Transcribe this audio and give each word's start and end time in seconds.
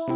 How 0.00 0.14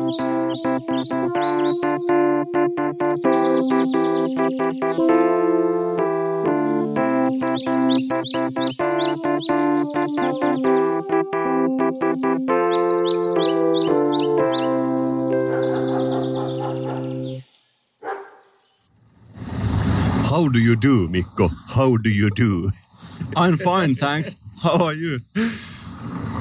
do 20.48 20.58
you 20.58 20.76
do, 20.76 21.08
Mikko? 21.10 21.48
How 21.74 21.98
do 21.98 22.08
you 22.08 22.30
do? 22.30 22.70
I'm 23.36 23.58
fine, 23.58 23.94
thanks. 23.94 24.36
How 24.62 24.82
are 24.86 24.94
you? 24.94 25.18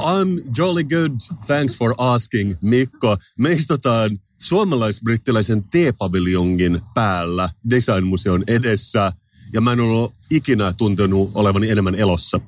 I'm 0.03 0.41
jolly 0.57 0.83
good. 0.83 1.11
Thanks 1.47 1.75
for 1.77 1.95
asking, 1.97 2.53
Mikko. 2.61 3.17
Me 3.37 3.51
istutaan 3.51 4.09
suomalais-brittiläisen 4.41 5.63
T-paviljongin 5.63 6.81
päällä 6.93 7.49
Designmuseon 7.69 8.43
edessä. 8.47 9.11
Ja 9.53 9.61
mä 9.61 9.73
en 9.73 9.79
ole 9.79 10.09
ikinä 10.31 10.73
tuntenut 10.73 11.31
olevani 11.35 11.69
enemmän 11.69 11.95
elossa. 11.95 12.39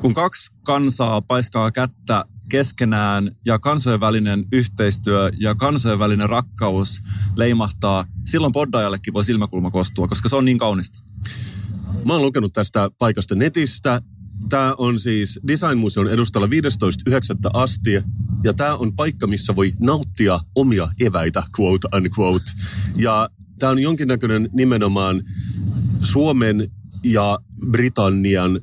Kun 0.00 0.14
kaksi 0.14 0.52
kansaa 0.62 1.20
paiskaa 1.20 1.70
kättä 1.70 2.24
keskenään 2.48 3.30
ja 3.46 3.58
kansojen 3.58 4.00
välinen 4.00 4.44
yhteistyö 4.52 5.30
ja 5.38 5.54
kansojen 5.54 5.98
välinen 5.98 6.28
rakkaus 6.28 7.00
leimahtaa, 7.36 8.04
silloin 8.26 8.52
poddajallekin 8.52 9.14
voi 9.14 9.24
silmäkulma 9.24 9.70
kostua, 9.70 10.08
koska 10.08 10.28
se 10.28 10.36
on 10.36 10.44
niin 10.44 10.58
kaunista. 10.58 11.00
Mä 12.04 12.12
oon 12.12 12.22
lukenut 12.22 12.52
tästä 12.52 12.90
paikasta 12.98 13.34
netistä. 13.34 14.02
Tämä 14.48 14.74
on 14.78 15.00
siis 15.00 15.40
Designmuseon 15.46 16.08
edustalla 16.08 16.46
15.9. 16.46 16.52
asti. 17.52 17.90
Ja 18.44 18.52
tämä 18.52 18.74
on 18.74 18.92
paikka, 18.92 19.26
missä 19.26 19.56
voi 19.56 19.72
nauttia 19.80 20.40
omia 20.54 20.88
eväitä, 21.00 21.42
quote 21.60 21.88
unquote. 21.96 22.50
Ja 22.96 23.28
tämä 23.58 23.72
on 23.72 23.78
jonkinnäköinen 23.78 24.48
nimenomaan 24.52 25.22
Suomen 26.00 26.70
ja 27.04 27.38
Britannian 27.70 28.60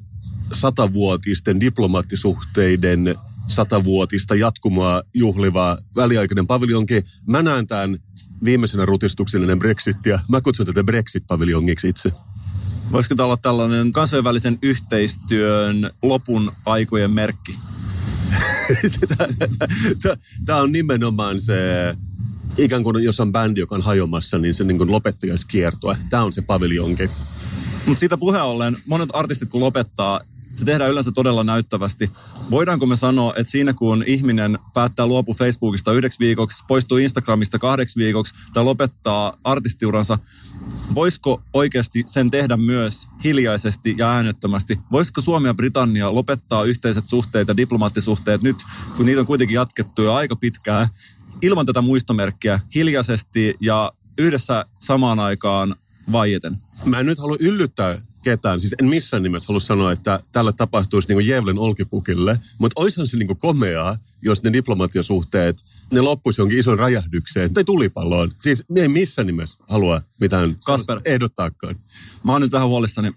satavuotisten 0.54 1.60
diplomaattisuhteiden 1.60 3.16
satavuotista 3.48 4.36
jatkumoa 4.36 5.02
juhliva 5.14 5.78
väliaikainen 5.96 6.48
paviljonki. 6.48 7.02
Mä 7.26 7.42
näen 7.42 7.68
tämän 7.68 7.98
viimeisenä 8.44 8.86
rutistuksena 8.86 9.44
ennen 9.44 9.60
Brexitia. 9.60 10.20
Mä 10.30 10.42
kutsun 10.42 10.66
tätä 10.66 10.84
Brexit-paviljongiksi 10.84 11.88
itse. 11.88 12.12
Voisiko 12.92 13.16
tämä 13.16 13.26
olla 13.26 13.38
tällainen 13.38 13.92
kansainvälisen 13.92 14.60
yhteistyön 14.62 15.92
lopun 16.02 16.52
aikojen 16.66 17.12
merkki? 17.12 17.56
Tämä 20.46 20.62
on 20.62 20.72
nimenomaan 20.72 21.42
se, 21.42 21.56
ikään 22.58 22.84
kuin 22.84 23.04
jos 23.04 23.20
on 23.20 23.32
bändi, 23.32 23.60
joka 23.60 23.76
on 23.76 23.82
hajomassa, 23.82 24.38
niin 24.38 24.54
se 24.54 24.64
niin 24.64 24.78
kuin 24.78 24.92
lopettajaiskiertue. 24.92 25.98
Tämä 26.10 26.24
on 26.24 26.34
se 26.34 26.42
paviljonki. 26.42 27.10
Mutta 27.86 28.00
siitä 28.00 28.18
puheen 28.18 28.44
ollen, 28.44 28.78
monet 28.88 29.10
artistit 29.14 29.50
kun 29.50 29.62
lopettaa, 29.62 30.20
se 30.58 30.66
tehdään 30.66 30.92
yleensä 30.92 31.12
todella 31.12 31.44
näyttävästi. 31.44 32.12
Voidaanko 32.52 32.86
me 32.86 32.96
sanoa, 32.96 33.34
että 33.36 33.52
siinä 33.52 33.74
kun 33.74 34.04
ihminen 34.08 34.60
päättää 34.74 35.08
luopua 35.08 35.36
Facebookista 35.36 35.94
yhdeksi 35.94 36.20
viikoksi, 36.20 36.64
poistuu 36.68 36.98
Instagramista 36.98 37.60
kahdeksi 37.60 38.00
viikoksi 38.00 38.34
tai 38.54 38.64
lopettaa 38.64 39.38
artistiuransa, 39.44 40.20
voisiko 40.96 41.42
oikeasti 41.54 42.04
sen 42.06 42.32
tehdä 42.32 42.58
myös 42.58 43.08
hiljaisesti 43.24 43.96
ja 43.98 44.10
äänettömästi? 44.10 44.80
Voisiko 44.92 45.22
Suomi 45.22 45.48
ja 45.48 45.54
Britannia 45.54 46.16
lopettaa 46.16 46.64
yhteiset 46.64 47.06
suhteet 47.06 47.48
ja 47.48 47.58
diplomaattisuhteet 47.58 48.42
nyt, 48.42 48.58
kun 48.98 49.06
niitä 49.06 49.22
on 49.22 49.28
kuitenkin 49.28 49.56
jatkettu 49.56 50.02
jo 50.02 50.14
aika 50.14 50.36
pitkään, 50.36 50.88
ilman 51.42 51.66
tätä 51.66 51.82
muistomerkkiä, 51.82 52.60
hiljaisesti 52.76 53.56
ja 53.60 53.92
yhdessä 54.18 54.66
samaan 54.80 55.20
aikaan 55.20 55.76
vaieten? 56.12 56.58
Mä 56.86 57.00
en 57.00 57.06
nyt 57.06 57.20
halua 57.20 57.38
yllyttää 57.40 57.96
ketään. 58.31 58.59
Siis 58.59 58.76
en 58.82 58.88
missään 58.88 59.23
nimessä 59.23 59.48
halua 59.48 59.60
sanoa, 59.60 59.92
että 59.92 60.20
tällä 60.32 60.54
tapahtuisi 60.54 61.14
niin 61.14 61.27
Jevlen 61.27 61.60
olkipukille, 61.60 62.39
mutta 62.58 62.82
olisihan 62.82 63.08
se 63.08 63.17
niin 63.17 63.38
komeaa, 63.38 63.98
jos 64.21 64.43
ne 64.43 64.54
diplomatiasuhteet, 64.54 65.64
ne 65.92 66.02
loppuisi 66.02 66.42
jonkin 66.42 66.60
ison 66.60 66.80
räjähdykseen 66.80 67.54
tai 67.54 67.64
tulipalloon. 67.64 68.32
Siis 68.37 68.64
ne 68.70 68.82
ei 68.82 68.87
missään 68.87 69.26
nimessä 69.26 69.64
halua 69.67 70.02
mitään 70.20 70.55
Kasper. 70.66 71.02
ehdottaakaan. 71.05 71.76
Mä 72.23 72.32
oon 72.32 72.42
nyt 72.42 72.52
vähän 72.52 72.67
huolissani. 72.67 73.11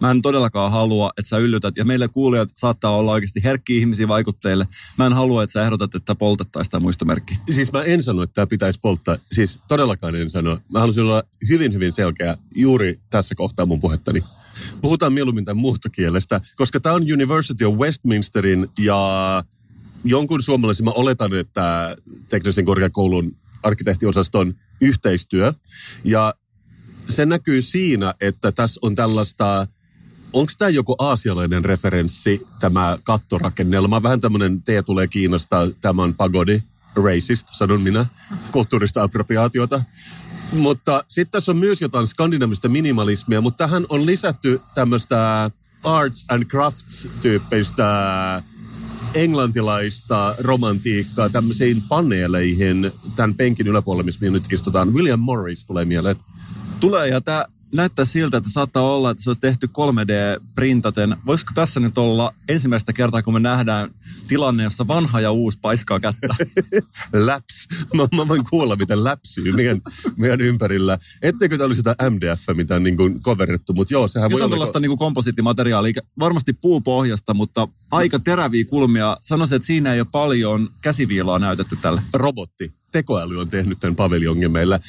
Mä 0.00 0.10
en 0.10 0.22
todellakaan 0.22 0.72
halua, 0.72 1.10
että 1.18 1.28
sä 1.28 1.38
yllytät, 1.38 1.76
ja 1.76 1.84
meille 1.84 2.08
kuulijat 2.08 2.48
saattaa 2.54 2.96
olla 2.96 3.12
oikeasti 3.12 3.44
herkkiä 3.44 3.78
ihmisiä 3.78 4.08
vaikutteille. 4.08 4.66
Mä 4.98 5.06
en 5.06 5.12
halua, 5.12 5.42
että 5.42 5.52
sä 5.52 5.64
ehdotat, 5.64 5.94
että 5.94 6.14
poltettaisiin 6.14 6.70
tämä 6.70 6.82
muistomerkki. 6.82 7.34
Siis 7.54 7.72
mä 7.72 7.82
en 7.82 8.02
sano, 8.02 8.22
että 8.22 8.34
tämä 8.34 8.46
pitäisi 8.46 8.78
polttaa. 8.82 9.16
Siis 9.32 9.60
todellakaan 9.68 10.14
en 10.14 10.30
sano. 10.30 10.58
Mä 10.72 10.78
haluaisin 10.78 11.02
olla 11.02 11.22
hyvin, 11.48 11.74
hyvin 11.74 11.92
selkeä 11.92 12.36
juuri 12.54 12.98
tässä 13.10 13.34
kohtaa 13.34 13.66
mun 13.66 13.80
puhettani. 13.80 14.20
Puhutaan 14.80 15.12
mieluummin 15.12 15.44
tämän 15.44 15.60
muhtokielestä, 15.60 16.40
koska 16.56 16.80
tämä 16.80 16.94
on 16.94 17.02
University 17.02 17.64
of 17.64 17.74
Westminsterin 17.74 18.68
ja 18.78 19.44
jonkun 20.04 20.42
suomalaisen, 20.42 20.84
mä 20.84 20.90
oletan, 20.90 21.34
että 21.34 21.96
teknisen 22.28 22.64
korkeakoulun 22.64 23.36
arkkitehtiosaston 23.62 24.54
yhteistyö. 24.80 25.52
Ja 26.04 26.34
se 27.08 27.26
näkyy 27.26 27.62
siinä, 27.62 28.14
että 28.20 28.52
tässä 28.52 28.80
on 28.82 28.94
tällaista, 28.94 29.66
onko 30.32 30.52
tämä 30.58 30.68
joku 30.68 30.94
aasialainen 30.98 31.64
referenssi, 31.64 32.46
tämä 32.60 32.98
kattorakennelma? 33.02 34.02
Vähän 34.02 34.20
tämmöinen, 34.20 34.62
te 34.62 34.82
tulee 34.82 35.06
Kiinasta, 35.06 35.56
tämä 35.80 36.02
on 36.02 36.14
pagodi, 36.14 36.62
racist, 36.96 37.46
sanon 37.50 37.82
minä, 37.82 38.06
kulttuurista 38.52 39.02
appropriaatiota. 39.02 39.82
Mutta 40.52 41.04
sitten 41.08 41.32
tässä 41.32 41.52
on 41.52 41.56
myös 41.58 41.80
jotain 41.80 42.06
skandinavista 42.06 42.68
minimalismia, 42.68 43.40
mutta 43.40 43.66
tähän 43.66 43.86
on 43.88 44.06
lisätty 44.06 44.60
tämmöistä 44.74 45.50
arts 45.84 46.24
and 46.28 46.44
crafts 46.44 47.08
tyyppistä 47.22 48.42
englantilaista 49.14 50.34
romantiikkaa 50.38 51.28
tämmöisiin 51.28 51.82
paneeleihin 51.88 52.92
tämän 53.16 53.34
penkin 53.34 53.68
yläpuolella, 53.68 54.04
missä 54.04 54.20
me 54.20 54.30
nyt 54.30 54.52
istutaan. 54.52 54.94
William 54.94 55.20
Morris 55.20 55.64
tulee 55.64 55.84
mieleen. 55.84 56.16
Tulee 56.80 57.08
ja 57.08 57.20
tämä 57.20 57.44
näyttää 57.72 58.04
siltä, 58.04 58.36
että 58.36 58.50
saattaa 58.50 58.82
olla, 58.82 59.10
että 59.10 59.22
se 59.22 59.30
olisi 59.30 59.40
tehty 59.40 59.66
3D-printaten. 59.66 61.16
Voisiko 61.26 61.52
tässä 61.54 61.80
nyt 61.80 61.98
olla 61.98 62.34
ensimmäistä 62.48 62.92
kertaa, 62.92 63.22
kun 63.22 63.34
me 63.34 63.40
nähdään 63.40 63.90
tilanne, 64.28 64.62
jossa 64.62 64.88
vanha 64.88 65.20
ja 65.20 65.32
uusi 65.32 65.58
paiskaa 65.62 66.00
kättä? 66.00 66.34
Läps. 67.12 67.68
Mä, 67.94 68.08
mä 68.16 68.28
voin 68.28 68.44
kuulla, 68.50 68.76
miten 68.76 69.04
läpsyy 69.04 69.52
meidän, 69.52 69.82
meidän 70.16 70.40
ympärillä. 70.40 70.98
Etteikö 71.22 71.58
tämä 71.58 71.66
olisi 71.66 71.82
jotain 71.86 72.14
MDF, 72.14 72.40
mitä 72.54 72.74
on 72.74 72.82
niin 72.82 72.96
kuin 72.96 73.22
coverettu, 73.22 73.72
mutta 73.72 73.94
joo, 73.94 74.08
sehän 74.08 74.30
voi 74.30 74.38
Jotain 74.38 74.46
olla... 74.46 74.54
tällaista 74.54 74.80
niin 74.80 74.98
komposiittimateriaalia, 74.98 76.02
varmasti 76.18 76.52
puupohjasta, 76.52 77.34
mutta 77.34 77.68
aika 77.90 78.18
teräviä 78.18 78.64
kulmia. 78.64 79.16
Sanoisin, 79.22 79.56
että 79.56 79.66
siinä 79.66 79.94
ei 79.94 80.00
ole 80.00 80.08
paljon 80.12 80.70
käsiviilaa 80.82 81.38
näytetty 81.38 81.76
tälle. 81.82 82.02
robotti, 82.12 82.74
tekoäly 82.92 83.40
on 83.40 83.48
tehnyt 83.48 83.80
tämän 83.80 83.96
paviljongin 83.96 84.52
meillä. 84.52 84.80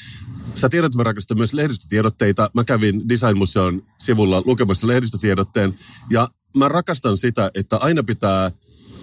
Sä 0.55 0.69
tiedät, 0.69 0.85
että 0.85 0.97
mä 0.97 1.03
rakastan 1.03 1.37
myös 1.37 1.53
lehdistötiedotteita. 1.53 2.49
Mä 2.53 2.63
kävin 2.63 3.09
Designmuseon 3.09 3.83
sivulla 3.97 4.43
lukemassa 4.45 4.87
lehdistötiedotteen. 4.87 5.73
Ja 6.09 6.29
mä 6.55 6.67
rakastan 6.69 7.17
sitä, 7.17 7.51
että 7.55 7.77
aina 7.77 8.03
pitää 8.03 8.51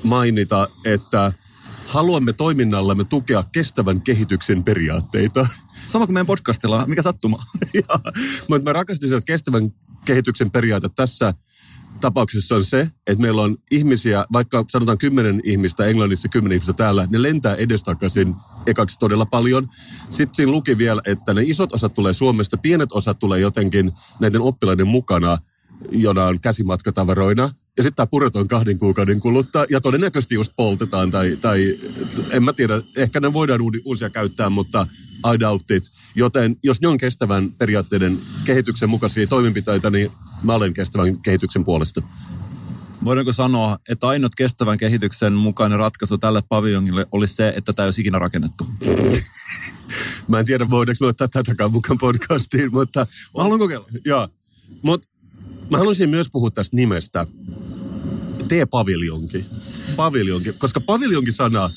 mainita, 0.03 0.69
että 0.85 1.33
haluamme 1.87 2.33
toiminnallamme 2.33 3.05
tukea 3.05 3.45
kestävän 3.53 4.01
kehityksen 4.01 4.65
periaatteita. 4.65 5.47
Sama 5.87 6.07
kuin 6.07 6.15
meidän 6.15 6.27
podcastilla, 6.27 6.87
mikä 6.87 7.03
sattuma. 7.03 7.43
Ja, 7.75 8.01
mutta 8.49 8.65
mä 8.65 8.73
rakastin 8.73 9.09
sitä, 9.09 9.19
että 9.19 9.33
kestävän 9.33 9.71
kehityksen 10.05 10.51
periaate 10.51 10.89
tässä 10.97 11.35
tapauksessa 12.01 12.57
on 12.57 12.65
se, 12.65 12.81
että 13.07 13.23
meillä 13.23 13.43
on 13.43 13.57
ihmisiä, 13.71 14.25
vaikka 14.33 14.65
sanotaan 14.69 14.99
kymmenen 14.99 15.41
ihmistä 15.45 15.85
Englannissa, 15.87 16.29
kymmenen 16.29 16.57
ihmistä 16.57 16.73
täällä, 16.73 17.09
ne 17.11 17.23
lentää 17.23 17.55
edestakaisin 17.55 18.35
ekaksi 18.67 18.99
todella 18.99 19.27
paljon. 19.27 19.69
Sitten 20.11 20.35
siinä 20.35 20.53
luki 20.53 20.79
vielä, 20.79 21.01
että 21.07 21.35
ne 21.35 21.43
isot 21.43 21.73
osat 21.73 21.95
tulee 21.95 22.13
Suomesta, 22.13 22.57
pienet 22.57 22.93
osat 22.93 23.19
tulee 23.19 23.41
jotenkin 23.41 23.93
näiden 24.21 24.41
oppilaiden 24.41 24.87
mukana, 24.89 25.39
jona 25.91 26.25
on 26.25 26.41
käsimatkatavaroina. 26.41 27.51
Ja 27.79 27.83
sitten 27.85 27.97
tämä 27.97 28.07
puretaan 28.07 28.49
kahden 28.49 28.79
kuukauden 28.79 29.21
kuluttua 29.21 29.65
ja 29.71 29.81
todennäköisesti 29.81 30.35
just 30.35 30.53
poltetaan 30.57 31.11
tai, 31.11 31.39
tai 31.41 31.77
en 32.31 32.45
mä 32.45 32.53
tiedä, 32.53 32.81
ehkä 32.97 33.21
ne 33.21 33.33
voidaan 33.33 33.61
uusia 33.85 34.11
käyttää, 34.11 34.51
mutta 34.51 34.87
I 35.35 35.41
doubt 35.41 35.71
it. 35.71 35.85
Joten 36.15 36.57
jos 36.63 36.81
ne 36.81 36.89
on 36.89 36.99
kestävän 36.99 37.51
periaatteiden 37.59 38.19
kehityksen 38.45 38.91
mukaisia 38.91 39.27
toimenpiteitä, 39.27 39.91
niin 39.91 40.11
mä 40.43 40.55
olen 40.55 40.75
kestävän 40.75 41.19
kehityksen 41.19 41.65
puolesta. 41.65 42.03
Voidaanko 43.05 43.33
sanoa, 43.33 43.79
että 43.89 44.09
ainut 44.09 44.35
kestävän 44.35 44.79
kehityksen 44.79 45.33
mukainen 45.33 45.79
ratkaisu 45.79 46.19
tälle 46.19 46.43
paviljongille 46.49 47.07
olisi 47.13 47.35
se, 47.35 47.53
että 47.57 47.73
tämä 47.73 47.85
ei 47.85 47.87
olisi 47.87 48.01
ikinä 48.01 48.19
rakennettu? 48.19 48.67
Mä 50.29 50.39
en 50.39 50.47
tiedä, 50.47 50.71
voidaanko 50.71 51.05
me 51.05 51.07
ottaa 51.07 51.29
tätäkään 51.29 51.73
mukaan 51.73 51.99
podcastiin, 51.99 52.73
mutta... 52.73 53.07
Mä 53.37 53.43
haluan 53.43 53.59
kokeilla. 53.59 53.89
Joo, 54.05 54.29
mutta 54.83 55.09
mä 55.71 55.79
haluaisin 55.79 56.11
myös 56.11 56.27
puhua 56.33 56.51
tästä 56.51 56.77
nimestä. 56.77 57.27
T-paviljonki. 58.49 59.45
paviljonki, 59.97 60.53
koska 60.53 60.81
paviljonki-sana, 60.81 61.71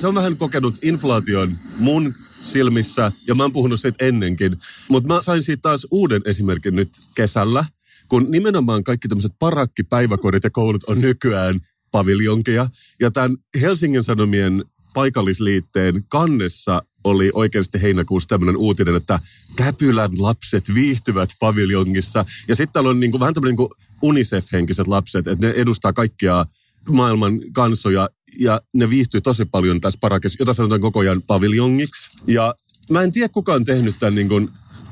se 0.00 0.06
on 0.06 0.14
vähän 0.14 0.36
kokenut 0.36 0.74
inflaation 0.82 1.56
mun 1.78 2.14
silmissä, 2.42 3.12
ja 3.26 3.34
mä 3.34 3.42
oon 3.42 3.52
puhunut 3.52 3.80
siitä 3.80 4.04
ennenkin. 4.04 4.56
Mutta 4.88 5.14
mä 5.14 5.22
sain 5.22 5.42
siitä 5.42 5.60
taas 5.60 5.86
uuden 5.90 6.22
esimerkin 6.24 6.76
nyt 6.76 6.88
kesällä, 7.14 7.64
kun 8.08 8.26
nimenomaan 8.30 8.84
kaikki 8.84 9.08
tämmöiset 9.08 9.32
parakkipäiväkodit 9.38 10.44
ja 10.44 10.50
koulut 10.50 10.84
on 10.84 11.00
nykyään 11.00 11.60
paviljonkeja. 11.90 12.68
Ja 13.00 13.10
tämän 13.10 13.36
Helsingin 13.60 14.04
Sanomien 14.04 14.64
paikallisliitteen 14.94 16.04
kannessa 16.08 16.82
oli 17.04 17.30
oikeasti 17.34 17.82
heinäkuussa 17.82 18.28
tämmöinen 18.28 18.56
uutinen, 18.56 18.94
että 18.94 19.20
Käpylän 19.56 20.10
lapset 20.18 20.74
viihtyvät 20.74 21.30
paviljongissa. 21.40 22.24
Ja 22.48 22.56
sitten 22.56 22.72
täällä 22.72 22.90
on 22.90 23.00
niin 23.00 23.10
kuin, 23.10 23.20
vähän 23.20 23.34
tämmöinen 23.34 23.56
niin 23.56 23.68
UNICEF-henkiset 24.02 24.86
lapset, 24.86 25.26
että 25.26 25.46
ne 25.46 25.52
edustaa 25.56 25.92
kaikkia 25.92 26.46
maailman 26.88 27.40
kansoja 27.52 28.08
ja 28.38 28.60
ne 28.74 28.90
viihtyy 28.90 29.20
tosi 29.20 29.44
paljon 29.44 29.80
tässä 29.80 29.98
parakessa, 30.00 30.36
jota 30.40 30.52
sanotaan 30.52 30.80
koko 30.80 31.00
ajan 31.00 31.22
paviljongiksi. 31.22 32.10
Ja 32.26 32.54
mä 32.90 33.02
en 33.02 33.12
tiedä 33.12 33.28
kuka 33.28 33.54
on 33.54 33.64
tehnyt 33.64 33.96
tämän 33.98 34.14
niin 34.14 34.28
kuin, 34.28 34.48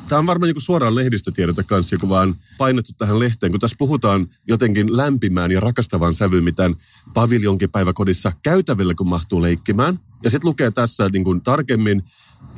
Tämä 0.09 0.19
on 0.19 0.27
varmaan 0.27 0.53
niin 0.53 0.61
suoraan 0.61 0.95
lehdistötiedota 0.95 1.63
kanssa, 1.63 1.97
kun 1.97 2.09
vaan 2.09 2.35
painettu 2.59 2.93
tähän 2.99 3.19
lehteen, 3.19 3.53
kun 3.53 3.61
tässä 3.61 3.77
puhutaan 3.79 4.27
jotenkin 4.47 4.97
lämpimään 4.97 5.53
ja 5.53 5.61
rakastavan 5.61 6.15
sävyyn, 6.15 6.45
mitään 6.45 6.75
paviljonkipäiväkodissa 7.15 8.33
käytäville, 8.43 8.95
kun 8.95 9.09
mahtuu 9.09 9.43
leikkimään. 9.43 9.99
Ja 10.23 10.31
sitten 10.31 10.49
lukee 10.49 10.71
tässä 10.71 11.09
niin 11.13 11.25
kuin 11.25 11.41
tarkemmin, 11.41 12.03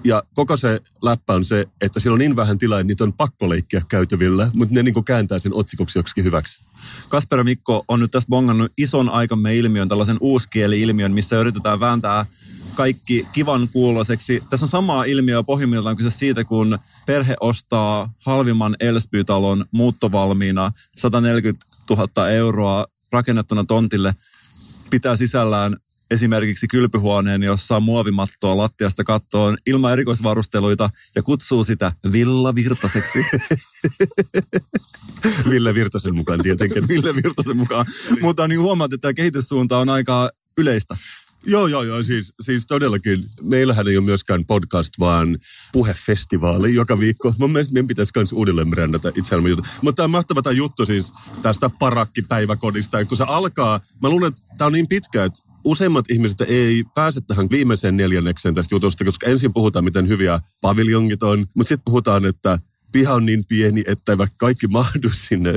ja 0.04 0.22
koko 0.34 0.56
se 0.56 0.78
läppä 1.02 1.32
on 1.32 1.44
se, 1.44 1.64
että 1.80 2.00
siinä 2.00 2.12
on 2.12 2.18
niin 2.18 2.36
vähän 2.36 2.58
tilaa, 2.58 2.80
että 2.80 2.88
niitä 2.88 3.04
on 3.04 3.12
pakko 3.12 3.48
leikkiä 3.48 3.82
käytävillä, 3.88 4.50
mutta 4.54 4.74
ne 4.74 4.82
niin 4.82 5.04
kääntää 5.04 5.38
sen 5.38 5.54
otsikoksi 5.54 5.98
joksikin 5.98 6.24
hyväksi. 6.24 6.64
Kasper 7.08 7.44
Mikko 7.44 7.84
on 7.88 8.00
nyt 8.00 8.10
tässä 8.10 8.28
bongannut 8.28 8.72
ison 8.78 9.08
aikamme 9.08 9.56
ilmiön, 9.56 9.88
tällaisen 9.88 10.16
uuskieli-ilmiön, 10.20 11.12
missä 11.12 11.40
yritetään 11.40 11.80
vääntää 11.80 12.26
kaikki 12.74 13.26
kivan 13.32 13.68
kuuloiseksi. 13.72 14.42
Tässä 14.50 14.64
on 14.64 14.70
samaa 14.70 15.04
ilmiöä 15.04 15.42
pohjimmiltaan 15.42 15.96
kyse 15.96 16.10
siitä, 16.10 16.44
kun 16.44 16.78
perhe 17.06 17.36
ostaa 17.40 18.12
halvimman 18.26 18.76
Elsby-talon 18.80 19.64
muuttovalmiina 19.70 20.70
140 20.96 21.66
000 21.90 22.30
euroa 22.30 22.86
rakennettuna 23.12 23.64
tontille, 23.64 24.14
pitää 24.90 25.16
sisällään 25.16 25.76
esimerkiksi 26.10 26.68
kylpyhuoneen, 26.68 27.42
jossa 27.42 27.76
on 27.76 27.82
muovimattoa 27.82 28.56
lattiasta 28.56 29.04
kattoon 29.04 29.56
ilman 29.66 29.92
erikoisvarusteluita 29.92 30.90
ja 31.14 31.22
kutsuu 31.22 31.64
sitä 31.64 31.92
Villa 32.12 32.54
Virtaseksi. 32.54 33.18
Ville 35.50 35.74
Virtasen 35.74 36.14
mukaan 36.14 36.42
tietenkin. 36.42 36.88
Ville 36.88 37.14
Virtasen 37.14 37.56
mukaan. 37.56 37.86
Mutta 38.20 38.48
niin 38.48 38.60
huomaat, 38.60 38.92
että 38.92 39.02
tämä 39.02 39.14
kehityssuunta 39.14 39.78
on 39.78 39.88
aika 39.88 40.30
yleistä. 40.58 40.96
Joo, 41.46 41.66
joo, 41.66 41.82
joo. 41.82 42.02
Siis, 42.02 42.34
siis 42.40 42.66
todellakin. 42.66 43.24
Meillähän 43.42 43.88
ei 43.88 43.96
ole 43.96 44.04
myöskään 44.04 44.44
podcast, 44.44 44.92
vaan 45.00 45.36
puhefestivaali 45.72 46.74
joka 46.74 46.98
viikko. 46.98 47.34
Mun 47.38 47.52
mielestä 47.52 47.72
meidän 47.72 47.86
pitäisi 47.86 48.12
myös 48.16 48.32
uudelleen 48.32 48.70
brändätä 48.70 49.12
itseämme 49.14 49.48
juttu. 49.48 49.68
Mutta 49.82 49.96
tämä 49.96 50.04
on 50.04 50.10
mahtava 50.10 50.42
tämä 50.42 50.54
juttu 50.54 50.86
siis 50.86 51.12
tästä 51.42 51.70
parakkipäiväkodista. 51.70 53.04
kun 53.04 53.16
se 53.16 53.24
alkaa, 53.24 53.80
mä 54.02 54.08
luulen, 54.08 54.28
että 54.28 54.42
tämä 54.58 54.66
on 54.66 54.72
niin 54.72 54.88
pitkä, 54.88 55.24
että 55.24 55.40
useimmat 55.64 56.10
ihmiset 56.10 56.40
ei 56.40 56.84
pääse 56.94 57.20
tähän 57.20 57.50
viimeiseen 57.50 57.96
neljännekseen 57.96 58.54
tästä 58.54 58.74
jutusta, 58.74 59.04
koska 59.04 59.26
ensin 59.26 59.52
puhutaan, 59.52 59.84
miten 59.84 60.08
hyviä 60.08 60.40
paviljongit 60.60 61.22
on, 61.22 61.46
mutta 61.56 61.68
sitten 61.68 61.84
puhutaan, 61.84 62.24
että 62.24 62.58
piha 62.94 63.14
on 63.14 63.26
niin 63.26 63.44
pieni, 63.48 63.84
että 63.86 64.12
eivät 64.12 64.32
kaikki 64.38 64.66
mahdu 64.66 65.10
sinne 65.10 65.52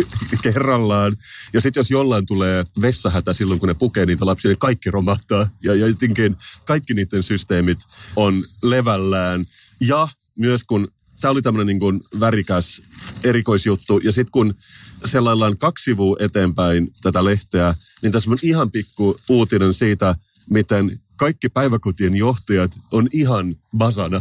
kerrallaan. 0.42 1.16
Ja 1.52 1.60
sitten 1.60 1.80
jos 1.80 1.90
jollain 1.90 2.26
tulee 2.26 2.64
vessahätä 2.82 3.32
silloin, 3.32 3.60
kun 3.60 3.68
ne 3.68 3.74
pukee 3.74 4.06
niitä 4.06 4.26
lapsia, 4.26 4.48
niin 4.48 4.58
kaikki 4.58 4.90
romahtaa. 4.90 5.48
Ja, 5.64 5.74
ja 5.74 5.86
jotenkin 5.86 6.36
kaikki 6.64 6.94
niiden 6.94 7.22
systeemit 7.22 7.78
on 8.16 8.42
levällään. 8.62 9.44
Ja 9.80 10.08
myös 10.38 10.64
kun 10.64 10.88
tämä 11.20 11.32
oli 11.32 11.42
tämmöinen 11.42 11.66
niin 11.66 11.80
kuin 11.80 12.00
värikäs 12.20 12.82
erikoisjuttu. 13.24 13.98
Ja 13.98 14.12
sitten 14.12 14.32
kun 14.32 14.54
sellaillaan 15.04 15.58
kaksi 15.58 15.84
sivua 15.84 16.16
eteenpäin 16.20 16.88
tätä 17.02 17.24
lehteä, 17.24 17.74
niin 18.02 18.12
tässä 18.12 18.30
on 18.30 18.38
ihan 18.42 18.70
pikku 18.70 19.16
uutinen 19.28 19.74
siitä, 19.74 20.14
miten 20.50 20.90
kaikki 21.22 21.48
päiväkotien 21.48 22.14
johtajat 22.14 22.70
on 22.92 23.08
ihan 23.12 23.56
basana. 23.76 24.20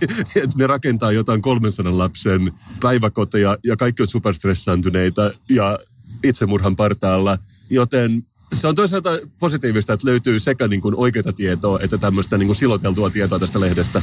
ne 0.58 0.66
rakentaa 0.66 1.12
jotain 1.12 1.42
300 1.42 1.98
lapsen 1.98 2.52
päiväkoteja 2.80 3.56
ja 3.64 3.76
kaikki 3.76 4.02
on 4.02 4.08
superstressaantuneita 4.08 5.30
ja 5.50 5.78
itsemurhan 6.24 6.76
partaalla. 6.76 7.38
Joten 7.70 8.26
se 8.52 8.68
on 8.68 8.74
toisaalta 8.74 9.10
positiivista, 9.40 9.92
että 9.92 10.06
löytyy 10.06 10.40
sekä 10.40 10.68
niin 10.68 10.80
kuin 10.80 10.94
oikeita 10.96 11.32
tietoa 11.32 11.78
että 11.82 11.98
tämmöistä 11.98 12.38
niin 12.38 12.46
kuin 12.46 12.56
siloteltua 12.56 13.10
tietoa 13.10 13.38
tästä 13.38 13.60
lehdestä 13.60 14.02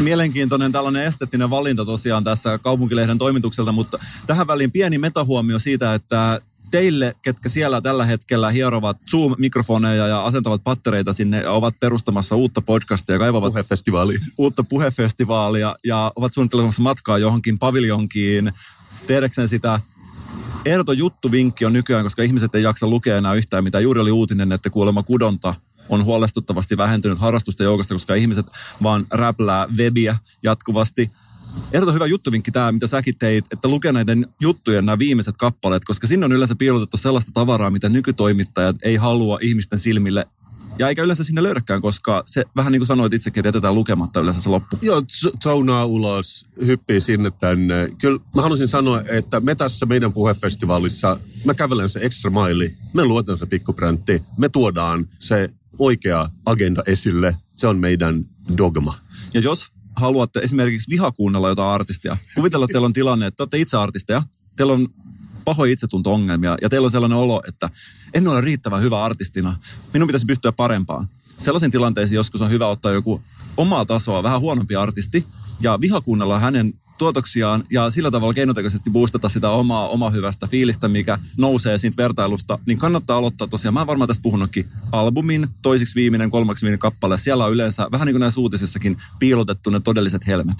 mielenkiintoinen 0.00 0.72
tällainen 0.72 1.04
esteettinen 1.04 1.50
valinta 1.50 1.84
tosiaan 1.84 2.24
tässä 2.24 2.58
kaupunkilehden 2.58 3.18
toimitukselta, 3.18 3.72
mutta 3.72 3.98
tähän 4.26 4.46
väliin 4.46 4.72
pieni 4.72 4.98
metahuomio 4.98 5.58
siitä, 5.58 5.94
että 5.94 6.40
teille, 6.72 7.14
ketkä 7.22 7.48
siellä 7.48 7.80
tällä 7.80 8.04
hetkellä 8.04 8.50
hierovat 8.50 8.96
Zoom-mikrofoneja 9.10 10.06
ja 10.06 10.24
asentavat 10.24 10.64
pattereita 10.64 11.12
sinne 11.12 11.40
ja 11.40 11.52
ovat 11.52 11.74
perustamassa 11.80 12.36
uutta 12.36 12.60
podcastia 12.60 13.14
ja 13.14 13.18
kaivavat 13.18 13.52
puhefestivaalia. 13.52 14.18
uutta 14.38 14.64
puhefestivaalia 14.64 15.76
ja 15.86 16.12
ovat 16.16 16.34
suunnittelemassa 16.34 16.82
matkaa 16.82 17.18
johonkin 17.18 17.58
paviljonkiin 17.58 18.52
tehdäkseen 19.06 19.48
sitä 19.48 19.80
ehdoton 20.64 20.98
juttuvinkki 20.98 21.64
on 21.64 21.72
nykyään, 21.72 22.04
koska 22.04 22.22
ihmiset 22.22 22.54
ei 22.54 22.62
jaksa 22.62 22.86
lukea 22.86 23.18
enää 23.18 23.34
yhtään 23.34 23.64
mitä. 23.64 23.80
Juuri 23.80 24.00
oli 24.00 24.10
uutinen, 24.10 24.52
että 24.52 24.70
kuolema 24.70 25.02
kudonta 25.02 25.54
on 25.88 26.04
huolestuttavasti 26.04 26.76
vähentynyt 26.76 27.18
harrastusten 27.18 27.64
joukosta, 27.64 27.94
koska 27.94 28.14
ihmiset 28.14 28.46
vaan 28.82 29.06
räplää 29.10 29.66
webiä 29.76 30.16
jatkuvasti. 30.42 31.10
Ehdoton 31.72 31.94
hyvä 31.94 32.06
juttuvinkki 32.06 32.50
tämä, 32.50 32.72
mitä 32.72 32.86
säkin 32.86 33.18
teit, 33.18 33.44
että 33.52 33.68
lukee 33.68 33.92
näiden 33.92 34.26
juttujen 34.40 34.86
nämä 34.86 34.98
viimeiset 34.98 35.36
kappaleet, 35.36 35.84
koska 35.84 36.06
sinne 36.06 36.26
on 36.26 36.32
yleensä 36.32 36.54
piilotettu 36.54 36.96
sellaista 36.96 37.30
tavaraa, 37.34 37.70
mitä 37.70 37.88
nykytoimittajat 37.88 38.76
ei 38.82 38.96
halua 38.96 39.38
ihmisten 39.42 39.78
silmille 39.78 40.26
ja 40.78 40.88
eikä 40.88 41.02
yleensä 41.02 41.24
sinne 41.24 41.42
löydäkään, 41.42 41.82
koska 41.82 42.22
se 42.26 42.44
vähän 42.56 42.72
niin 42.72 42.80
kuin 42.80 42.86
sanoit 42.86 43.12
itsekin, 43.12 43.40
että 43.40 43.48
jätetään 43.48 43.74
lukematta 43.74 44.20
yleensä 44.20 44.40
se 44.40 44.48
loppu. 44.48 44.78
Joo, 44.82 45.02
zounaa 45.42 45.86
ulos, 45.86 46.46
hyppii 46.66 47.00
sinne 47.00 47.30
tänne. 47.30 47.88
Kyllä 48.00 48.20
mä 48.34 48.42
haluaisin 48.42 48.68
sanoa, 48.68 49.02
että 49.08 49.40
me 49.40 49.54
tässä 49.54 49.86
meidän 49.86 50.12
puhefestivaalissa, 50.12 51.20
mä 51.44 51.54
kävelen 51.54 51.88
se 51.88 52.00
extra 52.02 52.30
maili, 52.30 52.74
me 52.92 53.04
luotan 53.04 53.38
se 53.38 53.46
pikkupräntti, 53.46 54.22
me 54.36 54.48
tuodaan 54.48 55.08
se 55.18 55.50
oikea 55.78 56.30
agenda 56.46 56.82
esille. 56.86 57.36
Se 57.56 57.66
on 57.66 57.78
meidän 57.78 58.24
dogma. 58.56 58.94
Ja 59.34 59.40
jos 59.40 59.66
haluatte 59.96 60.40
esimerkiksi 60.40 60.90
vihakuunnella 60.90 61.48
jotain 61.48 61.74
artistia, 61.74 62.16
kuvitella, 62.34 62.64
että 62.64 62.72
teillä 62.72 62.86
on 62.86 62.92
tilanne, 62.92 63.26
että 63.26 63.36
te 63.36 63.42
olette 63.42 63.58
itse 63.58 63.76
artisteja, 63.76 64.22
teillä 64.56 64.72
on 64.72 64.88
pahoja 65.44 65.72
itsetunto-ongelmia 65.72 66.56
ja 66.62 66.68
teillä 66.68 66.84
on 66.84 66.90
sellainen 66.90 67.18
olo, 67.18 67.42
että 67.48 67.70
en 68.14 68.28
ole 68.28 68.40
riittävän 68.40 68.82
hyvä 68.82 69.04
artistina, 69.04 69.56
minun 69.92 70.08
pitäisi 70.08 70.26
pystyä 70.26 70.52
parempaan. 70.52 71.06
Sellaisen 71.38 71.70
tilanteisiin 71.70 72.16
joskus 72.16 72.40
on 72.40 72.50
hyvä 72.50 72.66
ottaa 72.66 72.92
joku 72.92 73.22
omaa 73.56 73.84
tasoa, 73.84 74.22
vähän 74.22 74.40
huonompi 74.40 74.76
artisti 74.76 75.26
ja 75.60 75.80
vihakuunnella 75.80 76.38
hänen 76.38 76.74
tuotoksiaan 76.98 77.64
ja 77.70 77.90
sillä 77.90 78.10
tavalla 78.10 78.34
keinotekoisesti 78.34 78.90
boostata 78.90 79.28
sitä 79.28 79.50
omaa, 79.50 79.88
omaa 79.88 80.10
hyvästä 80.10 80.46
fiilistä, 80.46 80.88
mikä 80.88 81.18
nousee 81.38 81.78
siitä 81.78 81.96
vertailusta, 81.96 82.58
niin 82.66 82.78
kannattaa 82.78 83.18
aloittaa 83.18 83.48
tosiaan, 83.48 83.74
mä 83.74 83.80
oon 83.80 83.86
varmaan 83.86 84.08
tästä 84.08 84.22
puhunutkin, 84.22 84.68
albumin 84.92 85.48
toisiksi 85.62 85.94
viimeinen, 85.94 86.30
kolmaksi 86.30 86.62
viimeinen 86.62 86.78
kappale. 86.78 87.18
Siellä 87.18 87.44
on 87.44 87.52
yleensä, 87.52 87.88
vähän 87.92 88.06
niin 88.06 88.14
kuin 88.14 88.20
näissä 88.20 88.40
uutisissakin, 88.40 88.96
piilotettu 89.18 89.70
ne 89.70 89.80
todelliset 89.80 90.26
helmet. 90.26 90.56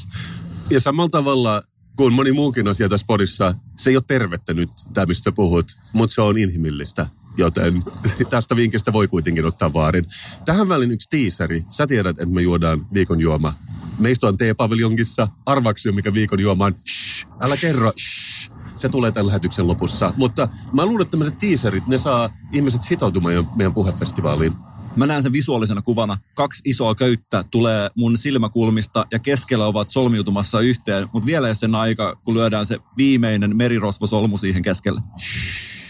Ja 0.71 0.81
samalla 0.81 1.11
tavalla 1.11 1.63
kuin 1.97 2.15
moni 2.15 2.33
muukin 2.33 2.69
asia 2.69 2.89
tässä 2.89 3.07
podissa, 3.07 3.55
se 3.77 3.91
ei 3.91 3.97
ole 3.97 4.05
tervettä 4.07 4.55
nyt, 4.55 4.71
tämä 4.95 5.07
mistä 5.07 5.33
puhut, 5.33 5.77
mutta 5.93 6.15
se 6.15 6.21
on 6.21 6.39
inhimillistä. 6.39 7.07
Joten 7.37 7.83
tästä 8.31 8.57
vinkistä 8.57 8.93
voi 8.93 9.09
kuitenkin 9.09 9.45
ottaa 9.45 9.73
vaarin. 9.73 10.07
Tähän 10.45 10.69
väliin 10.69 10.91
yksi 10.91 11.09
tiiseri. 11.11 11.65
Sä 11.71 11.87
tiedät, 11.87 12.19
että 12.19 12.35
me 12.35 12.43
juodaan 12.43 12.87
viikon 12.95 13.21
juoma 13.21 13.55
Meistä 14.03 14.27
on 14.27 14.37
T-paviljongissa. 14.37 15.29
Arvaksi 15.47 15.93
mikä 15.93 16.15
viikon 16.15 16.41
juoma 16.41 16.65
on. 16.65 16.75
Shh, 16.89 17.27
älä 17.41 17.57
kerro. 17.57 17.93
Shh. 17.99 18.53
Se 18.77 18.89
tulee 18.89 19.13
tämän 19.13 19.27
lähetyksen 19.27 19.67
lopussa. 19.67 20.15
Mutta 20.17 20.49
mä 20.73 20.87
luulen, 20.87 21.03
että 21.03 21.11
tämmöiset 21.11 21.39
teaserit, 21.39 21.87
ne 21.87 21.99
saa 21.99 22.31
ihmiset 22.53 22.83
sitoutumaan 22.83 23.49
meidän 23.57 23.75
puhefestivaaliin. 23.75 24.53
Mä 24.97 25.07
näen 25.07 25.23
sen 25.23 25.33
visuaalisena 25.33 25.83
kuvana. 25.83 26.19
Kaksi 26.35 26.63
isoa 26.65 26.95
köyttä 26.95 27.45
tulee 27.51 27.91
mun 27.97 28.19
silmäkulmista 28.19 29.07
ja 29.11 29.19
keskellä 29.19 29.67
ovat 29.67 29.89
solmiutumassa 29.89 30.61
yhteen, 30.61 31.09
mutta 31.13 31.27
vielä 31.27 31.49
ei 31.49 31.55
sen 31.55 31.75
aika, 31.75 32.17
kun 32.25 32.35
lyödään 32.35 32.67
se 32.67 32.79
viimeinen 32.97 33.57
merirosvosolmu 33.57 34.39
siihen 34.39 34.63
keskelle. 34.63 35.01
Shh. 35.21 35.82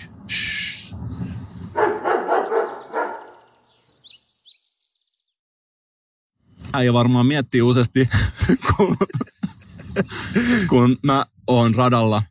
Äijä 6.73 6.93
varmaan 6.93 7.27
miettii 7.27 7.63
useasti, 7.63 8.09
kun, 8.77 8.97
kun 10.69 10.97
mä 11.03 11.25
oon 11.47 11.75
radalla. 11.75 12.23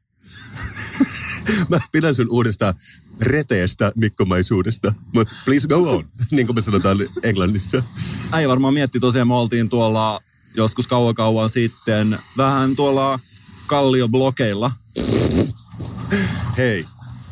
mä 1.70 1.80
pidän 1.92 2.16
sun 2.16 2.28
uudesta 2.30 2.74
reteestä 3.22 3.92
mikkomaisuudesta. 3.96 4.94
Mutta 5.14 5.36
please 5.46 5.68
go 5.68 5.76
on, 5.76 6.06
niin 6.32 6.48
kuin 6.48 6.56
me 6.56 6.62
sanotaan 6.62 6.98
Englannissa. 7.24 7.84
Äijä 8.32 8.50
varmaan 8.50 8.74
mietti 8.74 9.00
tosiaan, 9.00 9.28
me 9.28 9.34
oltiin 9.34 9.70
tuolla 9.70 10.22
joskus 10.56 10.88
kauan 10.88 11.16
kauan 11.16 11.50
sitten 11.50 12.20
vähän 12.38 12.76
tuolla 12.76 13.20
kallioblokeilla. 13.68 14.72
Hei, 16.58 16.86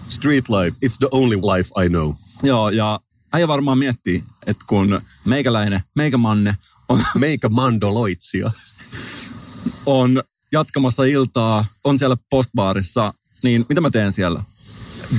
street 0.10 0.50
life, 0.50 0.78
it's 0.86 0.98
the 1.00 1.08
only 1.12 1.38
life 1.38 1.86
I 1.86 1.90
know. 1.90 2.14
Joo, 2.44 2.70
ja 2.70 3.00
äijä 3.34 3.48
varmaan 3.48 3.78
miettii, 3.78 4.24
että 4.48 4.66
kun 4.68 5.02
meikäläinen, 5.26 5.82
meikämanne 5.96 6.56
on, 6.90 7.04
Meikä 7.18 7.50
mandoloitsia. 7.50 8.52
on 9.86 10.24
jatkamassa 10.52 11.04
iltaa, 11.04 11.66
on 11.84 11.98
siellä 11.98 12.18
postbaarissa, 12.30 13.14
niin 13.44 13.66
mitä 13.70 13.82
mä 13.82 13.90
teen 13.90 14.12
siellä? 14.12 14.44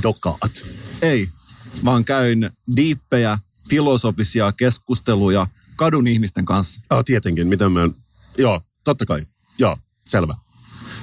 Dokaat. 0.03 0.65
Ei, 1.01 1.27
vaan 1.85 2.05
käyn 2.05 2.51
diippejä, 2.75 3.39
filosofisia 3.69 4.51
keskusteluja 4.51 5.47
kadun 5.75 6.07
ihmisten 6.07 6.45
kanssa. 6.45 6.81
Ah, 6.89 7.03
tietenkin, 7.05 7.47
mitä 7.47 7.69
mä... 7.69 7.89
Joo, 8.37 8.61
totta 8.83 9.05
kai. 9.05 9.21
Joo, 9.57 9.77
selvä. 10.05 10.35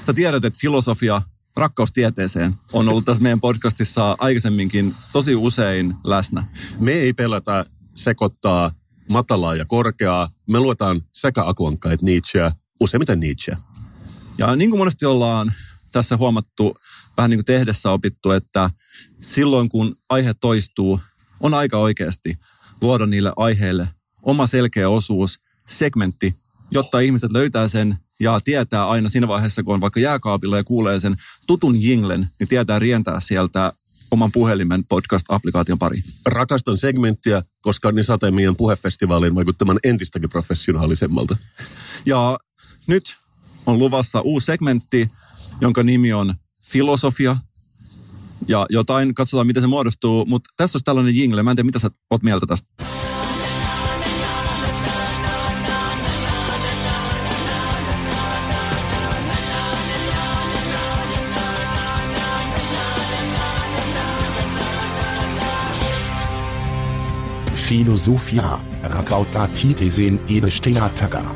Sä 0.07 0.13
tiedät, 0.13 0.45
että 0.45 0.59
filosofia, 0.61 1.23
rakkaus 1.57 1.93
tieteeseen, 1.93 2.55
on 2.73 2.89
ollut 2.89 3.05
tässä 3.05 3.23
meidän 3.23 3.41
podcastissa 3.41 4.17
aikaisemminkin 4.19 4.95
tosi 5.13 5.35
usein 5.35 5.95
läsnä. 6.05 6.47
Me 6.81 6.93
ei 6.93 7.13
pelätä 7.13 7.65
sekoittaa 7.95 8.71
matalaa 9.11 9.55
ja 9.55 9.65
korkeaa. 9.65 10.29
Me 10.49 10.61
luetaan 10.61 11.01
sekä 11.15 11.49
Akuankka 11.49 11.93
että 11.93 12.07
Nietzscheä, 12.07 12.53
useimmiten 12.81 13.21
Nietzscheä. 13.21 13.57
Ja 14.39 14.57
niin 14.57 14.71
kuin 14.71 14.79
monesti 14.79 15.07
ollaan 15.07 15.53
tässä 15.93 16.17
huomattu, 16.17 16.77
vähän 17.17 17.31
niin 17.31 17.39
kuin 17.39 17.45
tehdessä 17.45 17.91
opittu, 17.91 18.31
että 18.31 18.71
silloin 19.21 19.69
kun 19.69 19.97
aihe 20.09 20.35
toistuu, 20.41 21.01
on 21.41 21.55
aika 21.55 21.79
oikeasti 21.79 22.39
luoda 22.83 23.07
niille 23.07 23.33
aiheille 23.37 23.89
oma 24.23 24.47
selkeä 24.47 24.89
osuus, 24.89 25.39
segmentti, 25.69 26.37
jotta 26.71 27.01
ihmiset 27.01 27.31
löytää 27.31 27.69
sen 27.69 27.97
ja 28.21 28.41
tietää 28.45 28.89
aina 28.89 29.09
siinä 29.09 29.29
vaiheessa, 29.29 29.63
kun 29.63 29.75
on 29.75 29.81
vaikka 29.81 30.01
jääkaapilla 30.01 30.57
ja 30.57 30.65
kuulee 30.65 31.01
sen 31.01 31.17
tutun 31.47 31.83
jinglen, 31.83 32.29
niin 32.39 32.49
tietää 32.49 32.79
rientää 32.79 33.21
sieltä 33.21 33.73
oman 34.11 34.31
puhelimen 34.33 34.85
podcast-applikaation 34.85 35.79
pariin. 35.79 36.05
Rakastan 36.27 36.79
segmenttiä, 36.79 37.43
koska 37.63 37.93
saa 38.03 38.19
meidän 38.31 38.57
puhefestivaalin 38.57 39.35
vaikuttamaan 39.35 39.79
entistäkin 39.85 40.29
professionaalisemmalta. 40.29 41.37
Ja 42.07 42.39
nyt 42.87 43.17
on 43.67 43.79
luvassa 43.79 44.21
uusi 44.21 44.47
segmentti, 44.47 45.11
jonka 45.61 45.83
nimi 45.83 46.13
on 46.13 46.35
Filosofia. 46.63 47.37
Ja 48.49 48.67
jotain, 48.71 49.15
katsotaan 49.15 49.47
miten 49.47 49.63
se 49.63 49.67
muodostuu, 49.67 50.27
mutta 50.27 50.51
tässä 50.57 50.77
olisi 50.77 50.85
tällainen 50.85 51.17
jingle. 51.17 51.43
Mä 51.43 51.51
en 51.51 51.57
tiedä, 51.57 51.67
mitä 51.67 51.79
sä 51.79 51.91
oot 52.11 52.23
mieltä 52.23 52.47
tästä. 52.47 52.98
Philosophia, 67.69 68.59
rakkautta 68.83 69.49
tieteeseen 69.49 70.21
edistäjä 70.29 70.89
takaa. 70.89 71.35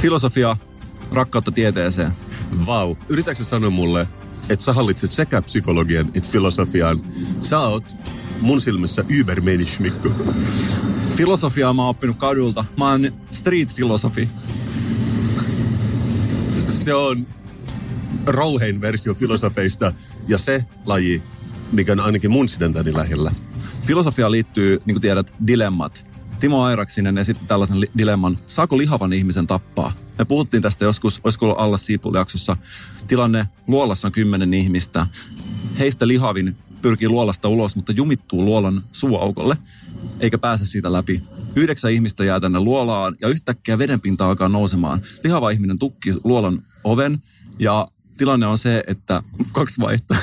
Filosofia, 0.00 0.56
rakkautta 1.12 1.50
tieteeseen. 1.52 2.12
Vau. 2.66 2.96
Yritätkö 3.10 3.44
sä 3.44 3.50
sanoa 3.50 3.70
mulle, 3.70 4.08
että 4.48 4.64
sä 4.64 4.72
hallitset 4.72 5.10
sekä 5.10 5.42
psykologian 5.42 6.06
että 6.14 6.28
filosofian? 6.30 7.00
Sä 7.40 7.58
oot 7.58 7.96
mun 8.40 8.60
silmissä 8.60 9.04
übermensch, 9.10 9.80
Mikko. 9.80 10.08
Filosofiaa 11.16 11.72
mä 11.72 11.82
oon 11.82 11.90
oppinut 11.90 12.16
kadulta. 12.16 12.64
Mä 12.78 12.90
oon 12.90 13.12
street 13.30 13.74
filosofi. 13.74 14.28
Se 16.56 16.94
on 16.94 17.26
rouhein 18.26 18.80
versio 18.80 19.14
filosofeista 19.14 19.92
ja 20.28 20.38
se 20.38 20.64
laji, 20.84 21.22
mikä 21.72 21.92
on 21.92 22.00
ainakin 22.00 22.30
mun 22.30 22.48
sydäntäni 22.48 22.94
lähellä. 22.94 23.32
Filosofiaan 23.82 24.32
liittyy, 24.32 24.78
niin 24.84 24.94
kuin 24.94 25.02
tiedät, 25.02 25.34
dilemmat. 25.46 26.06
Timo 26.40 26.62
Airaksinen 26.62 27.18
esitti 27.18 27.44
tällaisen 27.44 27.80
li- 27.80 27.90
dilemman, 27.98 28.38
saako 28.46 28.78
lihavan 28.78 29.12
ihmisen 29.12 29.46
tappaa? 29.46 29.92
Me 30.18 30.24
puhuttiin 30.24 30.62
tästä 30.62 30.84
joskus, 30.84 31.20
olisiko 31.24 31.46
ollut 31.46 31.60
alla 31.60 31.76
Siipul-jaksossa. 31.76 32.56
Tilanne, 33.06 33.48
luolassa 33.66 34.08
on 34.08 34.12
kymmenen 34.12 34.54
ihmistä. 34.54 35.06
Heistä 35.78 36.08
lihavin 36.08 36.56
pyrkii 36.82 37.08
luolasta 37.08 37.48
ulos, 37.48 37.76
mutta 37.76 37.92
jumittuu 37.92 38.44
luolan 38.44 38.82
suuaukolle, 38.92 39.56
eikä 40.20 40.38
pääse 40.38 40.66
siitä 40.66 40.92
läpi. 40.92 41.22
Yhdeksän 41.56 41.92
ihmistä 41.92 42.24
jää 42.24 42.40
tänne 42.40 42.60
luolaan 42.60 43.16
ja 43.20 43.28
yhtäkkiä 43.28 43.78
vedenpinta 43.78 44.28
alkaa 44.28 44.48
nousemaan. 44.48 45.02
Lihava 45.24 45.50
ihminen 45.50 45.78
tukki 45.78 46.14
luolan 46.24 46.58
oven 46.84 47.22
ja 47.58 47.88
tilanne 48.16 48.46
on 48.46 48.58
se, 48.58 48.84
että 48.86 49.22
kaksi 49.52 49.80
vaihtoa. 49.80 50.16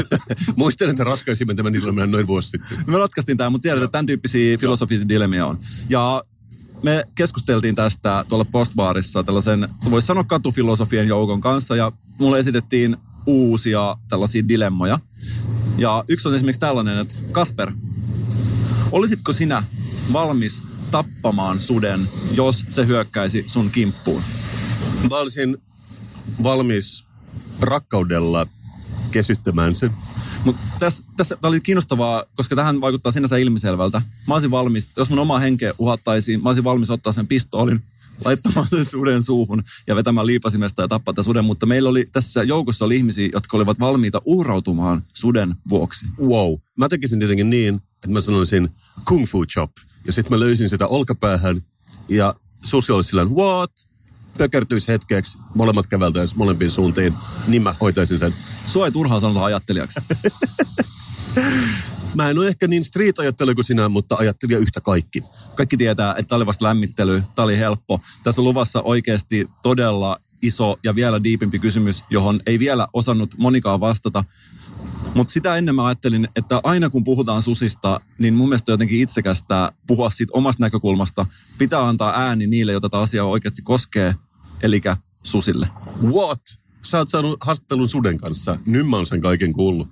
Muistan, 0.56 0.90
että 0.90 1.04
ratkaisimme 1.04 1.54
tämän 1.54 1.72
dilemman 1.72 2.10
noin 2.10 2.26
vuosi 2.26 2.48
sitten. 2.48 2.78
Me 2.86 2.98
ratkaistiin 2.98 3.38
tämä, 3.38 3.50
mutta 3.50 3.62
tiedät, 3.62 3.82
että 3.82 3.92
tämän 3.92 4.06
tyyppisiä 4.06 4.58
filosofisia 4.58 5.08
dilemmia 5.08 5.46
on. 5.46 5.58
Ja 5.88 6.24
me 6.82 7.04
keskusteltiin 7.14 7.74
tästä 7.74 8.24
tuolla 8.28 8.44
postbaarissa 8.44 9.24
tällaisen, 9.24 9.68
voisi 9.90 10.06
sanoa 10.06 10.24
katufilosofien 10.24 11.08
joukon 11.08 11.40
kanssa, 11.40 11.76
ja 11.76 11.92
mulle 12.18 12.38
esitettiin 12.38 12.96
uusia 13.26 13.96
tällaisia 14.08 14.48
dilemmoja. 14.48 14.98
Ja 15.78 16.04
yksi 16.08 16.28
on 16.28 16.34
esimerkiksi 16.34 16.60
tällainen, 16.60 16.98
että 16.98 17.14
Kasper, 17.32 17.72
olisitko 18.92 19.32
sinä 19.32 19.62
valmis 20.12 20.62
tappamaan 20.90 21.60
suden, 21.60 22.08
jos 22.34 22.64
se 22.70 22.86
hyökkäisi 22.86 23.44
sun 23.46 23.70
kimppuun? 23.70 24.22
Mä 25.10 25.16
olisin 25.16 25.58
valmis 26.42 27.04
rakkaudella 27.60 28.46
kesyttämään 29.10 29.74
sen. 29.74 29.90
Mutta 30.44 30.62
tässä, 30.78 31.04
tässä 31.16 31.38
oli 31.42 31.60
kiinnostavaa, 31.60 32.24
koska 32.36 32.56
tähän 32.56 32.80
vaikuttaa 32.80 33.12
sinänsä 33.12 33.36
ilmiselvältä. 33.36 34.02
Mä 34.28 34.34
olisin 34.34 34.50
valmis, 34.50 34.88
jos 34.96 35.10
mun 35.10 35.18
oma 35.18 35.38
henkeä 35.38 35.72
uhattaisiin, 35.78 36.42
mä 36.42 36.48
olisin 36.48 36.64
valmis 36.64 36.90
ottaa 36.90 37.12
sen 37.12 37.26
pistoolin, 37.26 37.82
laittamaan 38.24 38.66
sen 38.68 38.84
suden 38.84 39.22
suuhun 39.22 39.62
ja 39.86 39.96
vetämään 39.96 40.26
liipasimesta 40.26 40.82
ja 40.82 40.88
tappaa 40.88 41.22
suden. 41.22 41.44
Mutta 41.44 41.66
meillä 41.66 41.88
oli 41.88 42.08
tässä 42.12 42.42
joukossa 42.42 42.84
oli 42.84 42.96
ihmisiä, 42.96 43.28
jotka 43.32 43.56
olivat 43.56 43.80
valmiita 43.80 44.22
uhrautumaan 44.24 45.02
suden 45.12 45.54
vuoksi. 45.68 46.06
Wow. 46.20 46.54
Mä 46.78 46.88
tekisin 46.88 47.18
tietenkin 47.18 47.50
niin, 47.50 47.74
että 47.74 48.08
mä 48.08 48.20
sanoisin 48.20 48.68
kung 49.04 49.26
fu 49.26 49.46
chop. 49.46 49.70
Ja 50.06 50.12
sitten 50.12 50.38
mä 50.38 50.40
löysin 50.40 50.68
sitä 50.68 50.86
olkapäähän 50.86 51.62
ja 52.08 52.34
susi 52.64 52.92
olisi 52.92 53.08
sillä 53.08 53.24
what? 53.24 53.72
Pökertyisi 54.38 54.88
hetkeksi, 54.88 55.38
molemmat 55.54 55.86
käveltäisi 55.86 56.36
molempiin 56.36 56.70
suuntiin, 56.70 57.14
niin 57.48 57.62
mä 57.62 57.74
hoitaisin 57.80 58.18
sen. 58.18 58.34
Sua 58.66 58.86
ei 58.86 58.92
turhaan 58.92 59.20
sanota 59.20 59.44
ajattelijaksi. 59.44 60.00
Mä 62.14 62.30
en 62.30 62.38
ole 62.38 62.48
ehkä 62.48 62.68
niin 62.68 62.84
street-ajattelu 62.84 63.54
kuin 63.54 63.64
sinä, 63.64 63.88
mutta 63.88 64.16
ajattelija 64.18 64.58
yhtä 64.58 64.80
kaikki. 64.80 65.22
Kaikki 65.54 65.76
tietää, 65.76 66.10
että 66.10 66.28
tämä 66.28 66.36
oli 66.36 66.46
vasta 66.46 66.64
lämmittely, 66.64 67.22
tämä 67.34 67.44
oli 67.44 67.58
helppo. 67.58 68.00
Tässä 68.22 68.40
on 68.40 68.44
luvassa 68.44 68.82
oikeasti 68.82 69.46
todella 69.62 70.16
iso 70.42 70.78
ja 70.84 70.94
vielä 70.94 71.22
diipimpi 71.24 71.58
kysymys, 71.58 72.04
johon 72.10 72.40
ei 72.46 72.58
vielä 72.58 72.88
osannut 72.92 73.34
monikaan 73.38 73.80
vastata. 73.80 74.24
Mutta 75.14 75.32
sitä 75.32 75.56
ennen 75.56 75.74
mä 75.74 75.86
ajattelin, 75.86 76.28
että 76.36 76.60
aina 76.64 76.90
kun 76.90 77.04
puhutaan 77.04 77.42
susista, 77.42 78.00
niin 78.18 78.34
mun 78.34 78.48
mielestä 78.48 78.72
jotenkin 78.72 79.00
itsekästä 79.00 79.72
puhua 79.86 80.10
siitä 80.10 80.30
omasta 80.34 80.64
näkökulmasta. 80.64 81.26
Pitää 81.58 81.88
antaa 81.88 82.20
ääni 82.20 82.46
niille, 82.46 82.72
joita 82.72 82.88
tämä 82.88 83.02
asia 83.02 83.24
oikeasti 83.24 83.62
koskee, 83.62 84.14
eli 84.62 84.80
susille. 85.22 85.68
What? 86.02 86.40
Sä 86.86 86.98
oot 86.98 87.08
saanut 87.08 87.38
haastattelun 87.40 87.88
suden 87.88 88.18
kanssa. 88.18 88.58
Nyt 88.66 88.88
mä 88.88 88.96
oon 88.96 89.06
sen 89.06 89.20
kaiken 89.20 89.52
kuullut. 89.52 89.88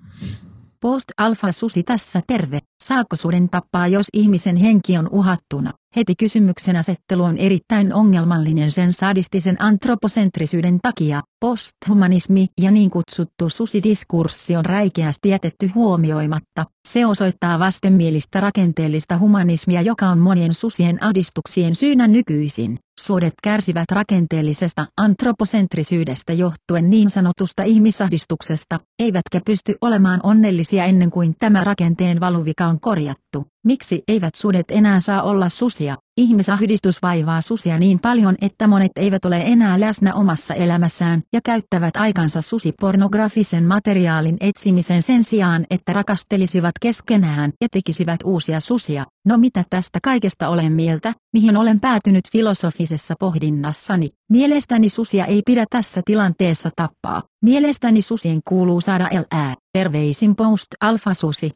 Post 0.81 1.05
Alpha 1.19 1.53
Susi 1.53 1.83
tässä 1.83 2.23
terve. 2.27 2.59
Saako 2.85 3.17
suden 3.17 3.49
tappaa, 3.49 3.89
jos 3.89 4.07
ihmisen 4.13 4.57
henki 4.57 4.99
on 4.99 5.09
uhattuna? 5.09 5.73
Heti 5.97 6.15
kysymyksen 6.19 6.77
asettelu 6.77 7.23
on 7.23 7.39
erittäin 7.39 7.93
ongelmallinen 7.93 8.71
sen 8.71 8.93
sadistisen 8.93 9.57
antropocentrisyyden 9.63 10.79
takia. 10.83 11.23
Posthumanismi 11.41 12.47
ja 12.61 12.71
niin 12.71 12.91
kutsuttu 12.91 13.49
susidiskurssi 13.49 14.57
on 14.57 14.65
räikeästi 14.65 15.29
jätetty 15.29 15.71
huomioimatta. 15.75 16.65
Se 16.89 17.07
osoittaa 17.07 17.59
vastenmielistä 17.59 18.41
rakenteellista 18.41 19.19
humanismia, 19.19 19.83
joka 19.83 20.09
on 20.09 20.19
monien 20.19 20.55
susien 20.55 21.05
ahdistuksien 21.05 21.75
syynä 21.75 22.07
nykyisin. 22.09 22.79
Suodet 23.01 23.35
kärsivät 23.43 23.91
rakenteellisesta 23.93 24.87
antropocentrisyydestä 24.97 26.33
johtuen 26.33 26.91
niin 26.91 27.11
sanotusta 27.11 27.63
ihmisahdistuksesta, 27.63 28.81
eivätkä 28.99 29.41
pysty 29.47 29.75
olemaan 29.81 30.21
onnellisia 30.23 30.85
ennen 30.85 31.11
kuin 31.11 31.35
tämä 31.39 31.65
rakenteen 31.65 32.21
valuvika 32.21 32.67
on 32.67 32.81
korjattu. 32.81 33.54
Miksi 33.65 34.03
eivät 34.09 34.35
sudet 34.35 34.65
enää 34.71 35.01
saa 35.01 35.23
olla 35.23 35.49
susia? 35.49 35.97
Ihmisahdistus 36.17 37.03
vaivaa 37.03 37.41
susia 37.41 37.79
niin 37.79 37.99
paljon, 37.99 38.35
että 38.41 38.67
monet 38.67 38.93
eivät 38.97 39.25
ole 39.25 39.43
enää 39.47 39.81
läsnä 39.81 40.15
omassa 40.15 40.55
elämässään 40.55 41.23
ja 41.33 41.41
käyttävät 41.45 41.97
aikansa 41.97 42.43
susipornografisen 42.43 43.65
materiaalin 43.65 44.37
etsimisen 44.41 45.03
sen 45.03 45.25
sijaan, 45.25 45.67
että 45.71 45.93
rakastelisivat 45.93 46.73
keskenään 46.81 47.53
ja 47.61 47.69
tekisivät 47.73 48.21
uusia 48.25 48.61
susia. 48.61 49.05
No 49.27 49.39
mitä 49.39 49.65
tästä 49.71 49.99
kaikesta 50.03 50.49
olen 50.49 50.73
mieltä, 50.73 51.13
mihin 51.33 51.57
olen 51.57 51.81
päätynyt 51.81 52.25
filosofisessa 52.33 53.15
pohdinnassani? 53.21 54.11
Mielestäni 54.31 54.89
susia 54.89 55.27
ei 55.27 55.43
pidä 55.47 55.65
tässä 55.71 56.03
tilanteessa 56.05 56.71
tappaa. 56.77 57.23
Mielestäni 57.45 58.03
susien 58.03 58.41
kuuluu 58.49 58.81
saada 58.81 59.09
elää. 59.09 59.55
Terveisin 59.73 60.37
Post 60.37 60.67
Alfa 60.81 61.15
Susi. 61.15 61.51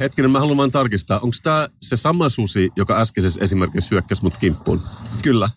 Hetkinen, 0.00 0.30
mä 0.30 0.40
haluan 0.40 0.56
vaan 0.56 0.70
tarkistaa. 0.70 1.18
Onko 1.18 1.36
tämä 1.42 1.68
se 1.82 1.96
sama 1.96 2.28
susi, 2.28 2.70
joka 2.76 3.00
äskeisessä 3.00 3.40
esimerkiksi 3.44 3.90
hyökkäsi 3.90 4.22
mut 4.22 4.36
kimppuun? 4.36 4.80
Kyllä. 5.22 5.50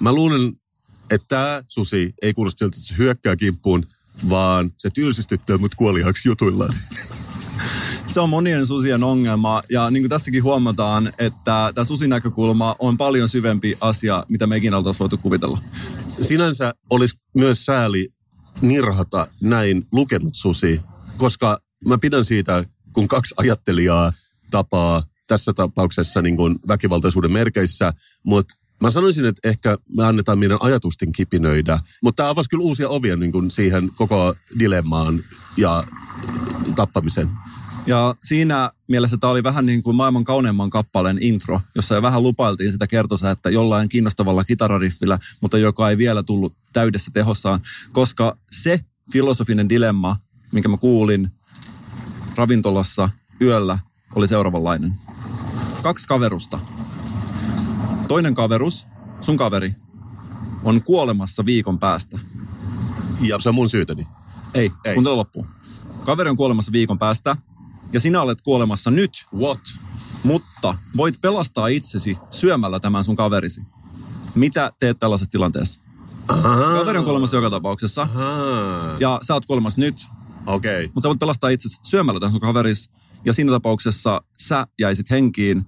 Mä 0.00 0.12
luulen, 0.12 0.52
että 1.10 1.26
tämä 1.28 1.62
susi 1.68 2.14
ei 2.22 2.34
kuulosta 2.34 2.58
siltä, 2.58 2.76
että 2.76 2.88
se 2.88 2.98
hyökkää 2.98 3.36
kimppuun, 3.36 3.84
vaan 4.28 4.70
se 4.78 4.90
tylsistyttää 4.90 5.58
mut 5.58 5.74
kuoliaksi 5.74 6.28
jutuillaan. 6.28 6.74
Se 8.06 8.20
on 8.20 8.28
monien 8.28 8.66
susien 8.66 9.04
ongelma 9.04 9.62
ja 9.70 9.90
niin 9.90 10.02
kuin 10.02 10.10
tässäkin 10.10 10.42
huomataan, 10.42 11.12
että 11.18 11.72
tämä 11.74 11.84
susinäkökulma 11.84 12.76
on 12.78 12.96
paljon 12.96 13.28
syvempi 13.28 13.74
asia, 13.80 14.26
mitä 14.28 14.46
me 14.46 14.56
ikinä 14.56 14.76
oltaisiin 14.76 14.98
voitu 14.98 15.18
kuvitella. 15.18 15.58
Sinänsä 16.22 16.74
olisi 16.90 17.16
myös 17.34 17.66
sääli 17.66 18.08
nirhata 18.60 19.26
näin 19.42 19.82
lukenut 19.92 20.34
susi, 20.34 20.80
koska 21.16 21.58
mä 21.88 21.98
pidän 22.00 22.24
siitä, 22.24 22.64
kun 22.94 23.08
kaksi 23.08 23.34
ajattelijaa 23.36 24.12
tapaa 24.50 25.02
tässä 25.28 25.52
tapauksessa 25.52 26.22
niin 26.22 26.36
kuin 26.36 26.56
väkivaltaisuuden 26.68 27.32
merkeissä, 27.32 27.92
mutta 28.22 28.54
Mä 28.82 28.90
sanoisin, 28.90 29.24
että 29.24 29.48
ehkä 29.48 29.76
me 29.96 30.04
annetaan 30.04 30.38
meidän 30.38 30.58
ajatusten 30.60 31.12
kipinöidä, 31.12 31.78
mutta 32.02 32.16
tämä 32.16 32.30
avasi 32.30 32.50
kyllä 32.50 32.62
uusia 32.62 32.88
ovia 32.88 33.16
niin 33.16 33.32
kuin 33.32 33.50
siihen 33.50 33.90
koko 33.96 34.34
dilemmaan 34.58 35.20
ja 35.56 35.84
tappamiseen. 36.76 37.30
Ja 37.86 38.14
siinä 38.22 38.70
mielessä 38.88 39.16
tämä 39.16 39.30
oli 39.30 39.42
vähän 39.42 39.66
niin 39.66 39.82
kuin 39.82 39.96
maailman 39.96 40.24
kauneimman 40.24 40.70
kappaleen 40.70 41.22
intro, 41.22 41.60
jossa 41.74 41.94
jo 41.94 42.02
vähän 42.02 42.22
lupailtiin 42.22 42.72
sitä 42.72 42.86
kertosa, 42.86 43.30
että 43.30 43.50
jollain 43.50 43.88
kiinnostavalla 43.88 44.44
kitarariffillä, 44.44 45.18
mutta 45.40 45.58
joka 45.58 45.90
ei 45.90 45.98
vielä 45.98 46.22
tullut 46.22 46.56
täydessä 46.72 47.10
tehossaan, 47.14 47.60
koska 47.92 48.38
se 48.50 48.80
filosofinen 49.12 49.68
dilemma, 49.68 50.16
minkä 50.52 50.68
mä 50.68 50.76
kuulin 50.76 51.30
ravintolassa 52.36 53.10
yöllä, 53.42 53.78
oli 54.14 54.28
seuraavanlainen. 54.28 54.94
Kaksi 55.82 56.08
kaverusta. 56.08 56.60
Toinen 58.08 58.34
kaverus, 58.34 58.86
sun 59.20 59.36
kaveri, 59.36 59.74
on 60.64 60.82
kuolemassa 60.82 61.44
viikon 61.44 61.78
päästä. 61.78 62.18
Ja 63.20 63.38
se 63.38 63.48
on 63.48 63.54
mun 63.54 63.68
syytäni. 63.68 64.06
Ei, 64.54 64.72
Ei. 64.84 64.94
Kun 64.94 65.16
loppuu. 65.16 65.46
Kaveri 66.04 66.30
on 66.30 66.36
kuolemassa 66.36 66.72
viikon 66.72 66.98
päästä 66.98 67.36
ja 67.92 68.00
sinä 68.00 68.22
olet 68.22 68.42
kuolemassa 68.42 68.90
nyt, 68.90 69.26
What? 69.38 69.58
mutta 70.24 70.74
voit 70.96 71.20
pelastaa 71.20 71.68
itsesi 71.68 72.18
syömällä 72.30 72.80
tämän 72.80 73.04
sun 73.04 73.16
kaverisi. 73.16 73.62
Mitä 74.34 74.72
teet 74.78 74.98
tällaisessa 74.98 75.30
tilanteessa? 75.30 75.80
Kaveri 76.78 76.98
on 76.98 77.04
kuolemassa 77.04 77.36
joka 77.36 77.50
tapauksessa 77.50 78.02
Ahaa. 78.02 78.96
ja 79.00 79.18
sä 79.22 79.34
oot 79.34 79.46
kuolemassa 79.46 79.80
nyt, 79.80 79.96
Okei. 80.46 80.84
Okay. 80.84 80.90
mutta 80.94 81.02
sä 81.02 81.08
voit 81.08 81.18
pelastaa 81.18 81.50
itsesi 81.50 81.76
syömällä 81.82 82.20
tämän 82.20 82.32
sun 82.32 82.40
kaveris 82.40 82.90
ja 83.24 83.32
siinä 83.32 83.52
tapauksessa 83.52 84.20
sä 84.42 84.66
jäisit 84.80 85.10
henkiin, 85.10 85.62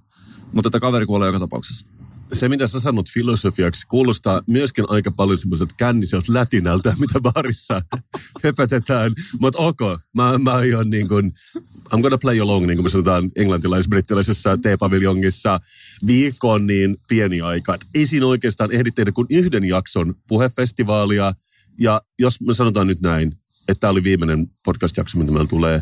mutta 0.53 0.69
tämä 0.69 0.79
kaveri 0.79 1.05
kuolee 1.05 1.27
joka 1.27 1.39
tapauksessa. 1.39 1.85
Se, 2.33 2.49
mitä 2.49 2.67
sä 2.67 2.79
sanot 2.79 3.09
filosofiaksi, 3.13 3.87
kuulostaa 3.87 4.41
myöskin 4.47 4.85
aika 4.87 5.11
paljon 5.11 5.37
semmoiset 5.37 5.69
känniseltä 5.77 6.33
lätinältä, 6.33 6.95
mitä 6.99 7.19
barissa 7.21 7.81
höpötetään. 8.43 9.11
Mutta 9.39 9.59
ok, 9.59 9.79
mä, 10.13 10.37
mä 10.37 10.51
aion 10.51 10.89
niin 10.89 11.07
kuin, 11.07 11.31
I'm 11.93 12.01
gonna 12.01 12.17
play 12.17 12.39
along, 12.39 12.67
niin 12.67 12.77
kuin 12.77 12.85
me 12.85 12.89
sanotaan 12.89 13.31
englantilais-brittiläisessä 13.35 14.57
teepaviljongissa. 14.61 15.59
Viikko 16.07 16.51
on 16.51 16.67
niin 16.67 16.97
pieni 17.07 17.41
aika, 17.41 17.73
että 17.73 17.87
ei 17.93 18.07
siinä 18.07 18.25
oikeastaan 18.25 18.71
ehdi 18.71 18.91
tehdä 18.91 19.11
kuin 19.11 19.27
yhden 19.29 19.63
jakson 19.63 20.15
puhefestivaalia. 20.27 21.33
Ja 21.79 22.01
jos 22.19 22.41
me 22.41 22.53
sanotaan 22.53 22.87
nyt 22.87 23.01
näin, 23.01 23.31
että 23.67 23.81
tämä 23.81 23.91
oli 23.91 24.03
viimeinen 24.03 24.47
podcast-jakso, 24.63 25.17
mitä 25.17 25.31
meillä 25.31 25.47
tulee, 25.47 25.81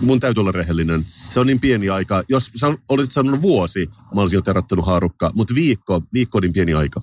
mun 0.00 0.20
täytyy 0.20 0.40
olla 0.40 0.52
rehellinen. 0.52 1.06
Se 1.30 1.40
on 1.40 1.46
niin 1.46 1.60
pieni 1.60 1.88
aika. 1.88 2.22
Jos 2.28 2.50
sä 2.56 2.66
olisit 2.88 3.12
sanonut 3.12 3.42
vuosi, 3.42 3.90
mä 4.14 4.20
olisin 4.20 4.36
jo 4.36 4.42
terättänyt 4.42 4.86
haarukka. 4.86 5.30
Mutta 5.34 5.54
viikko, 5.54 6.02
viikko 6.12 6.38
on 6.38 6.42
niin 6.42 6.52
pieni 6.52 6.74
aika. 6.74 7.00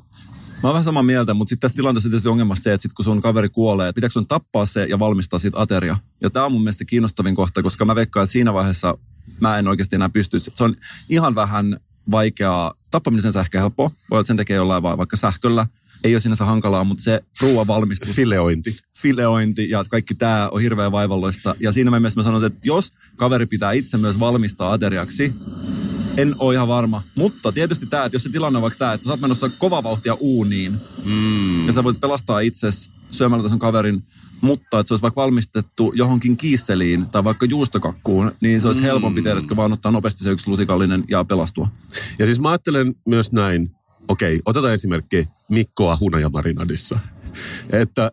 Mä 0.63 0.69
oon 0.69 0.73
vähän 0.73 0.83
samaa 0.83 1.03
mieltä, 1.03 1.33
mutta 1.33 1.49
sitten 1.49 1.69
tässä 1.69 1.75
tilanteessa 1.75 2.09
tietysti 2.09 2.29
ongelma 2.29 2.55
se, 2.55 2.73
että 2.73 2.81
sit 2.81 2.93
kun 2.93 3.05
sun 3.05 3.21
kaveri 3.21 3.49
kuolee, 3.49 3.89
että 3.89 3.97
pitääkö 3.97 4.13
sun 4.13 4.27
tappaa 4.27 4.65
se 4.65 4.85
ja 4.89 4.99
valmistaa 4.99 5.39
siitä 5.39 5.59
ateria. 5.59 5.97
Ja 6.21 6.29
tämä 6.29 6.45
on 6.45 6.51
mun 6.51 6.61
mielestä 6.61 6.85
kiinnostavin 6.85 7.35
kohta, 7.35 7.63
koska 7.63 7.85
mä 7.85 7.95
veikkaan, 7.95 8.23
että 8.23 8.31
siinä 8.31 8.53
vaiheessa 8.53 8.97
mä 9.41 9.59
en 9.59 9.67
oikeasti 9.67 9.95
enää 9.95 10.09
pystyisi. 10.09 10.51
Se 10.53 10.63
on 10.63 10.75
ihan 11.09 11.35
vähän 11.35 11.77
vaikeaa. 12.11 12.73
Tappaminen 12.91 13.31
sen 13.31 13.41
ehkä 13.41 13.59
helppo. 13.59 13.83
Voi 13.83 13.95
olla, 14.11 14.21
että 14.21 14.27
sen 14.27 14.37
tekee 14.37 14.55
jollain 14.55 14.83
vaan 14.83 14.97
vaikka 14.97 15.17
sähköllä. 15.17 15.65
Ei 16.03 16.15
ole 16.15 16.21
sinänsä 16.21 16.45
hankalaa, 16.45 16.84
mutta 16.84 17.03
se 17.03 17.21
ruoan 17.41 17.67
valmistus, 17.67 18.10
Fileointi. 18.10 18.75
fileointi 18.97 19.69
ja 19.69 19.86
kaikki 19.89 20.15
tämä 20.15 20.49
on 20.51 20.62
hirveän 20.62 20.91
vaivalloista. 20.91 21.55
Ja 21.60 21.71
siinä 21.71 21.91
mielessä 21.91 22.19
mä 22.19 22.23
sanon, 22.23 22.45
että 22.45 22.60
jos 22.63 22.91
kaveri 23.15 23.45
pitää 23.45 23.71
itse 23.71 23.97
myös 23.97 24.19
valmistaa 24.19 24.73
ateriaksi, 24.73 25.34
en 26.17 26.36
ole 26.39 26.53
ihan 26.53 26.67
varma. 26.67 27.01
Mutta 27.15 27.51
tietysti 27.51 27.86
tämä, 27.86 28.05
että 28.05 28.15
jos 28.15 28.23
se 28.23 28.29
tilanne 28.29 28.58
on 28.58 28.62
vaikka 28.62 28.77
tämä, 28.77 28.93
että 28.93 29.05
sä 29.05 29.12
oot 29.12 29.21
menossa 29.21 29.49
kova 29.49 29.84
vauhtia 29.84 30.17
uuniin, 30.19 30.77
mm. 31.05 31.67
ja 31.67 31.73
sä 31.73 31.84
voit 31.84 31.99
pelastaa 31.99 32.39
itsesi 32.39 32.89
syömällä 33.12 33.43
tässä 33.43 33.58
kaverin, 33.58 34.03
mutta 34.41 34.79
että 34.79 34.88
se 34.88 34.93
olisi 34.93 35.01
vaikka 35.01 35.21
valmistettu 35.21 35.93
johonkin 35.95 36.38
kiisseliin 36.38 37.05
tai 37.05 37.23
vaikka 37.23 37.45
juustokakkuun, 37.45 38.31
niin 38.41 38.62
se 38.62 38.67
olisi 38.67 38.81
mm. 38.81 38.86
helpompi 38.86 39.21
tiedätkö 39.21 39.55
vaan 39.55 39.73
ottaa 39.73 39.91
nopeasti 39.91 40.23
se 40.23 40.31
yksi 40.31 40.49
lusikallinen 40.49 41.03
ja 41.10 41.23
pelastua. 41.23 41.67
Ja 42.19 42.25
siis 42.25 42.39
mä 42.39 42.49
ajattelen 42.49 42.95
myös 43.08 43.31
näin, 43.31 43.69
okei, 44.07 44.41
otetaan 44.45 44.73
esimerkki 44.73 45.27
Mikkoa 45.49 45.97
hunajamarinadissa. 45.99 46.99
Että 47.71 48.11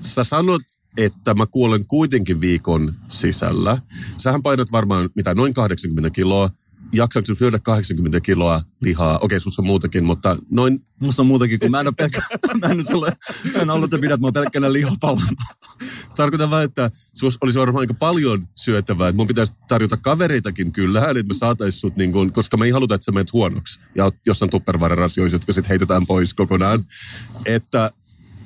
sä 0.00 0.24
sanot, 0.24 0.62
että 0.96 1.34
mä 1.34 1.46
kuolen 1.46 1.86
kuitenkin 1.86 2.40
viikon 2.40 2.92
sisällä. 3.08 3.78
Sähän 4.16 4.42
painat 4.42 4.72
varmaan 4.72 5.10
mitä, 5.16 5.34
noin 5.34 5.54
80 5.54 6.10
kiloa. 6.10 6.50
Jaksaako 6.92 7.34
syödä 7.34 7.58
80 7.58 8.20
kiloa 8.20 8.62
lihaa? 8.80 9.18
Okei, 9.18 9.40
sussa 9.40 9.62
on 9.62 9.66
muutakin, 9.66 10.04
mutta 10.04 10.36
noin 10.50 10.80
Musta 11.00 11.22
on 11.22 11.26
muutakin, 11.26 11.60
kun 11.60 11.70
mä 11.70 11.80
en 11.80 11.86
ole 11.86 11.94
pelkkä, 11.96 12.22
mä 12.62 12.68
en, 12.68 12.84
sulle, 12.86 13.12
mä 13.54 13.62
en 13.62 13.70
ollut, 13.70 13.84
että 13.84 14.00
pidät 14.00 14.20
mua 14.20 14.32
pelkkänä 14.32 14.72
lihapalana. 14.72 15.42
Tarkoitan 16.16 16.50
vaan, 16.50 16.64
että 16.64 16.90
sus 17.14 17.38
olisi 17.40 17.58
varmaan 17.58 17.80
aika 17.82 17.94
paljon 17.94 18.48
syötävää. 18.56 19.08
Että 19.08 19.16
mun 19.16 19.26
pitäisi 19.26 19.52
tarjota 19.68 19.96
kavereitakin 19.96 20.72
kyllähän, 20.72 21.16
että 21.16 21.34
me 21.34 21.38
saataisiin 21.38 21.80
sut 21.80 21.96
niin 21.96 22.12
kuin, 22.12 22.32
koska 22.32 22.56
me 22.56 22.64
ei 22.64 22.70
haluta, 22.70 22.94
että 22.94 23.04
sä 23.04 23.12
menet 23.12 23.32
huonoksi. 23.32 23.80
Ja 23.96 24.04
oot 24.04 24.14
jossain 24.26 24.50
tupperware-rasioissa, 24.50 25.34
jotka 25.34 25.52
sitten 25.52 25.68
heitetään 25.68 26.06
pois 26.06 26.34
kokonaan. 26.34 26.84
Että 27.46 27.90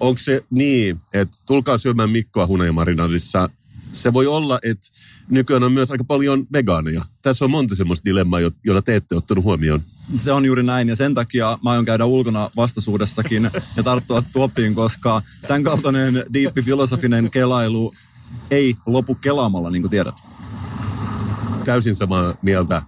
onko 0.00 0.18
se 0.18 0.44
niin, 0.50 1.00
että 1.14 1.38
tulkaa 1.46 1.78
syömään 1.78 2.10
Mikkoa 2.10 2.46
hunajamarinadissa. 2.46 3.50
Se 3.92 4.12
voi 4.12 4.26
olla, 4.26 4.58
että 4.62 4.86
nykyään 5.30 5.62
on 5.62 5.72
myös 5.72 5.90
aika 5.90 6.04
paljon 6.04 6.46
vegaaneja. 6.52 7.04
Tässä 7.22 7.44
on 7.44 7.50
monta 7.50 7.74
semmoista 7.76 8.04
dilemmaa, 8.04 8.40
jo- 8.40 8.50
jota 8.64 8.82
te 8.82 8.96
ette 8.96 9.16
ottanut 9.16 9.44
huomioon. 9.44 9.80
Se 10.16 10.32
on 10.32 10.44
juuri 10.44 10.62
näin 10.62 10.88
ja 10.88 10.96
sen 10.96 11.14
takia 11.14 11.58
mä 11.64 11.70
aion 11.70 11.84
käydä 11.84 12.04
ulkona 12.04 12.50
vastaisuudessakin 12.56 13.50
ja 13.76 13.82
tarttua 13.82 14.22
tuoppiin, 14.32 14.74
koska 14.74 15.22
tämän 15.48 15.62
kaltainen 15.62 16.24
diippi 16.32 16.62
filosofinen 16.62 17.30
kelailu 17.30 17.94
ei 18.50 18.76
lopu 18.86 19.14
kelaamalla, 19.14 19.70
niin 19.70 19.82
kuin 19.82 19.90
tiedät. 19.90 20.14
Täysin 21.64 21.94
samaa 21.94 22.34
mieltä 22.42 22.82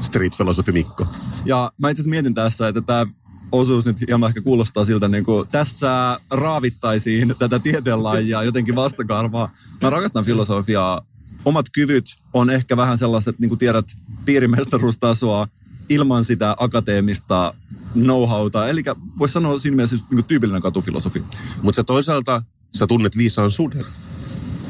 street 0.00 0.32
philosophy 0.36 0.72
Mikko. 0.72 1.06
Ja 1.44 1.72
mä 1.78 1.90
itse 1.90 2.08
mietin 2.08 2.34
tässä, 2.34 2.68
että 2.68 2.80
tämä 2.80 3.06
osuus 3.52 3.86
nyt 3.86 4.00
hieman 4.08 4.28
ehkä 4.28 4.40
kuulostaa 4.40 4.84
siltä, 4.84 5.08
niin 5.08 5.24
kuin 5.24 5.48
tässä 5.48 6.18
raavittaisiin 6.30 7.34
tätä 7.38 7.58
tieteenlajia 7.58 8.42
jotenkin 8.42 8.74
vastakarvaa. 8.74 9.50
Mä 9.82 9.90
rakastan 9.90 10.24
filosofiaa. 10.24 11.00
Omat 11.44 11.66
kyvyt 11.72 12.04
on 12.32 12.50
ehkä 12.50 12.76
vähän 12.76 12.98
sellaiset, 12.98 13.38
niin 13.38 13.48
kuin 13.48 13.58
tiedät, 13.58 13.86
piirimestaruustasoa 14.24 15.48
ilman 15.88 16.24
sitä 16.24 16.56
akateemista 16.58 17.54
know-howta. 17.94 18.68
Eli 18.68 18.82
voisi 19.18 19.32
sanoa 19.32 19.58
siinä 19.58 19.76
mielessä 19.76 19.96
niin 20.10 20.24
tyypillinen 20.24 20.62
katufilosofi. 20.62 21.24
Mutta 21.62 21.84
toisaalta 21.84 22.42
sä 22.76 22.86
tunnet 22.86 23.16
viisaan 23.16 23.50
suden, 23.50 23.84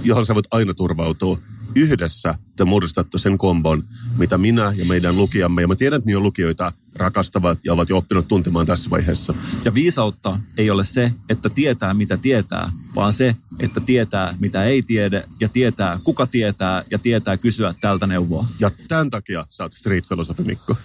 johon 0.05 0.27
sä 0.27 0.35
voit 0.35 0.47
aina 0.51 0.75
turvautua. 0.75 1.39
Yhdessä 1.75 2.35
te 2.57 2.65
muodostatte 2.65 3.19
sen 3.19 3.39
kombon, 3.39 3.83
mitä 4.19 4.39
minä 4.39 4.73
ja 4.77 4.85
meidän 4.85 5.17
lukijamme, 5.17 5.63
ja 5.63 5.69
mä 5.69 5.75
tiedän, 5.77 5.99
että 5.99 6.07
niitä 6.07 6.21
lukijoita 6.21 6.73
rakastavat 6.97 7.59
ja 7.65 7.73
ovat 7.73 7.89
jo 7.89 7.97
oppinut 7.97 8.29
tuntemaan 8.29 8.67
tässä 8.67 8.91
vaiheessa. 8.91 9.35
Ja 9.65 9.75
viisautta 9.75 10.39
ei 10.57 10.71
ole 10.71 10.85
se, 10.85 11.13
että 11.29 11.49
tietää 11.49 11.95
mitä 11.95 12.17
tietää, 12.17 12.71
vaan 12.95 13.13
se, 13.13 13.37
että 13.61 13.81
tietää 13.81 14.35
mitä 14.41 14.65
ei 14.65 14.83
tiedä 14.83 15.25
ja 15.41 15.49
tietää 15.49 15.99
kuka 16.05 16.27
tietää 16.27 16.83
ja 16.91 16.99
tietää 16.99 17.37
kysyä 17.37 17.75
tältä 17.81 18.07
neuvoa. 18.07 18.47
Ja 18.61 18.71
tämän 18.89 19.11
takia 19.11 19.47
sä 19.49 19.65
oot 19.65 19.73
street 19.73 20.05
philosophy 20.09 20.45
Mikko. 20.45 20.77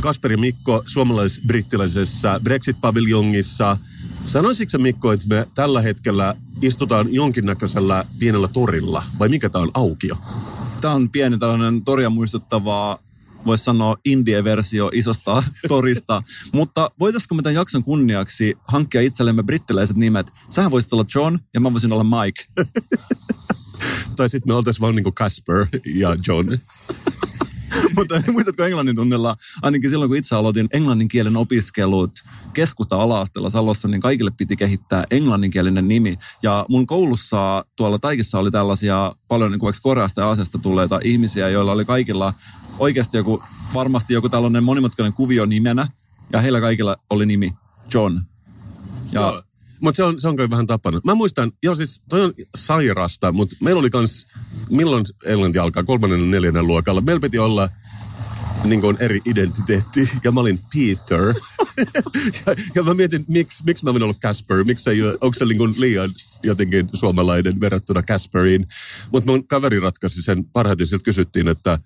Kasperi 0.00 0.36
Mikko 0.36 0.82
suomalais-brittiläisessä 0.86 2.40
Brexit-paviljongissa. 2.42 3.76
Sanoisitko 4.24 4.78
Mikko, 4.78 5.12
että 5.12 5.26
me 5.28 5.46
tällä 5.54 5.80
hetkellä 5.80 6.34
istutaan 6.62 7.14
jonkinnäköisellä 7.14 8.04
pienellä 8.18 8.48
torilla, 8.48 9.02
vai 9.18 9.28
mikä 9.28 9.48
tämä 9.48 9.62
on 9.62 9.70
aukio? 9.74 10.16
Tämä 10.80 10.94
on 10.94 11.10
pieni 11.10 11.38
tällainen 11.38 11.84
toria 11.84 12.10
muistuttavaa 12.10 12.98
voisi 13.46 13.64
sanoa 13.64 13.96
indie-versio 14.04 14.90
isosta 14.92 15.42
torista. 15.68 16.22
Mutta 16.52 16.90
voitaisiko 17.00 17.34
me 17.34 17.42
tämän 17.42 17.54
jakson 17.54 17.84
kunniaksi 17.84 18.54
hankkia 18.68 19.00
itsellemme 19.00 19.42
brittiläiset 19.42 19.96
nimet? 19.96 20.32
Sähän 20.50 20.70
voisit 20.70 20.92
olla 20.92 21.04
John 21.14 21.38
ja 21.54 21.60
mä 21.60 21.72
voisin 21.72 21.92
olla 21.92 22.04
Mike. 22.04 22.44
tai 24.16 24.28
sitten 24.28 24.52
me 24.52 24.56
oltaisiin 24.56 24.80
vaan 24.80 24.94
niin 24.94 25.04
kuin 25.04 25.14
Casper 25.14 25.66
ja 25.94 26.16
John. 26.26 26.48
Mutta 27.96 28.22
muistatko 28.32 28.64
englannin 28.64 28.96
tunnilla, 28.96 29.34
ainakin 29.62 29.90
silloin 29.90 30.08
kun 30.08 30.16
itse 30.16 30.34
aloitin 30.34 30.68
englannin 30.72 31.08
kielen 31.08 31.36
opiskelut 31.36 32.12
keskusta 32.52 32.96
ala 32.96 33.24
Salossa, 33.48 33.88
niin 33.88 34.00
kaikille 34.00 34.30
piti 34.36 34.56
kehittää 34.56 35.04
englanninkielinen 35.10 35.88
nimi. 35.88 36.18
Ja 36.42 36.66
mun 36.68 36.86
koulussa 36.86 37.64
tuolla 37.76 37.98
Taikissa 37.98 38.38
oli 38.38 38.50
tällaisia 38.50 39.12
paljon 39.28 39.50
niin 39.52 39.60
kuin 39.60 39.74
Koreasta 39.82 40.20
ja 40.20 40.28
Aasiasta 40.28 40.58
tulleita 40.58 41.00
ihmisiä, 41.04 41.48
joilla 41.48 41.72
oli 41.72 41.84
kaikilla 41.84 42.34
oikeasti 42.78 43.16
joku, 43.16 43.42
varmasti 43.74 44.14
joku 44.14 44.28
tällainen 44.28 44.64
monimutkainen 44.64 45.12
kuvio 45.12 45.46
nimenä. 45.46 45.88
Ja 46.32 46.40
heillä 46.40 46.60
kaikilla 46.60 46.96
oli 47.10 47.26
nimi 47.26 47.52
John. 47.94 48.20
Ja 49.12 49.20
Joo. 49.20 49.42
Mutta 49.84 49.96
se 49.96 50.04
on, 50.04 50.18
se 50.18 50.28
on 50.28 50.36
kai 50.36 50.50
vähän 50.50 50.66
tapana. 50.66 51.00
Mä 51.04 51.14
muistan, 51.14 51.52
joo 51.62 51.74
siis 51.74 52.02
toi 52.08 52.22
on 52.22 52.32
sairasta, 52.56 53.32
mutta 53.32 53.56
meillä 53.62 53.80
oli 53.80 53.90
kans, 53.90 54.26
milloin 54.70 55.04
englanti 55.24 55.58
alkaa, 55.58 55.82
kolmannen 55.82 56.20
ja 56.20 56.26
neljännen 56.26 56.66
luokalla. 56.66 57.00
Meillä 57.00 57.20
piti 57.20 57.38
olla 57.38 57.68
niin 58.64 58.80
kuin 58.80 58.96
eri 59.00 59.20
identiteetti, 59.24 60.10
ja 60.24 60.32
mä 60.32 60.40
olin 60.40 60.60
Peter. 60.74 61.20
ja, 62.46 62.54
ja 62.74 62.82
mä 62.82 62.94
mietin, 62.94 63.24
miksi, 63.28 63.64
miksi 63.66 63.84
mä 63.84 63.90
olin 63.90 64.02
ollut 64.02 64.20
Casper, 64.20 64.64
miksi 64.64 64.90
ei, 64.90 65.02
onko 65.02 65.32
se 65.34 65.44
niin 65.44 65.58
kuin 65.58 65.74
liian 65.78 66.10
jotenkin 66.42 66.88
suomalainen 66.92 67.60
verrattuna 67.60 68.02
Casperiin. 68.02 68.66
Mutta 69.12 69.30
mun 69.30 69.46
kaveri 69.46 69.80
ratkaisi 69.80 70.22
sen 70.22 70.44
parhaiten, 70.44 70.86
siltä 70.86 71.04
kysyttiin, 71.04 71.48
että 71.48 71.78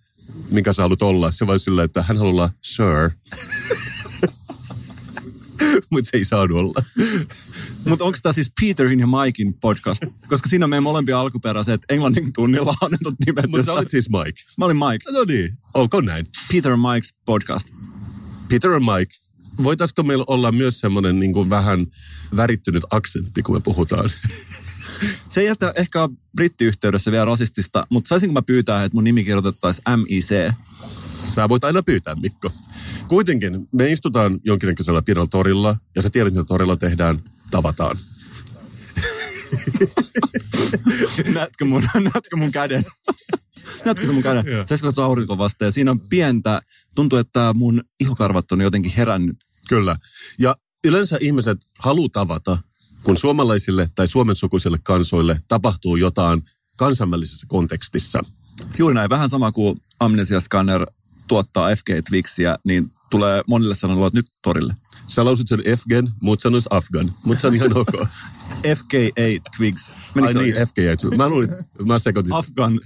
mikä 0.51 0.73
sä 0.73 0.83
haluat 0.83 1.03
olla. 1.03 1.31
Se 1.31 1.47
vai 1.47 1.59
sillä, 1.59 1.83
että 1.83 2.03
hän 2.03 2.17
haluaa 2.17 2.33
olla 2.33 2.51
Sir. 2.63 3.11
Mutta 5.93 6.11
se 6.11 6.17
ei 6.17 6.25
saanut 6.25 6.59
olla. 6.59 6.83
Mutta 7.89 8.05
onko 8.05 8.19
tämä 8.23 8.33
siis 8.33 8.53
Peterin 8.61 9.01
ja 9.01 9.07
Mikein 9.07 9.55
podcast? 9.55 10.03
Koska 10.29 10.49
siinä 10.49 10.65
on 10.67 10.71
meidän 10.71 10.83
molempia 10.83 11.21
alkuperäiset 11.21 11.81
englannin 11.89 12.33
tunnilla 12.33 12.75
annetut 12.81 13.15
nimet. 13.27 13.51
Mutta 13.51 13.65
sä 13.65 13.73
olit 13.73 13.91
siis 13.91 14.09
Mike. 14.11 14.41
Mä 14.59 14.65
olin 14.65 14.77
Mike. 14.77 15.13
No 15.13 15.25
niin, 15.25 15.51
olkoon 15.75 16.05
näin. 16.05 16.27
Peter 16.53 16.73
and 16.73 16.83
Mike's 16.83 17.19
podcast. 17.27 17.69
Peter 18.49 18.71
and 18.71 18.99
Mike. 18.99 19.15
Voitaisiko 19.63 20.03
meillä 20.03 20.25
olla 20.27 20.53
myös 20.53 20.81
semmoinen 20.81 21.21
niin 21.21 21.33
kuin 21.33 21.51
vähän 21.51 21.87
värittynyt 22.37 22.85
aksentti, 22.91 23.43
kun 23.43 23.57
me 23.57 23.61
puhutaan? 23.61 24.11
Se 25.29 25.41
ei 25.41 25.47
jätä 25.47 25.73
ehkä 25.77 26.09
brittiyhteydessä 26.37 27.13
vielä 27.13 27.25
rasistista, 27.25 27.87
mutta 27.91 28.09
saisinko 28.09 28.33
mä 28.33 28.43
pyytää, 28.43 28.85
että 28.85 28.97
mun 28.97 29.05
nimi 29.05 29.25
kirjoitettaisiin 29.25 29.85
MIC? 29.97 30.55
Sä 31.25 31.49
voit 31.49 31.65
aina 31.65 31.83
pyytää, 31.83 32.15
Mikko. 32.15 32.51
Kuitenkin 33.09 33.69
me 33.73 33.93
istutaan 33.93 34.39
jonkinnäköisellä 34.45 35.03
pienellä 35.03 35.27
torilla, 35.31 35.77
ja 35.97 36.03
sä 36.03 36.11
tiedät, 36.11 36.33
mitä 36.33 36.45
torilla 36.45 36.77
tehdään, 36.77 37.19
tavataan. 37.51 37.97
näetkö, 41.35 41.65
mun, 41.65 41.89
näetkö 41.95 42.37
mun 42.37 42.53
käden? 42.53 42.85
näetkö 43.85 44.07
se 44.07 44.13
mun 44.13 44.23
käden? 44.23 44.45
Tässä 44.67 44.85
katsoa 44.87 45.05
aurinko 45.05 45.39
vasta, 45.39 45.65
ja 45.65 45.71
siinä 45.71 45.91
on 45.91 46.01
pientä, 46.01 46.61
tuntuu, 46.95 47.19
että 47.19 47.53
mun 47.55 47.83
ihokarvat 48.01 48.53
on 48.53 48.61
jotenkin 48.61 48.93
herännyt. 48.97 49.37
Kyllä. 49.69 49.97
Ja 50.39 50.57
yleensä 50.85 51.19
ihmiset 51.21 51.59
haluaa 51.79 52.09
tavata, 52.13 52.59
kun 53.03 53.17
suomalaisille 53.17 53.89
tai 53.95 54.09
suomen 54.09 54.37
sukuisille 54.37 54.79
kansoille 54.83 55.39
tapahtuu 55.49 55.97
jotain 55.97 56.43
kansainvälisessä 56.77 57.47
kontekstissa. 57.49 58.25
Juuri 58.79 58.95
näin, 58.95 59.11
vähän 59.11 59.31
sama 59.31 59.53
kuin 59.53 59.81
Amnesia 60.01 60.41
Scanner 60.41 60.87
tuottaa 61.29 61.75
FG 61.77 61.89
Twixiä, 62.09 62.57
niin 62.65 62.93
tulee 63.11 63.43
monille 63.47 63.75
sanoilla 63.75 64.11
nyt 64.15 64.27
torille. 64.43 64.75
Sä 65.07 65.25
lausut 65.25 65.49
sen 65.49 65.61
FGen, 65.79 66.09
muut 66.23 66.41
sanois 66.41 66.65
Afgan. 66.71 67.13
Mutta 67.25 67.41
se 67.41 67.47
on 67.47 67.55
ihan 67.55 67.77
ok. 67.77 67.93
FKA 68.79 69.57
Twigs. 69.57 69.93
Ai 70.23 70.35
niin, 70.35 70.55
FKA 70.55 70.97
Twigs. 71.01 71.17
Mä 71.17 71.29
luulin, 71.29 71.49
mä 71.87 71.99
sekoitin. 71.99 72.33
Afgan. 72.33 72.81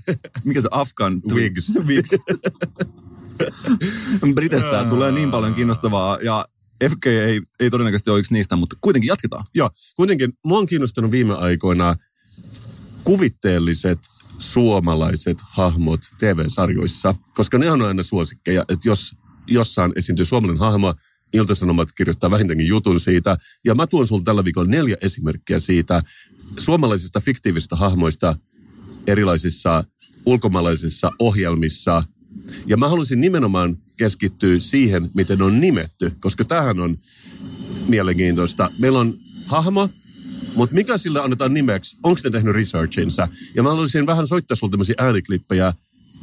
Mikä 0.44 0.61
se 0.61 0.68
Afgan? 0.70 1.22
Twigs. 1.22 1.66
Twigs. 1.66 2.11
Britestä 4.35 4.87
tulee 4.88 5.12
niin 5.12 5.31
paljon 5.31 5.55
kiinnostavaa 5.55 6.18
ja 6.22 6.46
FK 6.88 7.07
ei, 7.07 7.40
ei 7.61 7.70
todennäköisesti 7.70 8.11
ole 8.11 8.18
yksi 8.18 8.33
niistä, 8.33 8.57
mutta 8.57 8.76
kuitenkin 8.81 9.09
jatketaan. 9.09 9.44
Joo, 9.55 9.70
kuitenkin 9.96 10.33
mua 10.44 10.59
on 10.59 10.66
kiinnostanut 10.66 11.11
viime 11.11 11.35
aikoina 11.35 11.94
kuvitteelliset 13.05 13.98
suomalaiset 14.42 15.38
hahmot 15.50 16.00
TV-sarjoissa, 16.18 17.14
koska 17.35 17.59
ne 17.59 17.70
on 17.70 17.83
aina 17.83 18.02
suosikkeja, 18.02 18.64
että 18.68 18.88
jos 18.88 19.12
jossain 19.50 19.92
esiintyy 19.96 20.24
suomalainen 20.24 20.61
hahmo, 20.61 20.94
Iltasanomat 21.33 21.92
kirjoittaa 21.92 22.31
vähintäänkin 22.31 22.66
jutun 22.66 23.00
siitä. 23.00 23.37
Ja 23.64 23.74
mä 23.74 23.87
tuon 23.87 24.07
sulle 24.07 24.22
tällä 24.24 24.44
viikolla 24.44 24.70
neljä 24.70 24.96
esimerkkiä 25.02 25.59
siitä 25.59 26.02
suomalaisista 26.59 27.20
fiktiivisistä 27.20 27.76
hahmoista 27.76 28.37
erilaisissa 29.07 29.85
ulkomaalaisissa 30.26 31.11
ohjelmissa. 31.18 32.05
Ja 32.66 32.76
mä 32.76 32.88
haluaisin 32.88 33.20
nimenomaan 33.20 33.76
keskittyä 33.96 34.59
siihen, 34.59 35.11
miten 35.14 35.42
on 35.42 35.61
nimetty, 35.61 36.12
koska 36.20 36.44
tämähän 36.44 36.81
on 36.81 36.96
mielenkiintoista. 37.88 38.70
Meillä 38.78 38.98
on 38.98 39.14
hahmo, 39.46 39.88
mutta 40.55 40.74
mikä 40.74 40.98
sille 40.98 41.20
annetaan 41.20 41.55
nimeksi? 41.55 41.96
Onko 42.02 42.20
ne 42.24 42.31
tehnyt 42.31 42.55
researchinsa? 42.55 43.28
Ja 43.55 43.62
mä 43.62 43.68
haluaisin 43.68 44.07
vähän 44.07 44.26
soittaa 44.26 44.57
sulle 44.57 44.70
tämmöisiä 44.70 44.94
ääniklippejä 44.98 45.72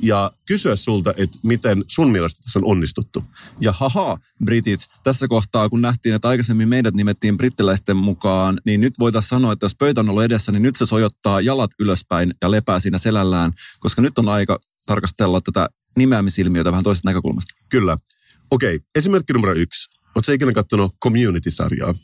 ja 0.01 0.31
kysyä 0.47 0.75
sulta, 0.75 1.13
että 1.17 1.37
miten 1.43 1.83
sun 1.87 2.11
mielestä 2.11 2.41
tässä 2.41 2.59
on 2.59 2.65
onnistuttu. 2.65 3.23
Ja 3.59 3.71
haha, 3.71 4.17
britit, 4.45 4.79
tässä 5.03 5.27
kohtaa 5.27 5.69
kun 5.69 5.81
nähtiin, 5.81 6.15
että 6.15 6.27
aikaisemmin 6.27 6.69
meidät 6.69 6.93
nimettiin 6.93 7.37
brittiläisten 7.37 7.97
mukaan, 7.97 8.57
niin 8.65 8.81
nyt 8.81 8.93
voitaisiin 8.99 9.29
sanoa, 9.29 9.53
että 9.53 9.65
jos 9.65 9.75
pöytä 9.75 10.01
on 10.01 10.09
ollut 10.09 10.23
edessä, 10.23 10.51
niin 10.51 10.61
nyt 10.61 10.75
se 10.75 10.85
sojottaa 10.85 11.41
jalat 11.41 11.71
ylöspäin 11.79 12.33
ja 12.41 12.51
lepää 12.51 12.79
siinä 12.79 12.97
selällään, 12.97 13.51
koska 13.79 14.01
nyt 14.01 14.17
on 14.17 14.29
aika 14.29 14.59
tarkastella 14.85 15.41
tätä 15.41 15.69
nimeämisilmiötä 15.97 16.71
vähän 16.71 16.83
toisesta 16.83 17.09
näkökulmasta. 17.09 17.53
Kyllä. 17.69 17.97
Okei, 18.51 18.75
okay. 18.75 18.87
esimerkki 18.95 19.33
numero 19.33 19.53
yksi. 19.53 19.89
Oletko 20.15 20.31
ikinä 20.31 20.51
katsonut 20.51 20.95
Community-sarjaa? 21.03 21.95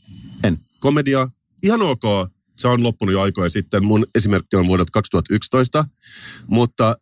En. 0.43 0.57
Komedia, 0.79 1.27
ihan 1.65 1.81
ok. 1.81 2.03
Se 2.55 2.67
on 2.67 2.83
loppunut 2.83 3.13
jo 3.13 3.21
aikoja 3.21 3.49
sitten. 3.49 3.85
Mun 3.85 4.05
esimerkki 4.15 4.55
on 4.55 4.67
vuodelta 4.67 4.91
2011. 4.93 5.85
Mutta 6.47 6.95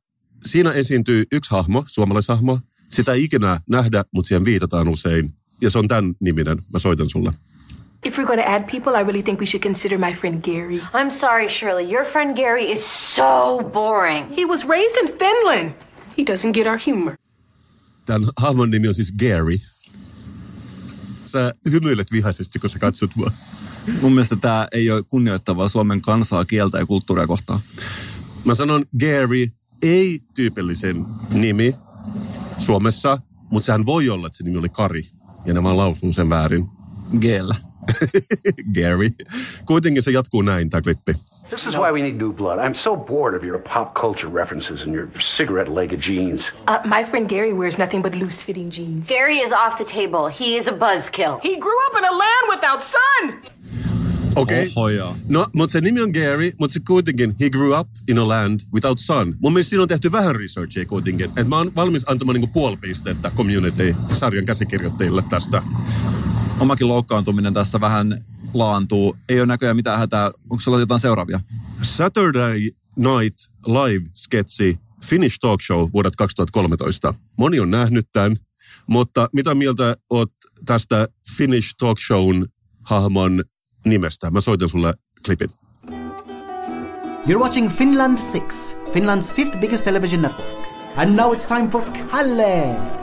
siinä 0.45 0.71
esiintyy 0.71 1.23
yksi 1.31 1.51
hahmo, 1.51 1.83
suomalaishahmo. 1.87 2.59
Sitä 2.89 3.13
ei 3.13 3.23
ikinä 3.23 3.61
nähdä, 3.69 4.05
mutta 4.13 4.27
siihen 4.27 4.45
viitataan 4.45 4.87
usein. 4.87 5.33
Ja 5.61 5.69
se 5.69 5.79
on 5.79 5.87
tämän 5.87 6.13
niminen. 6.19 6.57
Mä 6.73 6.79
soitan 6.79 7.09
sulle. 7.09 7.33
If 8.05 8.17
we're 8.17 8.25
going 8.25 8.41
to 8.41 8.49
add 8.49 8.67
people, 8.71 8.99
I 8.99 9.03
really 9.03 9.23
think 9.23 9.39
we 9.39 9.45
should 9.45 9.63
consider 9.63 9.97
my 9.97 10.13
friend 10.13 10.41
Gary. 10.43 10.79
I'm 10.79 11.11
sorry, 11.11 11.49
Shirley. 11.49 11.93
Your 11.93 12.05
friend 12.05 12.35
Gary 12.35 12.71
is 12.71 13.15
so 13.15 13.63
boring. 13.73 14.37
He 14.37 14.45
was 14.45 14.67
raised 14.67 14.97
in 15.03 15.17
Finland. 15.17 15.73
He 16.17 16.23
doesn't 16.23 16.53
get 16.53 16.67
our 16.67 16.79
humor. 16.85 17.15
Tämän 18.05 18.29
hahmon 18.37 18.69
nimi 18.69 18.87
on 18.87 18.93
siis 18.93 19.11
Gary. 19.11 19.57
Sä 21.25 21.53
hymyilet 21.71 22.11
vihaisesti, 22.11 22.59
kun 22.59 22.69
sä 22.69 22.79
katsot 22.79 23.15
mua. 23.15 23.31
Mun 24.01 24.11
mielestä 24.11 24.35
tämä 24.35 24.67
ei 24.71 24.91
ole 24.91 25.03
kunnioittavaa 25.03 25.67
Suomen 25.67 26.01
kansaa, 26.01 26.45
kieltä 26.45 26.77
ja 26.77 26.85
kulttuuria 26.85 27.27
kohtaan. 27.27 27.59
Mä 28.45 28.55
sanon 28.55 28.85
Gary, 28.99 29.47
ei-tyypillisen 29.81 31.05
nimi 31.29 31.75
Suomessa, 32.57 33.17
mutta 33.51 33.65
sehän 33.65 33.85
voi 33.85 34.09
olla, 34.09 34.27
että 34.27 34.37
se 34.37 34.43
nimi 34.43 34.57
oli 34.57 34.69
Kari. 34.69 35.03
Ja 35.45 35.53
ne 35.53 35.63
vaan 35.63 35.77
lausuu 35.77 36.13
sen 36.13 36.29
väärin. 36.29 36.69
Gel. 37.19 37.51
Gary. 38.75 39.09
Kuitenkin 39.65 40.03
se 40.03 40.11
jatkuu 40.11 40.41
näin, 40.41 40.69
tämä 40.69 40.81
klippi. 40.81 41.15
This 41.53 41.67
is 41.67 41.77
why 41.77 41.91
we 41.91 42.01
need 42.01 42.17
new 42.17 42.33
blood. 42.33 42.57
I'm 42.57 42.73
so 42.73 42.95
bored 42.95 43.35
of 43.35 43.43
your 43.43 43.59
pop 43.59 43.93
culture 43.93 44.27
references 44.27 44.85
and 44.85 44.91
your 44.91 45.07
cigarette-legged 45.19 46.01
jeans. 46.01 46.51
Uh, 46.67 46.79
my 46.83 47.03
friend 47.03 47.29
Gary 47.29 47.53
wears 47.53 47.77
nothing 47.77 48.01
but 48.01 48.15
loose-fitting 48.15 48.71
jeans. 48.71 49.07
Gary 49.07 49.37
is 49.37 49.51
off 49.51 49.77
the 49.77 49.85
table. 49.85 50.27
He 50.39 50.57
is 50.57 50.67
a 50.67 50.71
buzzkill. 50.71 51.39
He 51.43 51.55
grew 51.57 51.79
up 51.87 51.97
in 51.99 52.05
a 52.05 52.11
land 52.11 52.45
without 52.49 52.81
sun. 52.83 53.33
Okei. 54.35 54.67
Oho, 54.75 54.89
joo. 54.89 55.15
No, 55.29 55.45
mutta 55.53 55.73
se 55.73 55.81
nimi 55.81 56.01
on 56.01 56.09
Gary, 56.11 56.51
mutta 56.59 56.73
se 56.73 56.79
kuitenkin, 56.79 57.35
he 57.39 57.49
grew 57.49 57.79
up 57.79 57.87
in 58.07 58.17
a 58.17 58.27
land 58.27 58.59
without 58.73 58.99
sun. 58.99 59.35
Mun 59.39 59.53
mielestä 59.53 59.69
siinä 59.69 59.81
on 59.81 59.87
tehty 59.87 60.11
vähän 60.11 60.35
researchia 60.35 60.85
kuitenkin. 60.85 61.25
Että 61.25 61.43
mä 61.43 61.57
oon 61.57 61.71
valmis 61.75 62.09
antamaan 62.09 62.33
niinku 62.33 62.49
puoli 62.53 62.77
pistettä 62.81 63.31
Community-sarjan 63.37 64.45
käsikirjoittajille 64.45 65.23
tästä. 65.29 65.61
Omakin 66.59 66.87
loukkaantuminen 66.87 67.53
tässä 67.53 67.81
vähän 67.81 68.17
laantuu. 68.53 69.17
Ei 69.29 69.39
ole 69.39 69.45
näköjään 69.45 69.75
mitään 69.75 69.99
hätää. 69.99 70.31
Onko 70.49 70.59
sulla 70.59 70.79
jotain 70.79 70.99
seuraavia? 70.99 71.39
Saturday 71.81 72.59
Night 72.95 73.37
Live-sketsi 73.67 74.79
Finnish 75.05 75.37
Talk 75.41 75.61
Show 75.61 75.89
vuodet 75.93 76.15
2013. 76.15 77.13
Moni 77.37 77.59
on 77.59 77.71
nähnyt 77.71 78.07
tämän, 78.13 78.37
mutta 78.87 79.29
mitä 79.33 79.53
mieltä 79.53 79.95
oot 80.09 80.31
tästä 80.65 81.07
Finnish 81.37 81.75
Talk 81.79 81.97
Shown 82.07 82.45
hahmon 82.83 83.43
nimestä? 83.85 84.31
Mä 84.31 84.41
soitan 84.41 84.69
sulle 84.69 84.93
klipin. 85.25 85.49
You're 87.27 87.39
watching 87.39 87.69
Finland 87.69 88.17
6, 88.17 88.75
Finland's 88.93 89.33
fifth 89.33 89.59
biggest 89.59 89.83
television 89.83 90.21
network. 90.21 90.63
And 90.95 91.15
now 91.15 91.33
it's 91.33 91.47
time 91.47 91.69
for 91.69 91.83
Kalle! 92.11 93.02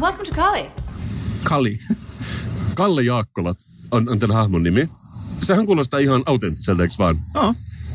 Welcome 0.00 0.24
to 0.24 0.32
Kali. 0.34 0.70
Kali. 1.44 1.78
Kalle 2.74 3.02
Jaakkola 3.02 3.54
on, 3.90 4.08
on 4.08 4.18
tämän 4.18 4.36
hahmon 4.36 4.62
nimi. 4.62 4.88
Sehän 5.42 5.66
kuulostaa 5.66 6.00
ihan 6.00 6.22
autenttiselta, 6.26 6.82
eikö 6.82 6.94
vaan? 6.98 7.18
Oh. 7.34 7.54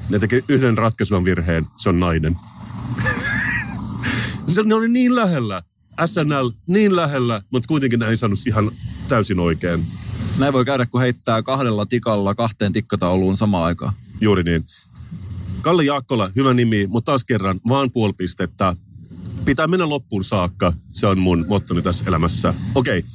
Ne 0.09 0.19
teki 0.19 0.43
yhden 0.47 0.77
ratkaisevan 0.77 1.25
virheen, 1.25 1.67
se 1.77 1.89
on 1.89 1.99
nainen. 1.99 2.37
se, 4.53 4.63
ne 4.63 4.75
oli 4.75 4.89
niin 4.89 5.15
lähellä. 5.15 5.61
SNL 6.05 6.49
niin 6.67 6.95
lähellä, 6.95 7.41
mutta 7.51 7.67
kuitenkin 7.67 7.99
ne 7.99 8.07
ei 8.07 8.17
saanut 8.17 8.39
ihan 8.47 8.71
täysin 9.07 9.39
oikein. 9.39 9.85
Näin 10.37 10.53
voi 10.53 10.65
käydä, 10.65 10.85
kun 10.85 11.01
heittää 11.01 11.43
kahdella 11.43 11.85
tikalla 11.85 12.35
kahteen 12.35 12.73
tikkatauluun 12.73 13.37
samaan 13.37 13.65
aikaan. 13.65 13.93
Juuri 14.21 14.43
niin. 14.43 14.65
Kalle 15.61 15.83
Jaakkola, 15.83 16.31
hyvä 16.35 16.53
nimi, 16.53 16.87
mutta 16.87 17.05
taas 17.05 17.23
kerran 17.23 17.61
vaan 17.69 17.91
puoli 17.91 18.13
pistettä. 18.13 18.75
Pitää 19.45 19.67
mennä 19.67 19.89
loppuun 19.89 20.23
saakka. 20.23 20.73
Se 20.93 21.07
on 21.07 21.19
mun 21.19 21.45
mottoni 21.47 21.81
tässä 21.81 22.03
elämässä. 22.07 22.53
Okei. 22.75 23.05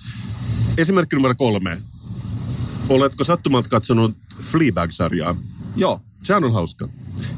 Esimerkki 0.78 1.16
numero 1.16 1.34
kolme. 1.34 1.78
Oletko 2.88 3.24
sattumalta 3.24 3.68
katsonut 3.68 4.16
Fleabag-sarjaa? 4.40 5.36
Joo. 5.76 6.00
Sehän 6.22 6.44
on 6.44 6.52
hauska. 6.52 6.88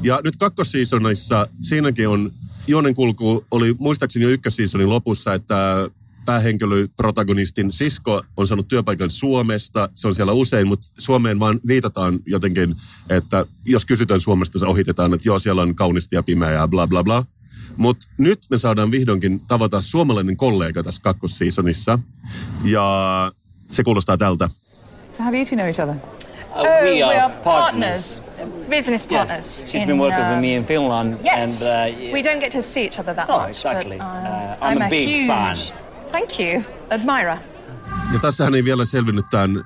Ja 0.01 0.21
nyt 0.23 0.35
kakkosseasonissa 0.35 1.47
siinäkin 1.61 2.07
on, 2.07 2.31
juonen 2.67 2.93
kulku 2.93 3.45
oli 3.51 3.75
muistaakseni 3.79 4.23
jo 4.23 4.29
ykkösseasonin 4.29 4.89
lopussa, 4.89 5.33
että 5.33 5.89
päähenkilö, 6.25 6.87
protagonistin 6.95 7.71
sisko 7.71 8.23
on 8.37 8.47
saanut 8.47 8.67
työpaikan 8.67 9.09
Suomesta. 9.09 9.89
Se 9.93 10.07
on 10.07 10.15
siellä 10.15 10.33
usein, 10.33 10.67
mutta 10.67 10.87
Suomeen 10.99 11.39
vaan 11.39 11.59
viitataan 11.67 12.19
jotenkin, 12.25 12.75
että 13.09 13.45
jos 13.65 13.85
kysytään 13.85 14.19
Suomesta, 14.19 14.59
se 14.59 14.65
ohitetaan, 14.65 15.13
että 15.13 15.29
joo, 15.29 15.39
siellä 15.39 15.61
on 15.61 15.75
kaunista 15.75 16.15
ja 16.15 16.23
pimeää 16.23 16.51
ja 16.51 16.67
bla 16.67 16.87
bla 16.87 17.03
bla. 17.03 17.25
Mutta 17.77 18.07
nyt 18.17 18.39
me 18.49 18.57
saadaan 18.57 18.91
vihdoinkin 18.91 19.39
tavata 19.47 19.81
suomalainen 19.81 20.37
kollega 20.37 20.83
tässä 20.83 21.01
kakkosseasonissa. 21.01 21.99
Ja 22.63 23.31
se 23.67 23.83
kuulostaa 23.83 24.17
tältä. 24.17 24.47
So 25.17 25.23
how 25.23 25.31
do 25.31 25.37
you 25.37 25.45
two 25.45 25.55
know 25.55 25.65
each 25.67 25.79
other? 25.79 25.95
Uh, 26.55 26.65
we, 26.83 27.03
are 27.03 27.33
partners. 27.43 28.23
business 28.69 29.07
Yes, 29.11 29.65
she's 29.67 29.85
been 29.85 29.97
working 29.99 30.27
with 30.29 30.39
me 30.41 30.55
in 30.55 30.65
Finland. 30.65 31.13
Yes, 31.25 31.61
And, 31.61 31.93
uh, 31.93 32.13
we 32.13 32.21
don't 32.21 32.39
get 32.39 32.51
to 32.51 32.61
see 32.61 32.83
each 32.83 32.99
other 32.99 33.15
that 33.15 33.27
No, 33.29 33.37
much. 33.39 33.49
exactly. 33.49 33.97
But, 33.97 34.07
Uh, 34.07 34.65
I'm, 34.67 34.77
I'm 34.77 34.81
a 34.85 34.89
big 34.89 35.07
huge, 35.09 35.27
fan. 35.27 35.55
Thank 36.11 36.39
you, 36.39 36.63
admirer. 36.89 37.37
Ja 38.13 38.19
tässähän 38.21 38.55
ei 38.55 38.63
vielä 38.63 38.85
selvinnyt 38.85 39.25
tämän 39.31 39.63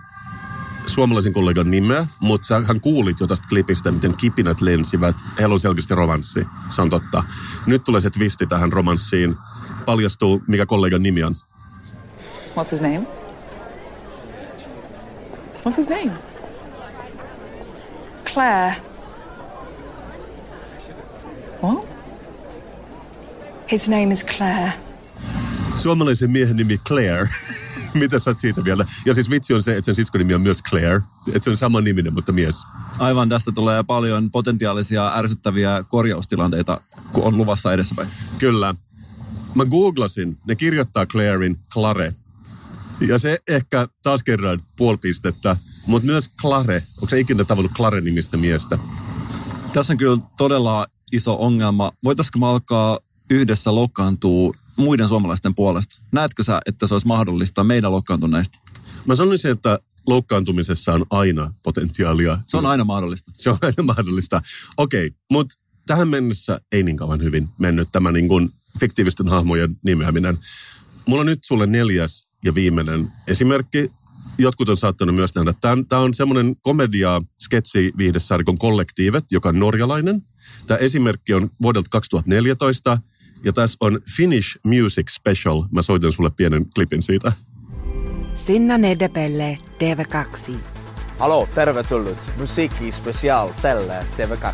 suomalaisen 0.88 1.34
kollegan 1.34 1.72
nimeä, 1.72 2.08
mutta 2.22 2.48
sä- 2.48 2.62
hän 2.68 2.82
kuulit 2.82 3.20
jo 3.20 3.28
tästä 3.28 3.48
klipistä, 3.50 3.92
miten 3.92 4.18
kipinät 4.18 4.62
lensivät. 4.62 5.16
Heillä 5.40 5.54
on 5.54 5.60
selkeästi 5.60 5.96
romanssi, 5.96 6.48
se 6.70 6.82
on 6.82 6.90
totta. 6.90 7.24
Nyt 7.66 7.84
tulee 7.84 8.02
se 8.02 8.10
twisti 8.10 8.48
tähän 8.48 8.72
romanssiin. 8.72 9.36
Paljastuu, 9.86 10.44
mikä 10.48 10.66
kollegan 10.66 11.04
nimi 11.04 11.24
on. 11.24 11.34
What's 12.56 12.72
his 12.72 12.82
name? 12.82 13.08
What's 15.66 15.78
his 15.78 15.90
name? 15.90 16.12
Claire. 18.34 18.76
What? 21.64 21.86
His 23.72 23.90
name 23.90 24.12
is 24.14 24.26
Claire. 24.26 24.74
Suomalaisen 25.76 26.32
miehen 26.32 26.56
nimi 26.56 26.78
Claire. 26.78 27.30
Mitä 28.00 28.20
sä 28.20 28.30
oot 28.30 28.40
siitä 28.40 28.64
vielä? 28.64 28.86
Ja 29.06 29.14
siis 29.14 29.30
vitsi 29.30 29.54
on 29.54 29.64
se, 29.64 29.72
että 29.72 29.86
sen 29.86 29.96
siskon 29.96 30.20
nimi 30.20 30.34
on 30.34 30.42
myös 30.42 30.64
Claire. 30.70 31.02
Että 31.28 31.44
se 31.44 31.50
on 31.50 31.58
sama 31.58 31.82
niminen, 31.82 32.14
mutta 32.14 32.32
mies. 32.32 32.64
Aivan 33.00 33.30
tästä 33.30 33.52
tulee 33.52 33.84
paljon 33.84 34.32
potentiaalisia 34.32 35.16
ärsyttäviä 35.16 35.84
korjaustilanteita, 35.90 36.82
kun 37.12 37.24
on 37.24 37.38
luvassa 37.38 37.74
edessäpäin. 37.74 38.10
Kyllä. 38.38 38.76
Mä 39.56 39.66
googlasin, 39.66 40.38
ne 40.48 40.56
kirjoittaa 40.56 41.06
Clairein 41.06 41.60
Clare. 41.74 42.14
Ja 43.08 43.20
se 43.20 43.40
ehkä 43.48 43.88
taas 44.04 44.24
kerran 44.24 44.62
puoli 44.78 44.98
pistettä, 44.98 45.58
mutta 45.88 46.06
myös 46.06 46.30
Clare. 46.42 46.84
Onko 46.98 47.10
se 47.10 47.20
ikinä 47.20 47.44
tavannut 47.44 47.72
Clare-nimistä 47.74 48.38
miestä? 48.38 48.80
Tässä 49.74 49.94
on 49.94 49.98
kyllä 49.98 50.18
todella 50.38 50.88
iso 51.12 51.38
ongelma. 51.40 51.92
Voitaisiko 52.04 52.40
me 52.40 52.48
alkaa 52.48 53.00
yhdessä 53.30 53.76
loukkaantua 53.76 54.54
muiden 54.78 55.08
suomalaisten 55.08 55.56
puolesta? 55.56 55.98
Näetkö 56.12 56.44
sä, 56.44 56.62
että 56.66 56.88
se 56.88 56.94
olisi 56.94 57.08
mahdollista 57.08 57.64
meidän 57.64 57.92
loukkaantuneista? 57.92 58.60
Mä 59.06 59.16
sanoisin, 59.16 59.52
että 59.52 59.80
loukkaantumisessa 60.08 60.94
on 60.94 61.06
aina 61.10 61.54
potentiaalia. 61.64 62.38
Se 62.48 62.58
on 62.58 62.66
aina 62.66 62.84
mahdollista. 62.84 63.32
Se 63.36 63.50
on 63.50 63.58
aina 63.62 63.84
mahdollista. 63.84 64.42
Okei, 64.78 65.12
mutta 65.32 65.56
tähän 65.88 66.08
mennessä 66.08 66.62
ei 66.72 66.84
niin 66.84 66.98
kauan 66.98 67.24
hyvin 67.24 67.50
mennyt 67.60 67.90
tämä 67.92 68.12
niin 68.12 68.28
kuin 68.28 68.50
fiktiivisten 68.80 69.28
hahmojen 69.28 69.78
nimeäminen. 69.84 70.38
Mulla 71.06 71.22
on 71.22 71.26
nyt 71.26 71.44
sulle 71.44 71.68
neljäs 71.68 72.28
ja 72.44 72.56
viimeinen 72.56 73.12
esimerkki. 73.28 73.92
Jotkut 74.38 74.70
on 74.70 74.78
saattanut 74.78 75.16
myös 75.16 75.36
nähdä. 75.36 75.54
Tämä 75.62 76.02
on 76.02 76.14
semmoinen 76.14 76.56
komedia 76.62 77.22
sketsi 77.44 77.94
viihdesarkon 77.98 78.58
kollektiivet, 78.58 79.26
joka 79.32 79.50
on 79.50 79.60
norjalainen. 79.60 80.22
Tämä 80.68 80.78
esimerkki 80.78 81.34
on 81.34 81.50
vuodelta 81.62 81.90
2014 81.90 82.98
ja 83.46 83.54
tässä 83.54 83.78
on 83.82 84.00
Finnish 84.16 84.60
Music 84.64 85.10
Special. 85.10 85.64
Mä 85.72 85.82
soitan 85.82 86.12
sulle 86.12 86.30
pienen 86.30 86.66
klipin 86.76 87.02
siitä. 87.02 87.32
Sinna 88.36 88.78
Nedepelle 88.78 89.58
TV2. 89.80 90.54
Halo, 91.20 91.48
tervetullut 91.56 92.18
Musiikki 92.38 92.92
Special 92.92 93.50
tälle 93.62 94.06
TV2. 94.18 94.54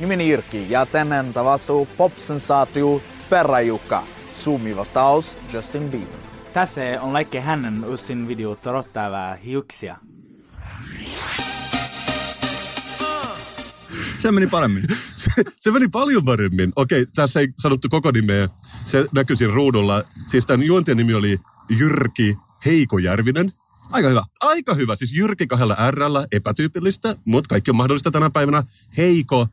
Nimeni 0.00 0.28
Jyrki 0.28 0.70
ja 0.70 0.86
tänään 0.86 1.32
tavastuu 1.32 1.88
pop-sensaatio 1.96 3.02
Perra-Jukka. 3.30 4.02
Sumi 4.32 4.76
vastaus 4.76 5.38
Justin 5.52 5.90
Bieber. 5.90 6.18
Tässä 6.52 6.80
on 7.00 7.12
Leikke 7.12 7.40
Hännen 7.40 7.84
uusin 7.84 8.28
video 8.28 8.56
torottavaa 8.56 9.34
hiuksia. 9.34 9.96
Se 14.18 14.32
meni 14.32 14.46
paremmin. 14.46 14.82
se, 15.22 15.44
se 15.60 15.70
meni 15.70 15.88
paljon 15.88 16.24
paremmin. 16.24 16.72
Okei, 16.76 17.06
tässä 17.14 17.40
ei 17.40 17.48
sanottu 17.58 17.88
koko 17.88 18.10
nimeä. 18.10 18.48
Se 18.84 19.04
näkyy 19.14 19.36
siinä 19.36 19.54
ruudulla. 19.54 20.04
Siis 20.26 20.46
tämän 20.46 20.66
juontien 20.66 20.96
nimi 20.96 21.14
oli 21.14 21.38
Jyrki 21.78 22.36
Heikojärvinen. 22.66 23.52
Aika 23.90 24.08
hyvä. 24.08 24.22
Aika 24.40 24.74
hyvä. 24.74 24.96
Siis 24.96 25.12
Jyrki 25.16 25.46
kahdella 25.46 25.90
r 25.90 25.96
epätyypillistä, 26.32 27.16
mutta 27.24 27.48
kaikki 27.48 27.70
on 27.70 27.76
mahdollista 27.76 28.10
tänä 28.10 28.30
päivänä. 28.30 28.62
Heiko 28.96 29.46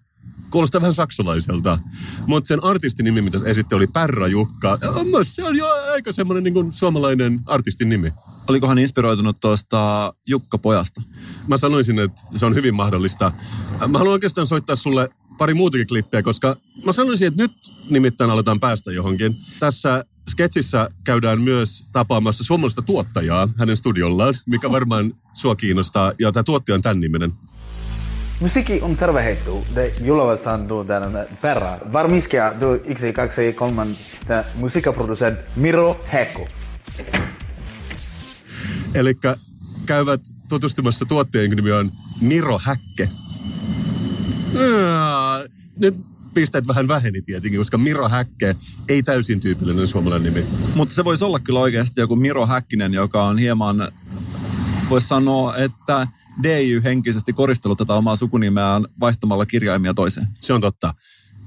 kuulostaa 0.49 0.81
vähän 0.81 0.93
saksalaiselta. 0.93 1.79
Mutta 2.25 2.47
sen 2.47 2.63
artistin 2.63 3.23
mitä 3.23 3.39
se 3.39 3.49
esitti, 3.49 3.75
oli 3.75 3.87
Pärra 3.87 4.27
Jukka. 4.27 4.77
Se 5.23 5.43
on 5.43 5.55
jo 5.57 5.67
aika 5.91 6.11
semmoinen 6.11 6.43
niin 6.43 6.53
kuin 6.53 6.73
suomalainen 6.73 7.39
artistin 7.45 7.89
nimi. 7.89 8.13
Olikohan 8.47 8.79
inspiroitunut 8.79 9.39
tuosta 9.39 10.13
Jukka 10.27 10.57
Pojasta? 10.57 11.01
Mä 11.47 11.57
sanoisin, 11.57 11.99
että 11.99 12.21
se 12.35 12.45
on 12.45 12.55
hyvin 12.55 12.75
mahdollista. 12.75 13.31
Mä 13.87 13.97
haluan 13.97 14.13
oikeastaan 14.13 14.47
soittaa 14.47 14.75
sulle 14.75 15.09
pari 15.37 15.53
muutakin 15.53 15.87
klippiä, 15.87 16.23
koska 16.23 16.57
mä 16.85 16.91
sanoisin, 16.91 17.27
että 17.27 17.43
nyt 17.43 17.51
nimittäin 17.89 18.29
aletaan 18.31 18.59
päästä 18.59 18.91
johonkin. 18.91 19.35
Tässä 19.59 20.05
sketsissä 20.29 20.89
käydään 21.03 21.41
myös 21.41 21.83
tapaamassa 21.91 22.43
suomalaista 22.43 22.81
tuottajaa 22.81 23.49
hänen 23.57 23.77
studiollaan, 23.77 24.33
mikä 24.45 24.71
varmaan 24.71 25.13
sua 25.33 25.55
kiinnostaa. 25.55 26.13
Ja 26.19 26.31
tämä 26.31 26.43
tuottaja 26.43 26.75
on 26.75 26.81
tämän 26.81 26.99
niminen. 26.99 27.33
Musiikki 28.39 28.81
on 28.81 28.97
terveheittu. 28.97 29.67
De 29.75 29.93
julovet 30.01 30.43
sandu 30.43 30.83
tämän 30.83 31.27
perra. 31.41 31.77
Varmiskia 31.93 32.53
du 32.59 32.73
yksi, 32.85 33.13
kaksi, 33.13 33.53
kolman 33.53 33.87
musiikkaproducent 34.55 35.39
Miro 35.55 36.05
Heko. 36.13 36.47
Eli 38.93 39.17
käyvät 39.85 40.21
tutustumassa 40.49 41.05
jonka 41.09 41.55
nimi 41.55 41.71
on 41.71 41.91
Miro 42.21 42.59
Häkke. 42.63 43.09
Nyt 45.79 45.95
pisteet 46.33 46.67
vähän 46.67 46.87
väheni 46.87 47.21
tietenkin, 47.21 47.59
koska 47.59 47.77
Miro 47.77 48.09
Häkke 48.09 48.55
ei 48.89 49.03
täysin 49.03 49.39
tyypillinen 49.39 49.87
suomalainen 49.87 50.33
nimi. 50.33 50.47
Mutta 50.75 50.95
se 50.95 51.05
voisi 51.05 51.23
olla 51.23 51.39
kyllä 51.39 51.59
oikeasti 51.59 52.01
joku 52.01 52.15
Miro 52.15 52.47
Häkkinen, 52.47 52.93
joka 52.93 53.23
on 53.23 53.37
hieman, 53.37 53.91
voisi 54.89 55.07
sanoa, 55.07 55.55
että 55.55 56.07
DJ 56.43 56.79
henkisesti 56.83 57.33
koristellut 57.33 57.77
tätä 57.77 57.93
omaa 57.93 58.15
sukunimeään 58.15 58.85
vaihtamalla 58.99 59.45
kirjaimia 59.45 59.93
toiseen. 59.93 60.27
Se 60.41 60.53
on 60.53 60.61
totta. 60.61 60.93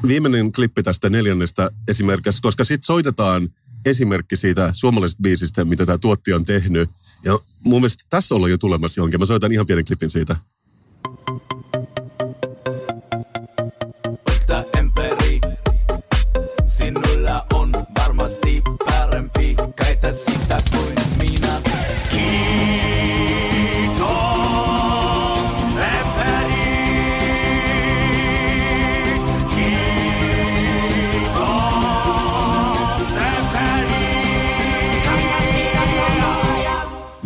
Viimeinen 0.09 0.53
klippi 0.53 0.83
tästä 0.83 1.11
neljännestä 1.11 1.70
esimerkiksi, 1.88 2.42
koska 2.42 2.64
sitten 2.64 2.87
soitetaan 2.87 3.48
esimerkki 3.87 4.37
siitä 4.37 4.70
suomalaisesta 4.72 5.22
biisistä, 5.22 5.64
mitä 5.64 5.87
tämä 5.87 5.98
tuotti 5.98 6.33
on 6.33 6.44
tehnyt. 6.44 6.90
Ja 7.24 7.38
mun 7.64 7.81
mielestä 7.81 8.05
tässä 8.11 8.35
ollaan 8.35 8.50
jo 8.50 8.59
tulemassa 8.59 9.00
johonkin. 9.00 9.20
Mä 9.20 9.26
soitan 9.26 9.53
ihan 9.53 9.66
pienen 9.66 9.85
klippin 9.85 10.11
siitä. 10.11 10.37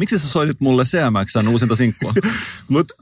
Miksi 0.05 0.19
sä 0.19 0.29
soitit 0.29 0.61
mulle 0.61 0.85
CMXn 0.85 1.49
uusinta 1.49 1.77
sinkkua? 1.77 2.15
Mut 2.69 2.93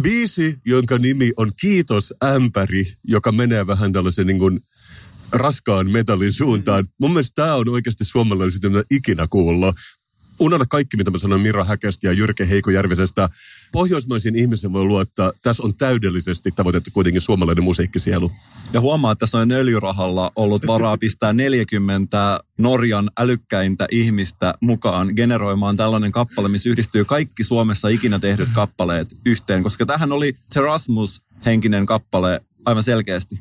biisi, 0.00 0.58
jonka 0.64 0.98
nimi 0.98 1.32
on 1.36 1.52
Kiitos 1.60 2.14
ämpäri, 2.24 2.84
joka 3.04 3.32
menee 3.32 3.66
vähän 3.66 3.92
tällaisen 3.92 4.26
niin 4.26 4.38
kuin 4.38 4.60
raskaan 5.32 5.90
metallin 5.90 6.32
suuntaan. 6.32 6.88
Mun 7.00 7.10
mielestä 7.10 7.34
tämä 7.34 7.54
on 7.54 7.68
oikeasti 7.68 8.04
suomalainen, 8.04 8.58
mitä 8.62 8.82
ikinä 8.90 9.26
kuullut. 9.30 9.76
Unohda 10.40 10.66
kaikki, 10.68 10.96
mitä 10.96 11.10
mä 11.10 11.18
sanoin 11.18 11.40
Mira 11.40 11.64
Häkästä 11.64 12.06
ja 12.06 12.12
Jyrke 12.12 12.48
Heikojärvisestä. 12.48 13.28
Pohjoismaisiin 13.72 14.36
ihmisen 14.36 14.72
voi 14.72 14.84
luottaa. 14.84 15.32
Tässä 15.42 15.62
on 15.62 15.76
täydellisesti 15.76 16.50
tavoitettu 16.56 16.90
kuitenkin 16.92 17.22
suomalainen 17.22 17.64
musiikkisielu. 17.64 18.32
Ja 18.72 18.80
huomaa, 18.80 19.12
että 19.12 19.20
tässä 19.20 19.38
on 19.38 19.52
öljyrahalla 19.52 20.32
ollut 20.36 20.66
varaa 20.66 20.96
pistää 20.96 21.32
40 21.32 22.40
Norjan 22.58 23.10
älykkäintä 23.18 23.86
ihmistä 23.90 24.54
mukaan 24.60 25.08
generoimaan 25.16 25.76
tällainen 25.76 26.12
kappale, 26.12 26.48
missä 26.48 26.70
yhdistyy 26.70 27.04
kaikki 27.04 27.44
Suomessa 27.44 27.88
ikinä 27.88 28.18
tehdyt 28.18 28.48
kappaleet 28.54 29.08
yhteen. 29.26 29.62
Koska 29.62 29.86
tähän 29.86 30.12
oli 30.12 30.36
Terasmus-henkinen 30.54 31.86
kappale 31.86 32.40
aivan 32.66 32.82
selkeästi. 32.82 33.40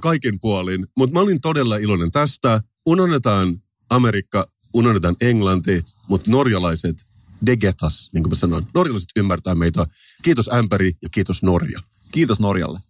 Kaiken 0.00 0.38
puolin. 0.40 0.86
Mutta 0.98 1.14
mä 1.14 1.20
olin 1.20 1.40
todella 1.40 1.76
iloinen 1.76 2.10
tästä. 2.10 2.60
Unohdetaan 2.86 3.62
Amerikka, 3.90 4.46
unohdetaan 4.74 5.16
Englanti, 5.20 5.84
mutta 6.08 6.30
norjalaiset 6.30 7.06
degetas, 7.46 8.10
niin 8.12 8.22
kuin 8.22 8.30
mä 8.30 8.36
sanoin. 8.36 8.66
Norjalaiset 8.74 9.10
ymmärtää 9.16 9.54
meitä. 9.54 9.86
Kiitos 10.22 10.50
ämpäri 10.52 10.96
ja 11.02 11.08
kiitos 11.08 11.42
Norja. 11.42 11.80
Kiitos 12.12 12.40
Norjalle. 12.40 12.80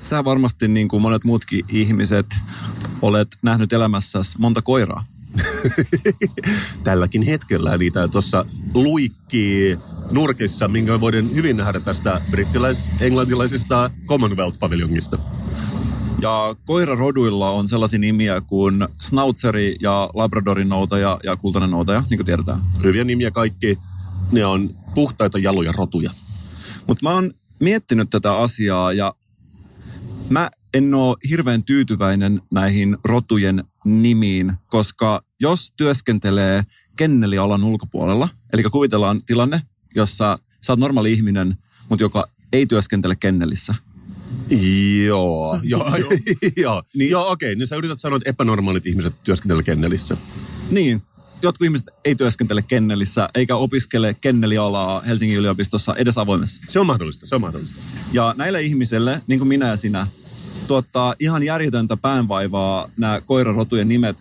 Sä 0.00 0.24
varmasti 0.24 0.68
niin 0.68 0.88
kuin 0.88 1.02
monet 1.02 1.24
muutkin 1.24 1.64
ihmiset 1.68 2.26
olet 3.02 3.28
nähnyt 3.42 3.72
elämässäsi 3.72 4.38
monta 4.38 4.62
koiraa. 4.62 5.04
Tälläkin 6.84 7.22
hetkellä 7.22 7.78
niitä 7.78 8.08
tuossa 8.08 8.44
luikkii 8.74 9.78
nurkissa, 10.10 10.68
minkä 10.68 11.00
voidaan 11.00 11.34
hyvin 11.34 11.56
nähdä 11.56 11.80
tästä 11.80 12.20
brittiläis-englantilaisesta 12.30 13.90
Commonwealth-paviljongista. 14.06 15.18
Ja 16.20 16.56
koiraroduilla 16.66 17.50
on 17.50 17.68
sellaisia 17.68 17.98
nimiä 17.98 18.40
kuin 18.40 18.88
Snautseri 19.00 19.76
ja 19.80 20.10
Labradorin 20.14 20.68
noutaja 20.68 21.18
ja 21.24 21.36
kultainen 21.36 21.70
noutaja, 21.70 22.02
niin 22.10 22.18
kuin 22.18 22.26
tiedetään. 22.26 22.60
Hyviä 22.84 23.04
nimiä 23.04 23.30
kaikki. 23.30 23.78
Ne 24.32 24.46
on 24.46 24.70
puhtaita 24.94 25.38
jaloja 25.38 25.72
rotuja. 25.72 26.10
Mutta 26.86 27.08
mä 27.08 27.14
oon 27.14 27.32
miettinyt 27.60 28.10
tätä 28.10 28.36
asiaa 28.36 28.92
ja 28.92 29.14
mä 30.28 30.50
en 30.74 30.94
ole 30.94 31.16
hirveän 31.28 31.64
tyytyväinen 31.64 32.42
näihin 32.50 32.96
rotujen 33.04 33.64
nimiin, 33.84 34.52
koska 34.66 35.22
jos 35.40 35.72
työskentelee 35.76 36.62
kennelialan 36.96 37.64
ulkopuolella, 37.64 38.28
eli 38.52 38.62
kuvitellaan 38.62 39.22
tilanne, 39.26 39.62
jossa 39.94 40.38
sä 40.66 40.72
oot 40.72 40.80
normaali 40.80 41.12
ihminen, 41.12 41.54
mutta 41.88 42.04
joka 42.04 42.24
ei 42.52 42.66
työskentele 42.66 43.16
kennelissä. 43.16 43.74
Joo, 45.06 45.58
joo, 45.62 45.92
joo. 46.56 46.82
Niin. 46.94 47.10
Joo, 47.10 47.30
okei. 47.30 47.56
Niin 47.56 47.66
sä 47.66 47.76
yrität 47.76 48.00
sanoa, 48.00 48.16
että 48.16 48.30
epänormaalit 48.30 48.86
ihmiset 48.86 49.14
työskentelee 49.24 49.62
kennelissä. 49.62 50.16
Niin, 50.70 51.02
jotkut 51.42 51.64
ihmiset 51.64 51.88
ei 52.04 52.14
työskentele 52.14 52.62
kennelissä 52.62 53.28
eikä 53.34 53.56
opiskele 53.56 54.16
kennelialaa 54.20 55.00
Helsingin 55.00 55.38
yliopistossa 55.38 55.94
edes 55.96 56.18
avoimessa. 56.18 56.62
Se 56.68 56.80
on 56.80 56.86
mahdollista, 56.86 57.26
se 57.26 57.34
on 57.34 57.40
mahdollista. 57.40 57.80
Ja 58.12 58.34
näille 58.38 58.62
ihmisille, 58.62 59.22
niin 59.26 59.38
kuin 59.38 59.48
minä 59.48 59.68
ja 59.68 59.76
sinä, 59.76 60.06
tuottaa 60.66 61.14
ihan 61.20 61.42
järjetöntä 61.42 61.96
päänvaivaa 61.96 62.90
nämä 62.96 63.20
koirarotujen 63.20 63.88
nimet, 63.88 64.16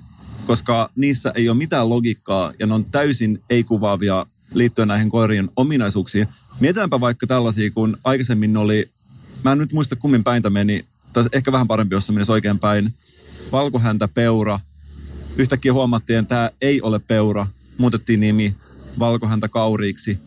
koska 0.45 0.89
niissä 0.95 1.31
ei 1.35 1.49
ole 1.49 1.57
mitään 1.57 1.89
logiikkaa 1.89 2.53
ja 2.59 2.67
ne 2.67 2.73
on 2.73 2.85
täysin 2.85 3.43
ei-kuvaavia 3.49 4.25
liittyen 4.53 4.87
näihin 4.87 5.09
koirien 5.09 5.49
ominaisuuksiin. 5.55 6.27
Mietitäänpä 6.59 6.99
vaikka 6.99 7.27
tällaisia, 7.27 7.71
kun 7.71 7.97
aikaisemmin 8.03 8.57
oli, 8.57 8.89
mä 9.43 9.51
en 9.51 9.57
nyt 9.57 9.73
muista 9.73 9.95
kummin 9.95 10.23
päintä 10.23 10.49
meni, 10.49 10.85
tai 11.13 11.23
ehkä 11.31 11.51
vähän 11.51 11.67
parempi, 11.67 11.95
jos 11.95 12.07
se 12.07 12.13
menisi 12.13 12.31
oikein 12.31 12.59
päin, 12.59 12.93
valkohäntä 13.51 14.07
peura. 14.07 14.59
Yhtäkkiä 15.37 15.73
huomattiin, 15.73 16.19
että 16.19 16.35
tämä 16.35 16.51
ei 16.61 16.81
ole 16.81 16.99
peura, 16.99 17.47
muutettiin 17.77 18.19
nimi 18.19 18.55
valkohäntä 18.99 19.47
kauriiksi. 19.47 20.19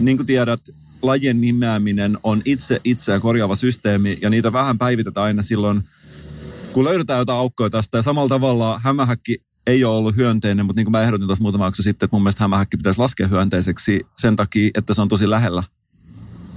Niin 0.00 0.16
kuin 0.16 0.26
tiedät, 0.26 0.60
lajien 1.02 1.40
nimeäminen 1.40 2.18
on 2.22 2.42
itse 2.44 2.80
itseään 2.84 3.20
korjaava 3.20 3.56
systeemi 3.56 4.18
ja 4.22 4.30
niitä 4.30 4.52
vähän 4.52 4.78
päivitetään 4.78 5.24
aina 5.24 5.42
silloin, 5.42 5.82
kun 6.72 6.84
löydetään 6.84 7.18
jotain 7.18 7.38
aukkoja 7.38 7.70
tästä. 7.70 7.98
Ja 7.98 8.02
samalla 8.02 8.28
tavalla 8.28 8.80
hämähäkki 8.84 9.38
ei 9.66 9.84
ole 9.84 9.96
ollut 9.96 10.16
hyönteinen, 10.16 10.66
mutta 10.66 10.80
niin 10.80 10.86
kuin 10.86 10.92
mä 10.92 11.02
ehdotin 11.02 11.26
tuossa 11.26 11.42
muutama 11.42 11.64
jakso 11.64 11.82
sitten, 11.82 12.06
että 12.06 12.16
mun 12.16 12.22
mielestä 12.22 12.44
hämähäkki 12.44 12.76
pitäisi 12.76 13.00
laskea 13.00 13.28
hyönteiseksi 13.28 14.00
sen 14.18 14.36
takia, 14.36 14.70
että 14.74 14.94
se 14.94 15.02
on 15.02 15.08
tosi 15.08 15.30
lähellä. 15.30 15.62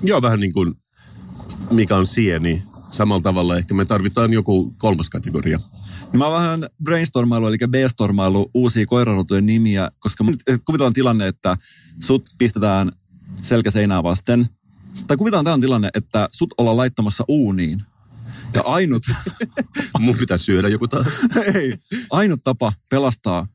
Joo, 0.03 0.21
vähän 0.21 0.39
niin 0.39 0.53
kuin 0.53 0.75
mikä 1.71 1.95
on 1.95 2.07
sieni. 2.07 2.63
Samalla 2.89 3.21
tavalla 3.21 3.57
ehkä 3.57 3.73
me 3.73 3.85
tarvitaan 3.85 4.33
joku 4.33 4.73
kolmas 4.77 5.09
kategoria. 5.09 5.59
Mä 6.13 6.25
oon 6.25 6.41
vähän 6.41 6.65
brainstormailu, 6.83 7.47
eli 7.47 7.57
B-stormailu 7.57 8.51
uusia 8.53 8.85
koirarotujen 8.85 9.45
nimiä, 9.45 9.91
koska 9.99 10.25
kuvitellaan 10.65 10.93
tilanne, 10.93 11.27
että 11.27 11.57
sut 11.99 12.29
pistetään 12.37 12.91
selkäseinää 13.41 14.03
vasten. 14.03 14.47
Tai 15.07 15.17
kuvitellaan 15.17 15.45
tämän 15.45 15.61
tilanne, 15.61 15.89
että 15.93 16.29
sut 16.31 16.53
ollaan 16.57 16.77
laittamassa 16.77 17.23
uuniin. 17.27 17.83
Ja 18.53 18.61
ainut... 18.61 19.03
Mun 19.99 20.17
pitää 20.17 20.37
syödä 20.37 20.69
joku 20.69 20.87
taas. 20.87 21.07
Ei. 21.55 21.73
Ainut 22.09 22.39
tapa 22.43 22.73
pelastaa 22.89 23.47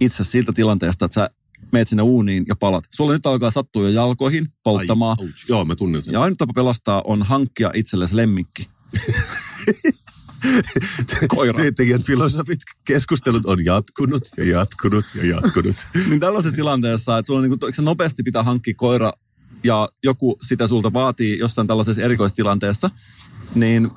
itse 0.00 0.24
siltä 0.24 0.52
tilanteesta, 0.52 1.04
että 1.04 1.14
sä 1.14 1.30
meet 1.72 1.88
sinne 1.88 2.02
uuniin 2.02 2.44
ja 2.48 2.56
palat. 2.56 2.84
Sulla 2.94 3.12
nyt 3.12 3.26
alkaa 3.26 3.50
sattua 3.50 3.82
jo 3.82 3.88
jalkoihin 3.88 4.46
polttamaan. 4.64 5.16
Ai, 5.20 5.26
ouch. 5.26 5.48
Joo, 5.48 5.64
mä 5.64 5.76
tunnen 5.76 6.02
sen. 6.02 6.12
Ja 6.12 6.22
ainut 6.22 6.38
tapa 6.38 6.52
pelastaa 6.52 7.02
on 7.04 7.22
hankkia 7.22 7.70
itsellesi 7.74 8.16
lemmikki. 8.16 8.68
Koira. 11.28 11.58
Teidän 11.76 12.02
filosofit 12.02 12.58
keskustelut 12.84 13.46
on 13.46 13.64
jatkunut 13.64 14.22
ja 14.36 14.44
jatkunut 14.44 15.04
ja 15.14 15.26
jatkunut. 15.26 15.76
niin 16.08 16.20
tällaisessa 16.20 16.56
tilanteessa, 16.56 17.18
että 17.18 17.26
sulla 17.26 17.38
on 17.38 17.48
niin 17.48 17.58
kuin, 17.58 17.74
se 17.74 17.82
nopeasti 17.82 18.22
pitää 18.22 18.42
hankkia 18.42 18.74
koira 18.76 19.12
ja 19.64 19.88
joku 20.02 20.38
sitä 20.42 20.66
sulta 20.66 20.92
vaatii 20.92 21.38
jossain 21.38 21.68
tällaisessa 21.68 22.02
erikoistilanteessa, 22.02 22.90
niin, 23.54 23.82
niin 23.82 23.90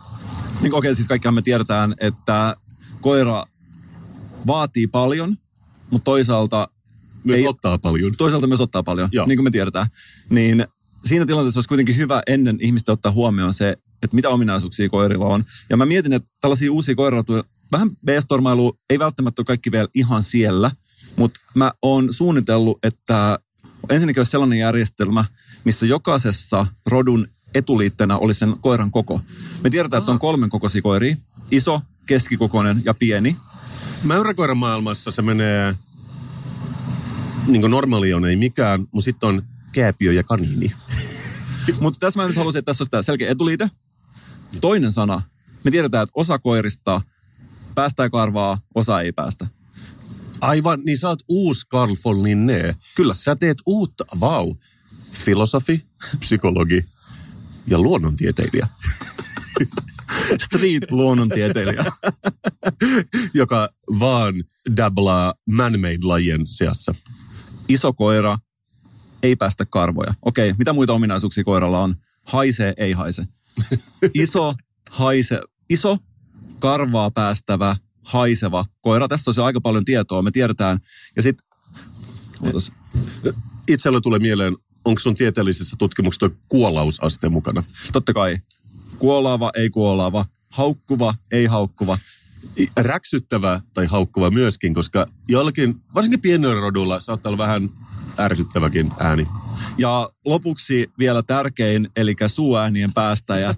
okei, 0.74 0.78
okay, 0.78 0.96
siis 0.96 1.08
kaikkihan 1.08 1.34
me 1.34 1.42
tiedetään, 1.42 1.96
että 2.00 2.56
koira 3.02 3.46
vaatii 4.48 4.88
paljon, 4.88 5.36
mutta 5.92 6.06
toisaalta 6.06 6.68
myös 7.26 7.40
ei, 7.40 7.48
ottaa 7.48 7.78
paljon. 7.78 8.14
Toisaalta 8.18 8.48
myös 8.48 8.62
ottaa 8.62 8.84
paljon, 8.84 9.10
Joo. 9.12 9.26
niin 9.26 9.38
kuin 9.38 9.44
me 9.44 9.52
tiedetään. 9.52 9.88
Niin 10.30 10.66
siinä 11.06 11.26
tilanteessa 11.26 11.58
olisi 11.58 11.68
kuitenkin 11.68 11.98
hyvä 11.98 12.24
ennen 12.28 12.58
ihmistä 12.60 12.92
ottaa 12.92 13.12
huomioon 13.12 13.54
se, 13.54 13.78
että 14.04 14.16
mitä 14.16 14.30
ominaisuuksia 14.30 14.90
koirilla 14.90 15.26
on. 15.26 15.46
Ja 15.70 15.78
mä 15.78 15.86
mietin, 15.86 16.14
että 16.14 16.32
tällaisia 16.42 16.72
uusia 16.72 16.96
koiratuja, 16.96 17.44
vähän 17.72 17.90
B-stormailu 17.90 18.80
ei 18.90 19.00
välttämättä 19.00 19.40
ole 19.40 19.46
kaikki 19.46 19.72
vielä 19.72 19.88
ihan 19.96 20.24
siellä, 20.24 20.72
mutta 21.16 21.40
mä 21.54 21.72
oon 21.82 22.14
suunnitellut, 22.14 22.80
että 22.84 23.40
ensinnäkin 23.90 24.20
olisi 24.20 24.32
sellainen 24.32 24.60
järjestelmä, 24.60 25.26
missä 25.64 25.86
jokaisessa 25.86 26.68
rodun 26.86 27.28
etuliitteenä 27.54 28.18
olisi 28.18 28.40
sen 28.40 28.56
koiran 28.62 28.92
koko. 28.92 29.22
Me 29.64 29.70
tiedetään, 29.70 30.00
että 30.00 30.12
on 30.12 30.20
kolmen 30.20 30.50
kokoisia 30.50 30.82
koiria. 30.82 31.16
Iso, 31.52 31.82
keskikokoinen 32.06 32.82
ja 32.86 32.94
pieni. 32.94 33.38
Mäyräkoiran 34.04 34.58
maailmassa 34.58 35.12
se 35.12 35.22
menee, 35.22 35.76
niin 37.48 37.62
kuin 37.62 37.72
normaali 37.72 38.14
on 38.14 38.26
ei 38.26 38.36
mikään, 38.36 38.80
mutta 38.80 39.06
sitten 39.06 39.30
on 39.30 39.42
kääpiö 39.72 40.14
ja 40.14 40.24
kaniini. 40.24 40.72
Mutta 41.80 42.00
tässä 42.00 42.20
mä 42.20 42.28
nyt 42.28 42.38
haluaisin, 42.38 42.60
että 42.60 42.70
tässä 42.70 42.82
olisi 42.82 42.92
tämä 42.92 43.04
selkeä 43.04 43.32
etuliite. 43.32 43.70
Toinen 44.62 44.92
sana. 44.92 45.22
Me 45.64 45.72
tiedetään, 45.72 46.04
että 46.04 46.14
osa 46.16 46.40
koirista 46.40 47.02
päästää 47.76 48.10
karvaa, 48.10 48.58
osa 48.76 49.02
ei 49.02 49.12
päästä. 49.12 49.48
Aivan, 50.42 50.82
niin 50.86 50.98
sä 50.98 51.10
oot 51.10 51.20
uusi 51.28 51.68
Carl 51.68 51.96
von 52.06 52.24
Linné. 52.24 52.76
Kyllä. 52.96 53.14
Sä 53.14 53.36
teet 53.36 53.58
uutta, 53.66 54.06
vau. 54.20 54.56
Filosofi, 55.12 55.86
psykologi 56.20 56.86
ja 57.68 57.80
luonnontieteilijä. 57.80 58.68
Street 60.46 60.92
luonnontieteilijä. 60.92 61.86
joka 63.34 63.70
vaan 64.00 64.34
dablaa 64.78 65.34
man-made-lajien 65.52 66.48
seassa. 66.48 66.96
Iso 67.68 67.94
koira 67.94 68.38
ei 69.24 69.36
päästä 69.36 69.66
karvoja. 69.66 70.14
Okei, 70.22 70.54
mitä 70.58 70.74
muita 70.74 70.94
ominaisuuksia 70.94 71.44
koiralla 71.44 71.80
on? 71.84 71.96
Haisee, 72.26 72.74
ei 72.78 72.92
haise. 72.92 73.26
Iso, 74.14 74.56
haise, 74.90 75.40
iso, 75.70 75.98
karvaa 76.60 77.12
päästävä, 77.12 77.76
haiseva 78.04 78.66
koira. 78.82 79.08
Tästä 79.08 79.30
on 79.30 79.34
se 79.34 79.42
aika 79.42 79.62
paljon 79.62 79.86
tietoa, 79.86 80.22
me 80.22 80.32
tiedetään. 80.32 80.78
Ja 81.16 81.22
sitten, 81.22 81.48
Itsellä 83.68 84.02
tulee 84.02 84.20
mieleen, 84.20 84.56
onko 84.86 85.00
sun 85.00 85.16
tieteellisessä 85.16 85.76
tutkimuksessa 85.80 86.30
tuo 86.30 86.38
kuolausaste 86.50 87.30
mukana? 87.30 87.64
totta 87.92 88.14
kai, 88.14 88.38
kuolaava, 89.00 89.52
ei 89.56 89.70
kuolaava, 89.70 90.26
haukkuva, 90.50 91.16
ei 91.32 91.46
haukkuva. 91.46 91.98
Räksyttävä 92.78 93.62
tai 93.74 93.86
haukkuva 93.86 94.32
myöskin, 94.32 94.74
koska 94.74 95.06
jollakin, 95.28 95.76
varsinkin 95.96 96.22
pienellä 96.22 96.62
rodulla, 96.62 97.00
saattaa 97.00 97.30
olla 97.30 97.38
vähän 97.38 97.70
ärsyttäväkin 98.20 98.92
ääni. 99.00 99.28
Ja 99.78 100.10
lopuksi 100.26 100.88
vielä 101.00 101.24
tärkein, 101.24 101.88
eli 101.96 102.16
suuäänien 102.28 102.94
päästäjä 102.94 103.56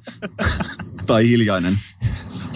tai 1.08 1.30
hiljainen. 1.30 1.74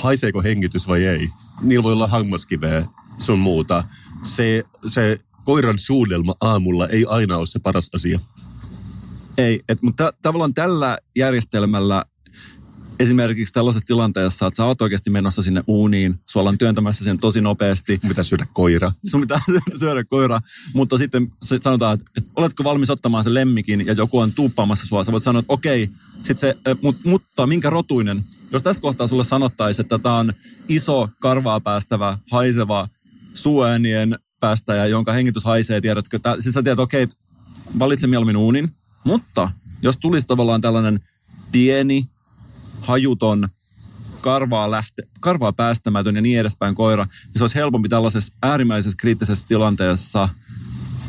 Haiseeko 0.03 0.41
hengitys 0.41 0.88
vai 0.88 1.05
ei? 1.05 1.29
Niillä 1.61 1.84
voi 1.84 1.93
olla 1.93 2.07
hammaskiveä 2.07 2.86
sun 3.19 3.39
muuta. 3.39 3.84
Se, 4.23 4.63
se 4.88 5.17
koiran 5.43 5.79
suudelma 5.79 6.36
aamulla 6.41 6.88
ei 6.88 7.05
aina 7.09 7.38
ole 7.38 7.45
se 7.45 7.59
paras 7.59 7.89
asia. 7.95 8.19
Ei, 9.38 9.61
et, 9.69 9.82
mutta 9.82 10.11
tavallaan 10.21 10.53
tällä 10.53 10.97
järjestelmällä 11.15 12.03
esimerkiksi 13.01 13.53
tällaisessa 13.53 13.85
tilanteessa, 13.85 14.47
että 14.47 14.55
sä 14.55 14.65
oot 14.65 14.81
oikeasti 14.81 15.09
menossa 15.09 15.41
sinne 15.41 15.63
uuniin, 15.67 16.15
sua 16.29 16.39
ollaan 16.39 16.57
työntämässä 16.57 17.03
sen 17.03 17.19
tosi 17.19 17.41
nopeasti. 17.41 17.99
Mitä 18.03 18.23
syödä 18.23 18.45
koira? 18.53 18.91
Sun 19.05 19.21
pitää 19.21 19.39
syödä, 19.79 20.03
koira, 20.03 20.39
mutta 20.73 20.97
sitten 20.97 21.31
sanotaan, 21.61 21.99
että, 21.99 22.31
oletko 22.35 22.63
valmis 22.63 22.89
ottamaan 22.89 23.23
sen 23.23 23.33
lemmikin 23.33 23.85
ja 23.85 23.93
joku 23.93 24.19
on 24.19 24.31
tuuppaamassa 24.31 24.85
sua. 24.85 25.03
Sä 25.03 25.11
voit 25.11 25.23
sanoa, 25.23 25.39
että 25.39 25.53
okei, 25.53 25.89
sit 26.23 26.39
se, 26.39 26.57
mut, 26.81 26.95
mutta 27.05 27.47
minkä 27.47 27.69
rotuinen? 27.69 28.23
Jos 28.51 28.63
tässä 28.63 28.81
kohtaa 28.81 29.07
sulle 29.07 29.23
sanottaisiin, 29.23 29.83
että 29.83 29.99
tämä 29.99 30.17
on 30.17 30.33
iso, 30.67 31.09
karvaa 31.21 31.59
päästävä, 31.59 32.17
haiseva, 32.31 32.89
suuäänien 33.33 34.19
päästäjä, 34.39 34.85
jonka 34.85 35.13
hengitys 35.13 35.43
haisee, 35.43 35.81
tiedätkö? 35.81 36.19
Tää, 36.19 36.41
siis 36.41 36.53
sä 36.53 36.63
tiedät, 36.63 36.79
okei, 36.79 37.07
valitse 37.79 38.07
mieluummin 38.07 38.37
uunin, 38.37 38.71
mutta 39.03 39.49
jos 39.81 39.97
tulisi 39.97 40.27
tavallaan 40.27 40.61
tällainen 40.61 40.99
pieni, 41.51 42.05
hajuton, 42.82 43.49
karvaa, 44.21 44.71
lähte, 44.71 45.03
karvaa 45.19 45.53
päästämätön 45.53 46.15
ja 46.15 46.21
niin 46.21 46.39
edespäin 46.39 46.75
koira, 46.75 47.03
niin 47.03 47.38
se 47.38 47.43
olisi 47.43 47.55
helpompi 47.55 47.89
tällaisessa 47.89 48.34
äärimmäisessä 48.43 48.97
kriittisessä 48.97 49.47
tilanteessa 49.47 50.29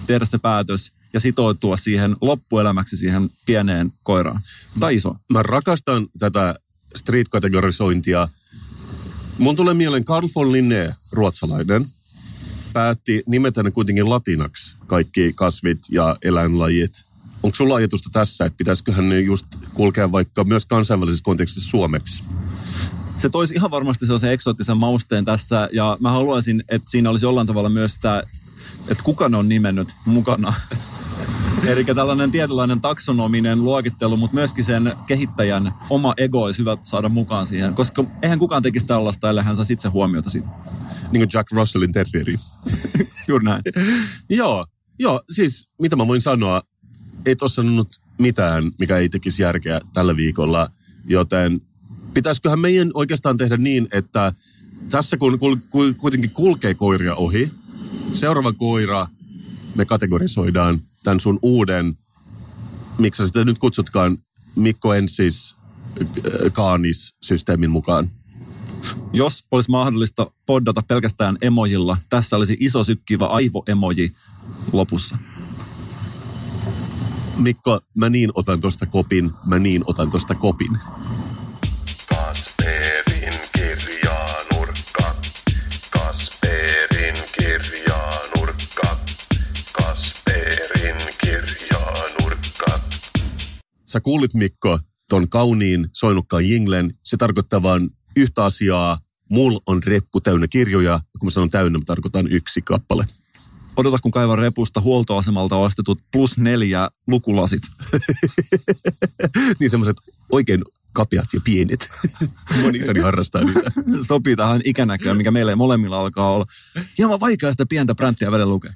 tehdä 0.06 0.24
se 0.24 0.38
päätös 0.38 0.92
ja 1.12 1.20
sitoutua 1.20 1.76
siihen 1.76 2.16
loppuelämäksi 2.20 2.96
siihen 2.96 3.30
pieneen 3.46 3.92
koiraan. 4.02 4.40
Tai 4.80 4.94
iso. 4.94 5.16
Mä 5.32 5.42
rakastan 5.42 6.06
tätä 6.18 6.54
street-kategorisointia. 6.96 8.28
Mun 9.38 9.56
tulee 9.56 9.74
mieleen 9.74 10.04
Carl 10.04 10.28
von 10.34 10.52
Linné, 10.52 10.94
ruotsalainen, 11.12 11.86
päätti 12.72 13.22
nimetä 13.26 13.62
ne 13.62 13.70
kuitenkin 13.70 14.10
latinaksi, 14.10 14.74
kaikki 14.86 15.32
kasvit 15.34 15.78
ja 15.90 16.16
eläinlajit. 16.22 17.04
Onko 17.42 17.54
sulla 17.54 17.74
ajatusta 17.74 18.10
tässä, 18.12 18.44
että 18.44 18.56
pitäisiköhän 18.56 19.08
ne 19.08 19.20
just 19.20 19.46
kulkea 19.74 20.12
vaikka 20.12 20.44
myös 20.44 20.66
kansainvälisessä 20.66 21.24
kontekstissa 21.24 21.70
suomeksi? 21.70 22.22
Se 23.16 23.28
toisi 23.28 23.54
ihan 23.54 23.70
varmasti 23.70 24.06
sellaisen 24.06 24.32
eksoottisen 24.32 24.76
mausteen 24.76 25.24
tässä 25.24 25.68
ja 25.72 25.96
mä 26.00 26.10
haluaisin, 26.10 26.64
että 26.68 26.90
siinä 26.90 27.10
olisi 27.10 27.26
jollain 27.26 27.46
tavalla 27.46 27.68
myös 27.68 27.94
sitä, 27.94 28.22
että 28.88 29.04
kuka 29.04 29.28
ne 29.28 29.36
on 29.36 29.48
nimennyt 29.48 29.88
mukana. 30.06 30.54
Eli 31.64 31.84
tällainen 31.84 32.30
tietynlainen 32.30 32.80
taksonominen 32.80 33.64
luokittelu, 33.64 34.16
mutta 34.16 34.34
myöskin 34.34 34.64
sen 34.64 34.92
kehittäjän 35.06 35.74
oma 35.90 36.14
ego 36.16 36.42
olisi 36.42 36.58
hyvä 36.58 36.76
saada 36.84 37.08
mukaan 37.08 37.46
siihen, 37.46 37.74
koska 37.74 38.04
eihän 38.22 38.38
kukaan 38.38 38.62
tekisi 38.62 38.86
tällaista, 38.86 39.30
ellei 39.30 39.44
hän 39.44 39.56
saa 39.56 39.64
itse 39.70 39.88
huomiota 39.88 40.30
siitä. 40.30 40.48
Niin 41.12 41.20
kuin 41.20 41.30
Jack 41.34 41.52
Russellin 41.52 41.92
terrieri. 41.92 42.36
Juuri 43.28 43.44
näin. 43.44 43.62
joo, 44.28 44.66
joo, 44.98 45.22
siis 45.30 45.70
mitä 45.80 45.96
mä 45.96 46.06
voin 46.06 46.20
sanoa, 46.20 46.62
et 47.26 47.42
ole 47.42 47.50
sanonut 47.50 47.88
mitään, 48.18 48.70
mikä 48.78 48.96
ei 48.96 49.08
tekisi 49.08 49.42
järkeä 49.42 49.80
tällä 49.92 50.16
viikolla, 50.16 50.68
joten 51.04 51.60
pitäisiköhän 52.14 52.60
meidän 52.60 52.90
oikeastaan 52.94 53.36
tehdä 53.36 53.56
niin, 53.56 53.88
että 53.92 54.32
tässä 54.90 55.16
kun 55.16 55.38
kul, 55.38 55.56
kul, 55.70 55.92
kuitenkin 55.92 56.30
kulkee 56.30 56.74
koiria 56.74 57.14
ohi, 57.14 57.50
seuraava 58.14 58.52
koira 58.52 59.06
me 59.74 59.84
kategorisoidaan 59.84 60.80
tämän 61.04 61.20
sun 61.20 61.38
uuden, 61.42 61.98
miksi 62.98 63.26
sitä 63.26 63.44
nyt 63.44 63.58
kutsutkaan, 63.58 64.18
Mikko 64.56 64.94
Ensis 64.94 65.56
äh, 66.00 66.52
Kaanis-systeemin 66.52 67.70
mukaan. 67.70 68.10
Jos 69.12 69.44
olisi 69.50 69.70
mahdollista 69.70 70.30
poddata 70.46 70.82
pelkästään 70.88 71.36
emojilla, 71.42 71.96
tässä 72.10 72.36
olisi 72.36 72.56
iso 72.60 72.84
sykkivä 72.84 73.26
aivoemoji 73.26 74.12
lopussa. 74.72 75.18
Mikko, 77.38 77.80
mä 77.94 78.10
niin 78.10 78.30
otan 78.34 78.60
tosta 78.60 78.86
kopin, 78.86 79.30
mä 79.46 79.58
niin 79.58 79.82
otan 79.86 80.10
tosta 80.10 80.34
kopin. 80.34 80.78
Kasperin 82.10 83.40
kirjanurkka. 83.54 85.16
Kasperin 85.90 87.14
kirjanurkka. 87.38 88.98
Kasperin 89.72 90.96
kirjanurkka. 91.20 92.80
Sä 93.86 94.00
kuulit 94.00 94.34
Mikko 94.34 94.78
ton 95.08 95.28
kauniin 95.28 95.88
soinukkaan 95.92 96.48
jinglen. 96.48 96.90
Se 97.02 97.16
tarkoittaa 97.16 97.62
vaan 97.62 97.88
yhtä 98.16 98.44
asiaa. 98.44 98.98
Mulla 99.28 99.60
on 99.66 99.82
reppu 99.82 100.20
täynnä 100.20 100.48
kirjoja. 100.48 100.90
Ja 100.90 101.00
kun 101.18 101.26
mä 101.26 101.30
sanon 101.30 101.50
täynnä, 101.50 101.78
mä 101.78 101.84
tarkoitan 101.86 102.26
yksi 102.26 102.62
kappale. 102.62 103.04
Odota, 103.76 103.98
kun 104.02 104.10
kaivan 104.10 104.38
repusta 104.38 104.80
huoltoasemalta 104.80 105.56
ostetut 105.56 105.98
plus 106.12 106.38
neljä 106.38 106.90
lukulasit. 107.06 107.62
niin 109.60 109.70
semmoiset 109.70 109.96
oikein 110.32 110.60
kapeat 110.92 111.26
ja 111.34 111.40
pienet. 111.44 111.88
Moni 112.62 112.78
isäni 112.78 113.00
harrastaa 113.00 113.44
niitä. 113.44 113.60
Sopii 114.08 114.36
tähän 114.36 114.60
ikänäköön, 114.64 115.16
mikä 115.16 115.30
meille 115.30 115.54
molemmilla 115.54 116.00
alkaa 116.00 116.32
olla. 116.32 116.44
Hieman 116.98 117.20
vaikea 117.20 117.50
sitä 117.50 117.66
pientä 117.66 117.94
pränttiä 117.94 118.30
välillä 118.30 118.50
lukea. 118.50 118.72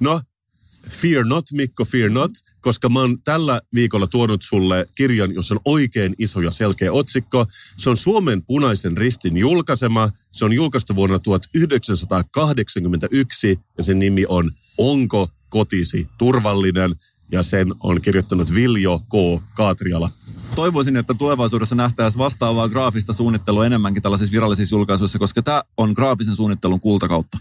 No, 0.00 0.20
fear 0.88 1.24
not, 1.24 1.44
Mikko, 1.52 1.84
fear 1.84 2.10
not, 2.10 2.30
koska 2.60 2.88
mä 2.88 3.00
oon 3.00 3.18
tällä 3.24 3.60
viikolla 3.74 4.06
tuonut 4.06 4.42
sulle 4.42 4.86
kirjan, 4.94 5.34
jossa 5.34 5.54
on 5.54 5.60
oikein 5.64 6.14
iso 6.18 6.40
ja 6.40 6.50
selkeä 6.50 6.92
otsikko. 6.92 7.46
Se 7.76 7.90
on 7.90 7.96
Suomen 7.96 8.42
punaisen 8.42 8.96
ristin 8.96 9.36
julkaisema. 9.36 10.10
Se 10.32 10.44
on 10.44 10.52
julkaistu 10.52 10.96
vuonna 10.96 11.18
1981 11.18 13.60
ja 13.78 13.84
sen 13.84 13.98
nimi 13.98 14.24
on 14.28 14.50
Onko 14.78 15.28
kotisi 15.48 16.08
turvallinen? 16.18 16.94
Ja 17.32 17.42
sen 17.42 17.74
on 17.80 18.00
kirjoittanut 18.00 18.54
Viljo 18.54 18.98
K. 18.98 19.42
Kaatriala. 19.54 20.10
Toivoisin, 20.54 20.96
että 20.96 21.14
tulevaisuudessa 21.14 21.74
nähtäisiin 21.74 22.18
vastaavaa 22.18 22.68
graafista 22.68 23.12
suunnittelua 23.12 23.66
enemmänkin 23.66 24.02
tällaisissa 24.02 24.32
virallisissa 24.32 24.74
julkaisuissa, 24.74 25.18
koska 25.18 25.42
tämä 25.42 25.62
on 25.76 25.92
graafisen 25.92 26.36
suunnittelun 26.36 26.80
kultakautta 26.80 27.38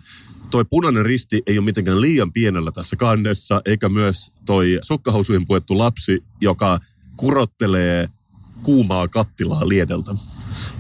toi 0.56 0.66
punainen 0.66 1.06
risti 1.06 1.42
ei 1.48 1.58
ole 1.58 1.66
mitenkään 1.66 2.02
liian 2.02 2.34
pienellä 2.34 2.72
tässä 2.72 2.96
kannessa, 2.96 3.62
eikä 3.66 3.90
myös 3.90 4.32
toi 4.46 4.80
sukkahousuihin 4.82 5.48
puettu 5.48 5.78
lapsi, 5.78 6.24
joka 6.42 6.80
kurottelee 7.18 8.10
kuumaa 8.64 9.08
kattilaa 9.08 9.70
liedeltä. 9.70 10.16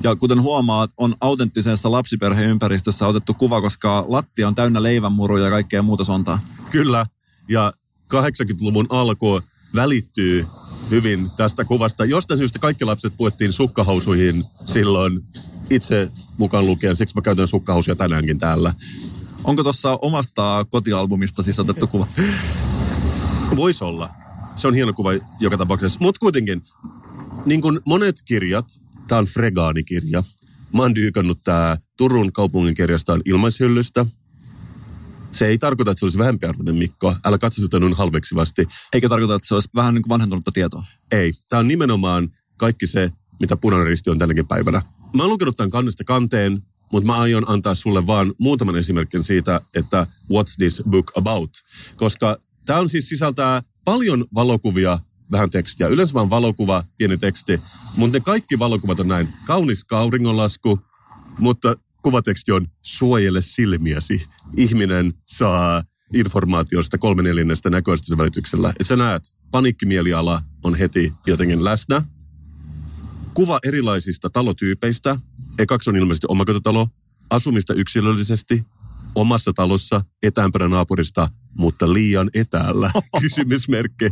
Ja 0.03 0.15
kuten 0.15 0.41
huomaat, 0.41 0.91
on 0.97 1.15
autenttisessa 1.21 1.91
lapsiperheympäristössä 1.91 3.07
otettu 3.07 3.33
kuva, 3.33 3.61
koska 3.61 4.05
lattia 4.07 4.47
on 4.47 4.55
täynnä 4.55 4.83
leivänmuruja 4.83 5.43
ja 5.43 5.49
kaikkea 5.49 5.81
muuta 5.81 6.03
sontaa. 6.03 6.39
Kyllä, 6.71 7.05
ja 7.49 7.73
80-luvun 8.13 8.87
alku 8.89 9.41
välittyy 9.75 10.45
hyvin 10.91 11.27
tästä 11.37 11.65
kuvasta. 11.65 12.05
Jostain 12.05 12.37
syystä 12.37 12.59
kaikki 12.59 12.85
lapset 12.85 13.13
puettiin 13.17 13.53
sukkahousuihin 13.53 14.43
silloin 14.65 15.23
itse 15.69 16.11
mukaan 16.37 16.65
lukien, 16.65 16.95
siksi 16.95 17.15
mä 17.15 17.21
käytän 17.21 17.47
sukkahousuja 17.47 17.95
tänäänkin 17.95 18.39
täällä. 18.39 18.73
Onko 19.45 19.63
tuossa 19.63 19.99
omasta 20.01 20.65
kotialbumista 20.69 21.43
siis 21.43 21.59
otettu 21.59 21.87
kuva? 21.87 22.07
Voisi 23.55 23.83
olla. 23.83 24.09
se 24.55 24.67
on 24.67 24.73
hieno 24.73 24.93
kuva 24.93 25.09
joka 25.39 25.57
tapauksessa. 25.57 25.99
Mutta 26.01 26.19
kuitenkin, 26.19 26.61
niin 27.45 27.61
kuin 27.61 27.79
monet 27.85 28.15
kirjat, 28.25 28.65
tämä 29.07 29.19
on 29.19 29.25
Fregaani-kirja. 29.25 30.23
Mä 30.73 30.81
oon 30.81 30.95
dyykannut 30.95 31.39
tää 31.43 31.77
Turun 31.97 32.33
kaupungin 32.33 32.75
kirjastaan 32.75 33.21
ilmaishyllystä. 33.25 34.05
Se 35.31 35.47
ei 35.47 35.57
tarkoita, 35.57 35.91
että 35.91 35.99
se 35.99 36.05
olisi 36.05 36.17
vähempiarvoinen 36.17 36.75
Mikko. 36.75 37.15
Älä 37.25 37.37
katso 37.37 37.61
sitä 37.61 37.79
noin 37.79 37.93
halveksivasti. 37.93 38.67
Eikä 38.93 39.09
tarkoita, 39.09 39.35
että 39.35 39.47
se 39.47 39.53
olisi 39.53 39.69
vähän 39.75 39.93
niin 39.93 40.01
kuin 40.01 40.09
vanhentunutta 40.09 40.51
tietoa. 40.51 40.83
Ei. 41.11 41.33
Tämä 41.49 41.59
on 41.59 41.67
nimenomaan 41.67 42.29
kaikki 42.57 42.87
se, 42.87 43.11
mitä 43.39 43.57
punainen 43.57 43.87
risti 43.87 44.09
on 44.09 44.19
tälläkin 44.19 44.47
päivänä. 44.47 44.81
Mä 45.13 45.23
oon 45.23 45.29
lukenut 45.29 45.57
tämän 45.57 45.69
kannesta 45.69 46.03
kanteen, 46.03 46.61
mutta 46.91 47.07
mä 47.07 47.19
aion 47.19 47.43
antaa 47.47 47.75
sulle 47.75 48.07
vaan 48.07 48.33
muutaman 48.39 48.75
esimerkin 48.75 49.23
siitä, 49.23 49.61
että 49.75 50.07
what's 50.23 50.55
this 50.57 50.83
book 50.89 51.11
about. 51.15 51.49
Koska 51.95 52.37
tämä 52.65 52.79
on 52.79 52.89
siis 52.89 53.09
sisältää 53.09 53.61
paljon 53.85 54.25
valokuvia, 54.35 54.99
vähän 55.31 55.49
tekstiä. 55.49 55.87
Yleensä 55.87 56.13
vaan 56.13 56.29
valokuva, 56.29 56.83
pieni 56.97 57.17
teksti. 57.17 57.61
Mutta 57.97 58.17
ne 58.17 58.21
kaikki 58.21 58.59
valokuvat 58.59 58.99
on 58.99 59.07
näin. 59.07 59.27
Kaunis 59.45 59.83
kauringonlasku, 59.83 60.79
mutta 61.39 61.75
kuvateksti 62.01 62.51
on 62.51 62.67
suojele 62.81 63.41
silmiäsi. 63.41 64.25
Ihminen 64.57 65.13
saa 65.27 65.83
informaatiosta 66.13 66.97
kolme 66.97 67.23
neljännestä 67.23 67.69
näköistä 67.69 68.17
välityksellä. 68.17 68.73
Et 68.79 68.87
sä 68.87 68.95
näet, 68.95 69.23
paniikkimieliala 69.51 70.41
on 70.63 70.75
heti 70.75 71.13
jotenkin 71.27 71.63
läsnä. 71.63 72.14
Kuva 73.35 73.59
erilaisista 73.67 74.29
talotyypeistä. 74.29 75.19
Ekaksi 75.59 75.89
on 75.89 75.95
ilmeisesti 75.95 76.27
omakotitalo. 76.29 76.87
Asumista 77.29 77.73
yksilöllisesti. 77.73 78.63
Omassa 79.15 79.53
talossa, 79.53 80.01
etäämpänä 80.23 80.67
naapurista, 80.67 81.27
mutta 81.57 81.93
liian 81.93 82.29
etäällä. 82.35 82.91
Kysymysmerkki. 83.21 84.09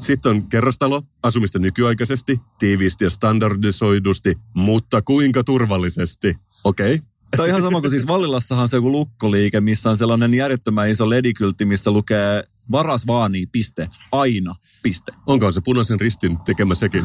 Sitten 0.00 0.30
on 0.30 0.48
kerrostalo, 0.48 1.02
asumista 1.22 1.58
nykyaikaisesti, 1.58 2.36
tiiviisti 2.58 3.04
ja 3.04 3.10
standardisoidusti, 3.10 4.34
mutta 4.54 5.02
kuinka 5.02 5.44
turvallisesti? 5.44 6.34
Okei. 6.64 7.00
Okay. 7.30 7.36
Tämä 7.36 7.44
on 7.44 7.48
ihan 7.48 7.62
sama 7.62 7.80
kuin 7.80 7.90
siis 7.90 8.06
Vallilassahan 8.06 8.62
on 8.62 8.68
se 8.68 8.76
joku 8.76 8.92
lukkoliike, 8.92 9.60
missä 9.60 9.90
on 9.90 9.98
sellainen 9.98 10.34
järjettömän 10.34 10.90
iso 10.90 11.10
ledikyltti, 11.10 11.64
missä 11.64 11.90
lukee 11.90 12.44
varas 12.72 13.06
vaanii, 13.06 13.46
piste, 13.46 13.86
aina, 14.12 14.54
piste. 14.82 15.12
Onko 15.26 15.52
se 15.52 15.60
punaisen 15.64 16.00
ristin 16.00 16.38
tekemä 16.38 16.74
sekin? 16.74 17.04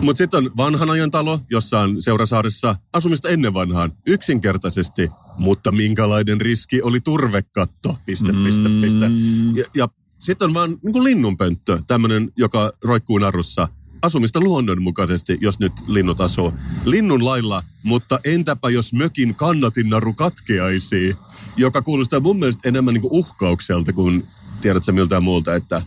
Mutta 0.00 0.18
sitten 0.18 0.38
on 0.38 0.50
vanhan 0.56 0.90
ajan 0.90 1.10
talo, 1.10 1.40
jossa 1.50 1.80
on 1.80 2.02
Seurasaaressa 2.02 2.76
asumista 2.92 3.28
ennen 3.28 3.54
vanhaan. 3.54 3.92
Yksinkertaisesti, 4.06 5.08
mutta 5.38 5.72
minkälainen 5.72 6.40
riski 6.40 6.82
oli 6.82 7.00
turvekatto, 7.00 7.96
piste, 8.06 8.32
piste, 8.44 8.68
piste. 8.82 9.10
Ja, 9.54 9.64
ja 9.74 9.88
sitten 10.18 10.48
on 10.48 10.54
vaan 10.54 10.76
niin 10.84 11.04
linnunpönttö, 11.04 11.78
tämmöinen, 11.86 12.30
joka 12.36 12.72
roikkuu 12.84 13.18
narussa. 13.18 13.68
Asumista 14.02 14.40
luonnonmukaisesti, 14.40 15.38
jos 15.40 15.58
nyt 15.58 15.72
linnut 15.86 16.20
asuu. 16.20 16.52
Linnun 16.84 17.24
lailla, 17.24 17.62
mutta 17.82 18.20
entäpä 18.24 18.70
jos 18.70 18.92
mökin 18.92 19.34
kannatinnaru 19.34 20.12
katkeaisi, 20.12 21.16
joka 21.56 21.82
kuulostaa 21.82 22.20
mun 22.20 22.38
mielestä 22.38 22.68
enemmän 22.68 22.94
niin 22.94 23.02
kuin 23.02 23.12
uhkaukselta 23.12 23.92
kuin 23.92 24.24
tiedätkö 24.64 24.92
miltään 24.92 25.24
muulta, 25.24 25.54
että 25.54 25.82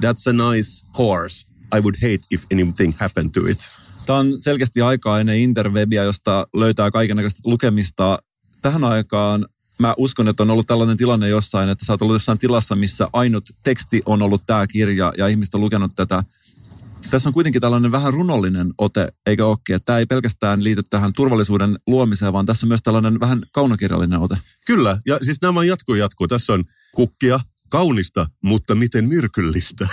that's 0.00 0.24
a 0.28 0.52
nice 0.52 0.86
horse. 0.98 1.46
I 1.76 1.80
would 1.80 1.94
hate 2.02 2.26
if 2.30 2.44
anything 2.52 2.94
happened 2.98 3.30
to 3.30 3.40
it. 3.46 3.58
Tämä 4.06 4.18
on 4.18 4.40
selkeästi 4.40 4.80
aikaa 4.80 5.20
ennen 5.20 5.38
interwebia, 5.38 6.04
josta 6.04 6.46
löytää 6.54 6.90
kaikenlaista 6.90 7.40
lukemista. 7.44 8.18
Tähän 8.62 8.84
aikaan 8.84 9.46
mä 9.78 9.94
uskon, 9.96 10.28
että 10.28 10.42
on 10.42 10.50
ollut 10.50 10.66
tällainen 10.66 10.96
tilanne 10.96 11.28
jossain, 11.28 11.68
että 11.68 11.84
sä 11.86 11.92
oot 11.92 12.02
ollut 12.02 12.14
jossain 12.14 12.38
tilassa, 12.38 12.74
missä 12.74 13.08
ainut 13.12 13.44
teksti 13.64 14.02
on 14.06 14.22
ollut 14.22 14.42
tämä 14.46 14.66
kirja 14.66 15.12
ja 15.18 15.28
ihmiset 15.28 15.54
on 15.54 15.60
lukenut 15.60 15.90
tätä. 15.96 16.24
Tässä 17.10 17.28
on 17.28 17.32
kuitenkin 17.32 17.60
tällainen 17.60 17.92
vähän 17.92 18.12
runollinen 18.12 18.70
ote, 18.78 19.12
eikä 19.26 19.46
olekin. 19.46 19.80
Tämä 19.84 19.98
ei 19.98 20.06
pelkästään 20.06 20.64
liity 20.64 20.82
tähän 20.90 21.12
turvallisuuden 21.12 21.76
luomiseen, 21.86 22.32
vaan 22.32 22.46
tässä 22.46 22.66
on 22.66 22.68
myös 22.68 22.82
tällainen 22.82 23.20
vähän 23.20 23.42
kaunokirjallinen 23.52 24.18
ote. 24.18 24.36
Kyllä, 24.66 24.98
ja 25.06 25.18
siis 25.22 25.40
nämä 25.42 25.64
jatkuu 25.64 25.94
jatkuu. 25.94 26.28
Tässä 26.28 26.52
on 26.52 26.64
kukkia, 26.94 27.40
kaunista, 27.72 28.26
mutta 28.44 28.74
miten 28.74 29.08
myrkyllistä. 29.08 29.88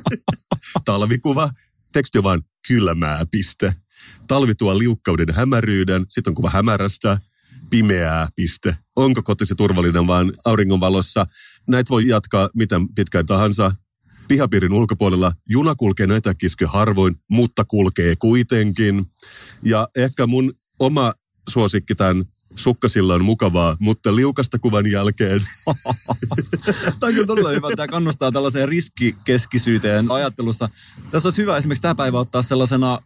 Talvikuva, 0.84 1.50
teksti 1.92 2.18
on 2.18 2.24
vaan 2.24 2.42
kylmää, 2.68 3.24
piste. 3.30 3.74
Talvi 4.28 4.54
tuo 4.54 4.78
liukkauden 4.78 5.34
hämäryyden, 5.34 6.04
sitten 6.08 6.30
on 6.30 6.34
kuva 6.34 6.50
hämärästä, 6.50 7.18
pimeää, 7.70 8.28
piste. 8.36 8.76
Onko 8.96 9.22
kotisi 9.22 9.54
turvallinen 9.54 10.06
vaan 10.06 10.32
auringonvalossa? 10.44 11.26
Näitä 11.68 11.90
voi 11.90 12.08
jatkaa 12.08 12.48
miten 12.54 12.94
pitkään 12.94 13.26
tahansa. 13.26 13.72
Pihapiirin 14.28 14.72
ulkopuolella 14.72 15.32
juna 15.48 15.74
kulkee 15.74 16.06
nötäkiskö 16.06 16.68
harvoin, 16.68 17.16
mutta 17.30 17.64
kulkee 17.64 18.16
kuitenkin. 18.16 19.04
Ja 19.62 19.88
ehkä 19.96 20.26
mun 20.26 20.52
oma 20.78 21.12
suosikki 21.48 21.94
tämän 21.94 22.24
sukkasilla 22.54 23.14
on 23.14 23.24
mukavaa, 23.24 23.76
mutta 23.78 24.16
liukasta 24.16 24.58
kuvan 24.58 24.90
jälkeen. 24.90 25.40
Tämä 27.00 27.08
on 27.08 27.12
kyllä 27.12 27.26
todella 27.26 27.50
hyvä. 27.50 27.68
Tämä 27.76 27.86
kannustaa 27.86 28.32
tällaiseen 28.32 28.68
riskikeskisyyteen 28.68 30.10
ajattelussa. 30.10 30.68
Tässä 31.10 31.26
olisi 31.26 31.42
hyvä 31.42 31.56
esimerkiksi 31.56 31.82
tämä 31.82 31.94
päivä 31.94 32.18
ottaa 32.18 32.42
sellaisena 32.42 32.98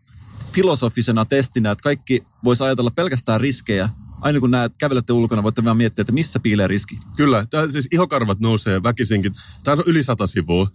filosofisena 0.52 1.24
testinä, 1.24 1.70
että 1.70 1.82
kaikki 1.82 2.22
voisi 2.44 2.64
ajatella 2.64 2.90
pelkästään 2.90 3.40
riskejä. 3.40 3.88
Aina 4.20 4.40
kun 4.40 4.50
näet, 4.50 4.72
kävelette 4.78 5.12
ulkona, 5.12 5.42
voitte 5.42 5.64
vaan 5.64 5.76
miettiä, 5.76 6.02
että 6.02 6.12
missä 6.12 6.40
piilee 6.40 6.66
riski. 6.66 6.98
Kyllä, 7.16 7.46
tämä 7.50 7.66
siis 7.66 7.88
ihokarvat 7.92 8.40
nousee 8.40 8.82
väkisinkin. 8.82 9.32
Tämä 9.64 9.76
on 9.78 9.84
yli 9.86 10.04
sata 10.04 10.26
sivua. 10.26 10.68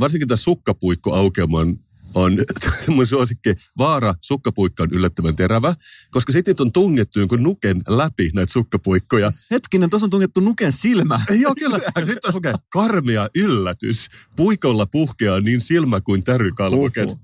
Varsinkin 0.00 0.28
tämä 0.28 0.36
sukkapuikko 0.36 1.14
aukeaman 1.14 1.78
on 2.14 2.38
mun 2.94 3.06
suosikki. 3.06 3.54
Vaara 3.78 4.14
sukkapuikka 4.20 4.82
on 4.82 4.88
yllättävän 4.92 5.36
terävä, 5.36 5.74
koska 6.10 6.32
sitten 6.32 6.54
on 6.58 6.72
tungettu 6.72 7.18
jonkun 7.18 7.42
nuken 7.42 7.82
läpi 7.88 8.30
näitä 8.34 8.52
sukkapuikkoja. 8.52 9.30
Hetkinen, 9.50 9.90
tuossa 9.90 10.06
on 10.06 10.10
tungettu 10.10 10.40
nuken 10.40 10.72
silmä. 10.72 11.20
Joo, 11.42 11.54
kyllä. 11.58 11.78
Sitten 12.06 12.36
okay. 12.36 12.54
karmea 12.72 13.28
yllätys. 13.34 14.08
Puikolla 14.36 14.86
puhkeaa 14.86 15.40
niin 15.40 15.60
silmä 15.60 16.00
kuin 16.00 16.24
tärykalvoket. 16.24 17.10
Uhuh. 17.10 17.20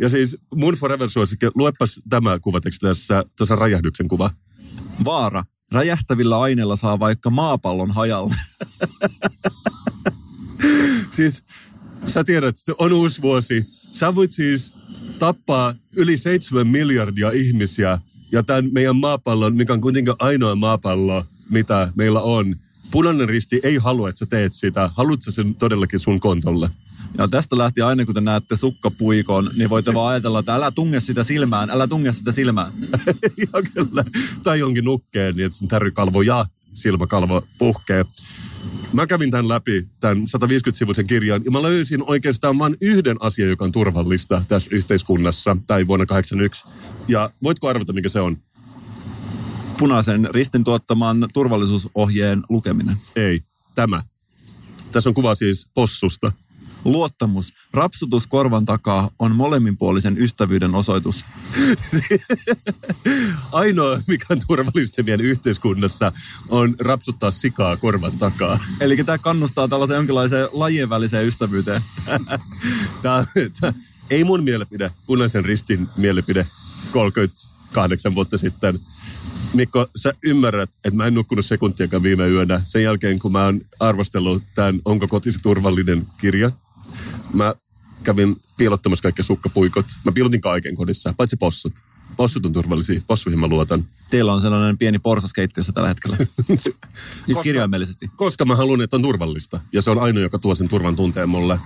Ja 0.00 0.08
siis 0.08 0.36
mun 0.54 0.74
forever 0.74 1.10
suosikki, 1.10 1.46
luepas 1.54 2.00
tämä 2.08 2.38
kuvateksti 2.38 2.86
tässä, 2.86 3.24
tässä 3.36 3.56
räjähdyksen 3.56 4.08
kuva. 4.08 4.30
Vaara. 5.04 5.44
Räjähtävillä 5.72 6.40
aineilla 6.40 6.76
saa 6.76 6.98
vaikka 6.98 7.30
maapallon 7.30 7.90
hajalle. 7.90 8.34
siis 11.10 11.44
sä 12.06 12.24
tiedät, 12.24 12.58
että 12.58 12.72
on 12.78 12.92
uusi 12.92 13.22
vuosi. 13.22 13.66
Sä 13.90 14.14
voit 14.14 14.32
siis 14.32 14.74
tappaa 15.18 15.74
yli 15.96 16.16
seitsemän 16.16 16.66
miljardia 16.66 17.30
ihmisiä 17.30 17.98
ja 18.32 18.42
tämän 18.42 18.68
meidän 18.72 18.96
maapallon, 18.96 19.56
mikä 19.56 19.72
on 19.72 19.80
kuitenkin 19.80 20.14
ainoa 20.18 20.54
maapallo, 20.54 21.24
mitä 21.50 21.92
meillä 21.94 22.20
on. 22.20 22.56
Punainen 22.90 23.28
risti 23.28 23.60
ei 23.62 23.76
halua, 23.76 24.08
että 24.08 24.18
sä 24.18 24.26
teet 24.26 24.54
sitä. 24.54 24.90
Haluatko 24.94 25.30
sen 25.30 25.54
todellakin 25.54 26.00
sun 26.00 26.20
kontolle? 26.20 26.70
Ja 27.18 27.28
tästä 27.28 27.58
lähti 27.58 27.80
aina, 27.80 28.04
kun 28.04 28.14
te 28.14 28.20
näette 28.20 28.56
sukkapuikon, 28.56 29.50
niin 29.56 29.70
voitte 29.70 29.94
vaan 29.94 30.12
ajatella, 30.12 30.38
että 30.38 30.54
älä 30.54 30.70
tunge 30.70 31.00
sitä 31.00 31.22
silmään, 31.22 31.70
älä 31.70 31.86
tunge 31.86 32.12
sitä 32.12 32.32
silmään. 32.32 32.72
ja 33.52 33.62
kyllä. 33.74 34.04
Tai 34.42 34.58
jonkin 34.58 34.84
nukkeen, 34.84 35.36
niin 35.36 35.46
että 35.46 35.58
sen 35.58 35.68
tärykalvo 35.68 36.22
ja 36.22 36.46
silmäkalvo 36.74 37.42
puhkee. 37.58 38.04
Mä 38.94 39.06
kävin 39.06 39.30
tämän 39.30 39.48
läpi, 39.48 39.88
tämän 40.00 40.18
150-sivuisen 40.18 41.06
kirjan, 41.06 41.44
ja 41.44 41.50
mä 41.50 41.62
löysin 41.62 42.02
oikeastaan 42.06 42.58
vain 42.58 42.76
yhden 42.80 43.16
asian, 43.20 43.48
joka 43.48 43.64
on 43.64 43.72
turvallista 43.72 44.42
tässä 44.48 44.70
yhteiskunnassa, 44.72 45.56
tai 45.66 45.86
vuonna 45.86 46.06
1981. 46.06 46.64
Ja 47.08 47.30
voitko 47.42 47.68
arvata, 47.68 47.92
mikä 47.92 48.08
se 48.08 48.20
on? 48.20 48.36
Punaisen 49.78 50.28
ristin 50.30 50.64
tuottaman 50.64 51.28
turvallisuusohjeen 51.32 52.42
lukeminen. 52.48 52.96
Ei, 53.16 53.40
tämä. 53.74 54.02
Tässä 54.92 55.10
on 55.10 55.14
kuva 55.14 55.34
siis 55.34 55.68
possusta. 55.74 56.32
Luottamus. 56.84 57.54
Rapsutus 57.72 58.26
korvan 58.26 58.64
takaa 58.64 59.10
on 59.18 59.36
molemminpuolisen 59.36 60.18
ystävyyden 60.18 60.74
osoitus. 60.74 61.24
Ainoa, 63.52 64.00
mikä 64.08 64.26
on 64.30 64.40
turvallista 64.46 65.04
vielä 65.04 65.22
yhteiskunnassa, 65.22 66.12
on 66.48 66.74
rapsuttaa 66.80 67.30
sikaa 67.30 67.76
korvan 67.76 68.12
takaa. 68.18 68.58
Eli 68.80 69.04
tämä 69.04 69.18
kannustaa 69.18 69.68
tällaiseen 69.68 69.96
jonkinlaiseen 69.96 70.48
lajien 70.52 70.90
väliseen 70.90 71.26
ystävyyteen. 71.26 71.82
tämä, 73.02 73.24
tämä, 73.60 73.72
ei 74.10 74.24
mun 74.24 74.44
mielipide, 74.44 74.90
punaisen 75.06 75.44
ristin 75.44 75.88
mielipide 75.96 76.46
38 76.92 78.14
vuotta 78.14 78.38
sitten. 78.38 78.78
Mikko, 79.54 79.86
sä 79.96 80.14
ymmärrät, 80.24 80.70
että 80.70 80.96
mä 80.96 81.06
en 81.06 81.14
nukkunut 81.14 81.46
sekuntiakaan 81.46 82.02
viime 82.02 82.28
yönä. 82.28 82.60
Sen 82.64 82.82
jälkeen, 82.82 83.18
kun 83.18 83.32
mä 83.32 83.44
oon 83.44 83.60
arvostellut 83.80 84.42
tämän 84.54 84.80
Onko 84.84 85.08
kotisi 85.08 85.38
turvallinen 85.42 86.06
kirja, 86.18 86.50
mä 87.34 87.54
kävin 88.04 88.36
piilottamassa 88.56 89.02
kaikki 89.02 89.22
sukkapuikot. 89.22 89.86
Mä 90.04 90.12
piilotin 90.12 90.40
kaiken 90.40 90.76
kodissa, 90.76 91.14
paitsi 91.16 91.36
possut. 91.36 91.72
Possut 92.16 92.46
on 92.46 92.52
turvallisia, 92.52 93.00
possuihin 93.06 93.40
mä 93.40 93.46
luotan. 93.46 93.84
Teillä 94.10 94.32
on 94.32 94.40
sellainen 94.40 94.78
pieni 94.78 94.98
porsas 94.98 95.32
keittiössä 95.32 95.72
tällä 95.72 95.88
hetkellä. 95.88 96.16
siis 97.26 97.38
kirjaimellisesti. 97.42 98.10
Koska 98.16 98.44
mä 98.44 98.56
haluan, 98.56 98.80
että 98.82 98.96
on 98.96 99.02
turvallista. 99.02 99.60
Ja 99.72 99.82
se 99.82 99.90
on 99.90 99.98
ainoa, 99.98 100.22
joka 100.22 100.38
tuo 100.38 100.54
sen 100.54 100.68
turvan 100.68 100.96
tunteen 100.96 101.28
mulle. 101.28 101.58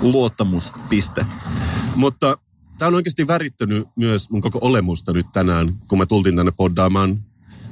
luottamuspiste. 0.00 1.26
Mutta 1.96 2.38
tämä 2.78 2.88
on 2.88 2.94
oikeasti 2.94 3.26
värittänyt 3.26 3.88
myös 3.96 4.30
mun 4.30 4.40
koko 4.40 4.58
olemusta 4.62 5.12
nyt 5.12 5.26
tänään, 5.32 5.72
kun 5.88 5.98
mä 5.98 6.06
tultiin 6.06 6.36
tänne 6.36 6.52
poddaamaan 6.56 7.18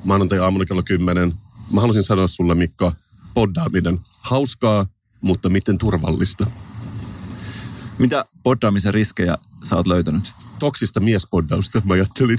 maanantai-aamuna 0.04 0.64
kello 0.64 0.82
10. 0.82 1.32
Mä 1.72 1.80
halusin 1.80 2.02
sanoa 2.02 2.26
sulle, 2.26 2.54
Mikko, 2.54 2.92
poddaaminen 3.34 4.00
hauskaa, 4.20 4.86
mutta 5.20 5.48
miten 5.48 5.78
turvallista. 5.78 6.46
Mitä 7.98 8.24
poddaamisen 8.42 8.94
riskejä 8.94 9.38
sä 9.64 9.76
oot 9.76 9.86
löytänyt? 9.86 10.32
Toksista 10.58 11.00
miespoddausta, 11.00 11.82
mä 11.84 11.94
ajattelin. 11.94 12.38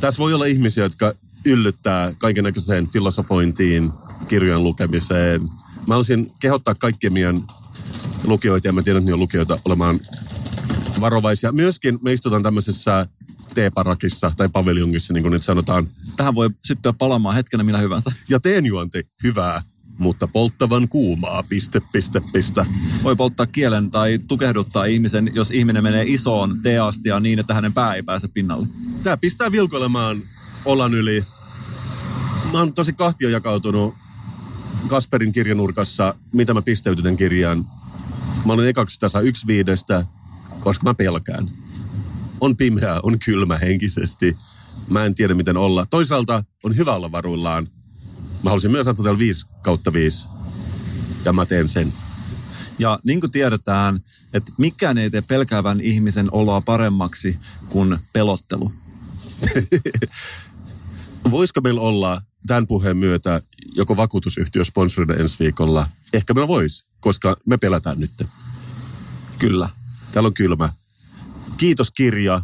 Tässä 0.00 0.18
voi 0.18 0.34
olla 0.34 0.44
ihmisiä, 0.44 0.84
jotka 0.84 1.12
yllyttää 1.44 2.12
kaiken 2.18 2.44
näköiseen 2.44 2.86
filosofointiin, 2.86 3.90
kirjojen 4.28 4.62
lukemiseen. 4.62 5.42
Mä 5.42 5.94
haluaisin 5.94 6.32
kehottaa 6.40 6.74
kaikkien 6.74 7.12
meidän 7.12 7.42
lukijoita, 8.24 8.68
ja 8.68 8.72
mä 8.72 8.82
tiedän, 8.82 9.02
että 9.02 9.14
on 9.14 9.20
lukijoita, 9.20 9.58
olemaan 9.64 10.00
varovaisia. 11.00 11.52
Myöskin 11.52 11.98
me 12.02 12.12
istutaan 12.12 12.42
tämmöisessä 12.42 13.06
teeparakissa 13.54 14.32
tai 14.36 14.48
paviljongissa, 14.48 15.12
niin 15.12 15.22
kuin 15.22 15.32
nyt 15.32 15.42
sanotaan. 15.42 15.88
Tähän 16.16 16.34
voi 16.34 16.50
syttyä 16.64 16.92
palamaan 16.92 17.34
hetkenä 17.34 17.62
minä 17.62 17.78
hyvänsä. 17.78 18.12
Ja 18.28 18.40
teenjuonti, 18.40 19.08
hyvää, 19.22 19.62
mutta 19.98 20.28
polttavan 20.28 20.88
kuumaa, 20.88 21.42
piste, 21.42 21.80
piste, 21.92 22.20
piste. 22.32 22.66
Voi 23.02 23.16
polttaa 23.16 23.46
kielen 23.46 23.90
tai 23.90 24.18
tukehduttaa 24.28 24.84
ihmisen, 24.84 25.30
jos 25.34 25.50
ihminen 25.50 25.82
menee 25.82 26.04
isoon 26.06 26.62
teeastiaan 26.62 27.22
niin, 27.22 27.38
että 27.38 27.54
hänen 27.54 27.72
pää 27.72 27.94
ei 27.94 28.02
pääse 28.02 28.28
pinnalle. 28.28 28.66
Tämä 29.02 29.16
pistää 29.16 29.52
vilkoilemaan 29.52 30.16
olan 30.64 30.94
yli. 30.94 31.24
Mä 32.52 32.58
oon 32.58 32.72
tosi 32.72 32.92
kahtia 32.92 33.30
jakautunut 33.30 33.94
Kasperin 34.88 35.32
kirjanurkassa, 35.32 36.14
mitä 36.32 36.54
mä 36.54 36.62
pisteytyn 36.62 37.16
kirjaan. 37.16 37.66
Mä 38.44 38.52
olen 38.52 38.68
ekaksi 38.68 39.00
tässä 39.00 39.20
yksi 39.20 39.46
viidestä, 39.46 40.04
koska 40.60 40.84
mä 40.84 40.94
pelkään. 40.94 41.48
On 42.40 42.56
pimeää, 42.56 43.00
on 43.02 43.18
kylmä 43.18 43.58
henkisesti. 43.58 44.36
Mä 44.88 45.04
en 45.04 45.14
tiedä, 45.14 45.34
miten 45.34 45.56
olla. 45.56 45.86
Toisaalta 45.86 46.44
on 46.64 46.76
hyvä 46.76 46.94
olla 46.94 47.12
varuillaan. 47.12 47.68
Mä 48.42 48.50
haluaisin 48.50 48.70
myös 48.70 48.88
antaa 48.88 49.04
täällä 49.04 49.18
5 49.18 49.46
kautta 49.62 49.92
5. 49.92 50.28
Ja 51.24 51.32
mä 51.32 51.46
teen 51.46 51.68
sen. 51.68 51.92
Ja 52.78 52.98
niin 53.04 53.20
kuin 53.20 53.30
tiedetään, 53.30 54.00
että 54.34 54.52
mikään 54.58 54.98
ei 54.98 55.10
tee 55.10 55.22
pelkäävän 55.28 55.80
ihmisen 55.80 56.28
oloa 56.32 56.60
paremmaksi 56.60 57.38
kuin 57.68 57.98
pelottelu. 58.12 58.72
Voisiko 61.30 61.60
meillä 61.60 61.80
olla 61.80 62.22
tämän 62.46 62.66
puheen 62.66 62.96
myötä 62.96 63.42
joko 63.74 63.96
vakuutusyhtiö 63.96 64.64
sponsorina 64.64 65.14
ensi 65.14 65.36
viikolla? 65.40 65.88
Ehkä 66.12 66.34
meillä 66.34 66.48
voisi, 66.48 66.86
koska 67.00 67.36
me 67.46 67.56
pelätään 67.56 68.00
nyt. 68.00 68.26
Kyllä. 69.38 69.68
Täällä 70.12 70.26
on 70.26 70.34
kylmä. 70.34 70.72
Kiitos 71.56 71.90
kirja 71.90 72.42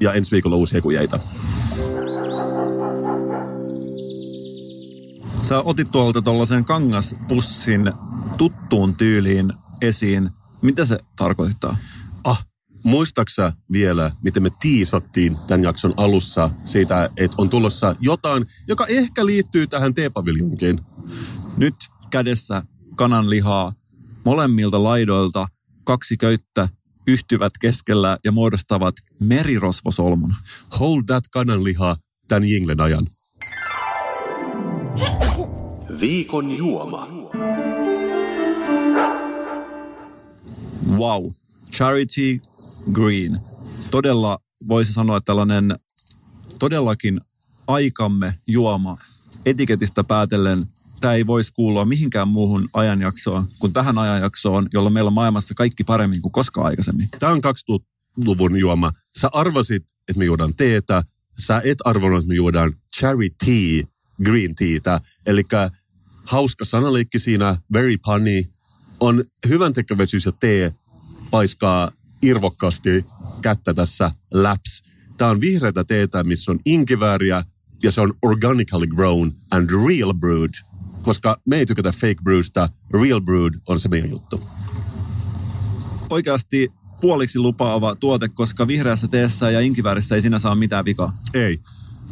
ja 0.00 0.12
ensi 0.12 0.30
viikolla 0.30 0.56
uusia 0.56 0.82
kujeita. 0.82 1.20
Sä 5.42 5.60
otit 5.60 5.90
tuolta 5.90 6.22
tuollaisen 6.22 6.64
kangaspussin 6.64 7.92
tuttuun 8.36 8.94
tyyliin 8.94 9.52
esiin. 9.80 10.30
Mitä 10.62 10.84
se 10.84 10.98
tarkoittaa? 11.16 11.76
Ah, 12.24 12.46
muistaksa 12.84 13.52
vielä, 13.72 14.10
miten 14.24 14.42
me 14.42 14.50
tiisattiin 14.60 15.36
tämän 15.46 15.62
jakson 15.62 15.94
alussa 15.96 16.50
siitä, 16.64 17.10
että 17.16 17.36
on 17.38 17.50
tulossa 17.50 17.96
jotain, 18.00 18.44
joka 18.68 18.86
ehkä 18.86 19.26
liittyy 19.26 19.66
tähän 19.66 19.94
teepaviljonkiin. 19.94 20.80
Nyt 21.56 21.74
kädessä 22.10 22.62
kananlihaa 22.96 23.72
molemmilta 24.24 24.82
laidoilta 24.82 25.46
kaksi 25.84 26.16
köyttä 26.16 26.68
yhtyvät 27.06 27.52
keskellä 27.60 28.18
ja 28.24 28.32
muodostavat 28.32 28.94
merirosvosolmun. 29.20 30.34
Hold 30.80 31.02
that 31.06 31.24
kananliha 31.32 31.96
tämän 32.28 32.48
jinglen 32.48 32.80
ajan. 32.80 33.06
Viikon 36.00 36.56
juoma. 36.56 37.08
Wow. 40.96 41.30
Charity 41.72 42.40
Green. 42.92 43.38
Todella 43.90 44.38
voisi 44.68 44.92
sanoa 44.92 45.16
että 45.16 45.26
tällainen 45.26 45.74
todellakin 46.58 47.20
aikamme 47.66 48.34
juoma. 48.46 48.96
Etiketistä 49.46 50.04
päätellen 50.04 50.58
tämä 51.00 51.14
ei 51.14 51.26
voisi 51.26 51.52
kuulua 51.52 51.84
mihinkään 51.84 52.28
muuhun 52.28 52.68
ajanjaksoon 52.72 53.48
kuin 53.58 53.72
tähän 53.72 53.98
ajanjaksoon, 53.98 54.68
jolla 54.72 54.90
meillä 54.90 55.08
on 55.08 55.14
maailmassa 55.14 55.54
kaikki 55.54 55.84
paremmin 55.84 56.22
kuin 56.22 56.32
koskaan 56.32 56.66
aikaisemmin. 56.66 57.08
Tämä 57.18 57.32
on 57.32 57.40
2000-luvun 57.70 58.58
juoma. 58.58 58.92
Sä 59.20 59.28
arvasit, 59.32 59.82
että 60.08 60.18
me 60.18 60.24
juodaan 60.24 60.54
teetä. 60.54 61.02
Sä 61.38 61.62
et 61.64 61.78
arvannut, 61.84 62.18
että 62.18 62.28
me 62.28 62.34
juodaan 62.34 62.72
charity 62.98 63.88
green 64.24 64.54
teetä. 64.54 65.00
Eli 65.26 65.42
hauska 66.26 66.64
sanaleikki 66.64 67.18
siinä, 67.18 67.56
very 67.72 67.96
punny. 68.04 68.44
On 69.00 69.24
hyvän 69.48 69.72
tekeväisyys 69.72 70.24
ja 70.26 70.32
tee 70.32 70.74
paiskaa 71.30 71.90
irvokkaasti 72.22 73.04
kättä 73.42 73.74
tässä 73.74 74.12
laps. 74.32 74.82
Tämä 75.16 75.30
on 75.30 75.40
vihreätä 75.40 75.84
teetä, 75.84 76.24
missä 76.24 76.52
on 76.52 76.60
inkivääriä 76.64 77.44
ja 77.82 77.92
se 77.92 78.00
on 78.00 78.14
organically 78.22 78.86
grown 78.86 79.32
and 79.50 79.70
real 79.88 80.14
brewed. 80.14 80.50
Koska 81.02 81.40
me 81.46 81.56
ei 81.56 81.66
tykätä 81.66 81.92
fake 81.92 82.22
brewsta, 82.24 82.68
real 83.02 83.20
brewed 83.20 83.54
on 83.68 83.80
se 83.80 83.88
meidän 83.88 84.10
juttu. 84.10 84.40
Oikeasti 86.10 86.68
puoliksi 87.00 87.38
lupaava 87.38 87.94
tuote, 87.94 88.28
koska 88.28 88.66
vihreässä 88.66 89.08
teessä 89.08 89.50
ja 89.50 89.60
inkiväärissä 89.60 90.14
ei 90.14 90.20
sinä 90.20 90.38
saa 90.38 90.54
mitään 90.54 90.84
vikaa. 90.84 91.12
Ei. 91.34 91.58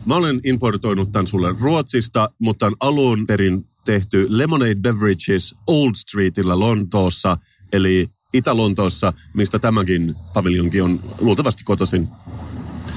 Mä 0.06 0.16
olen 0.16 0.40
importoinut 0.44 1.12
tämän 1.12 1.26
sulle 1.26 1.54
Ruotsista, 1.60 2.30
mutta 2.38 2.66
on 2.66 2.74
alun 2.80 3.26
perin 3.26 3.66
tehty 3.84 4.26
Lemonade 4.28 4.74
Beverages 4.74 5.54
Old 5.66 5.92
Streetillä 5.96 6.58
Lontoossa, 6.58 7.36
eli 7.72 8.06
Itä-Lontoossa, 8.32 9.12
mistä 9.34 9.58
tämäkin 9.58 10.14
paviljonki 10.34 10.80
on 10.80 11.00
luultavasti 11.20 11.64
kotoisin. 11.64 12.08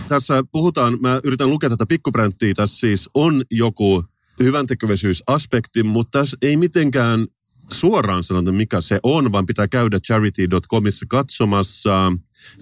Tässä 0.08 0.44
puhutaan, 0.52 0.98
mä 1.02 1.20
yritän 1.24 1.50
lukea 1.50 1.70
tätä 1.70 1.86
pikkubränttiä, 1.86 2.54
tässä 2.54 2.80
siis 2.80 3.10
on 3.14 3.44
joku 3.52 4.04
hyvän 4.40 4.66
tekeväisyysaspekti, 4.68 5.84
mutta 5.84 6.20
tässä 6.20 6.38
ei 6.42 6.58
mitenkään 6.58 7.28
suoraan 7.72 8.24
sanota, 8.24 8.52
mikä 8.52 8.82
se 8.82 9.00
on, 9.04 9.32
vaan 9.32 9.46
pitää 9.46 9.68
käydä 9.68 10.00
charity.comissa 10.00 11.06
katsomassa. 11.10 12.14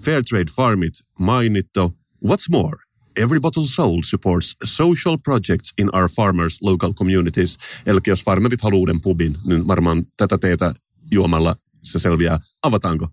Fairtrade 0.02 0.50
Farmit 0.56 0.94
mainittu. 1.18 1.98
What's 2.24 2.46
more, 2.50 2.78
Every 3.16 3.40
bottle 3.40 3.64
sold 3.64 4.02
supports 4.04 4.56
social 4.64 5.16
projects 5.24 5.72
in 5.78 5.94
our 5.94 6.08
farmers' 6.08 6.58
local 6.62 6.92
communities. 6.94 7.58
Eli 7.86 8.00
jos 8.06 8.24
farmerit 8.24 8.62
haluaa 8.62 8.78
uuden 8.78 9.00
pubin, 9.00 9.36
niin 9.44 9.68
varmaan 9.68 10.04
tätä 10.16 10.38
teetä 10.38 10.74
juomalla 11.10 11.56
se 11.82 11.98
selviää. 11.98 12.40
Avataanko? 12.62 13.08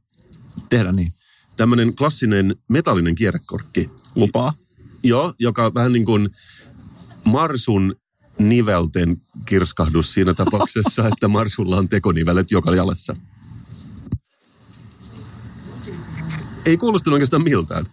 Tehdä 0.70 0.92
niin. 0.92 1.14
Tämmöinen 1.58 1.96
klassinen 1.96 2.56
metallinen 2.70 3.16
kierrekorkki. 3.16 3.90
Lupaa. 4.16 4.54
Joo, 5.04 5.34
joka 5.40 5.74
vähän 5.74 5.92
niin 5.92 6.06
kuin 6.06 6.30
Marsun 7.26 7.96
nivelten 8.40 9.18
kirskahdus 9.46 10.14
siinä 10.14 10.34
tapauksessa, 10.34 11.08
että 11.14 11.28
Marsulla 11.28 11.78
on 11.78 11.90
tekonivelet 11.90 12.52
joka 12.52 12.76
jalassa. 12.76 13.16
Ei 16.66 16.78
kuulostanut 16.78 17.14
oikeastaan 17.14 17.44
miltään. 17.44 17.86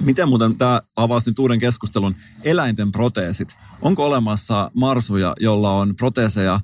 Miten 0.00 0.28
muuten 0.28 0.58
tämä 0.58 0.80
avasi 0.96 1.30
nyt 1.30 1.38
uuden 1.38 1.58
keskustelun 1.58 2.14
eläinten 2.44 2.92
proteesit? 2.92 3.56
Onko 3.82 4.06
olemassa 4.06 4.70
marsuja, 4.74 5.34
jolla 5.40 5.70
on 5.70 5.96
proteeseja? 5.96 6.60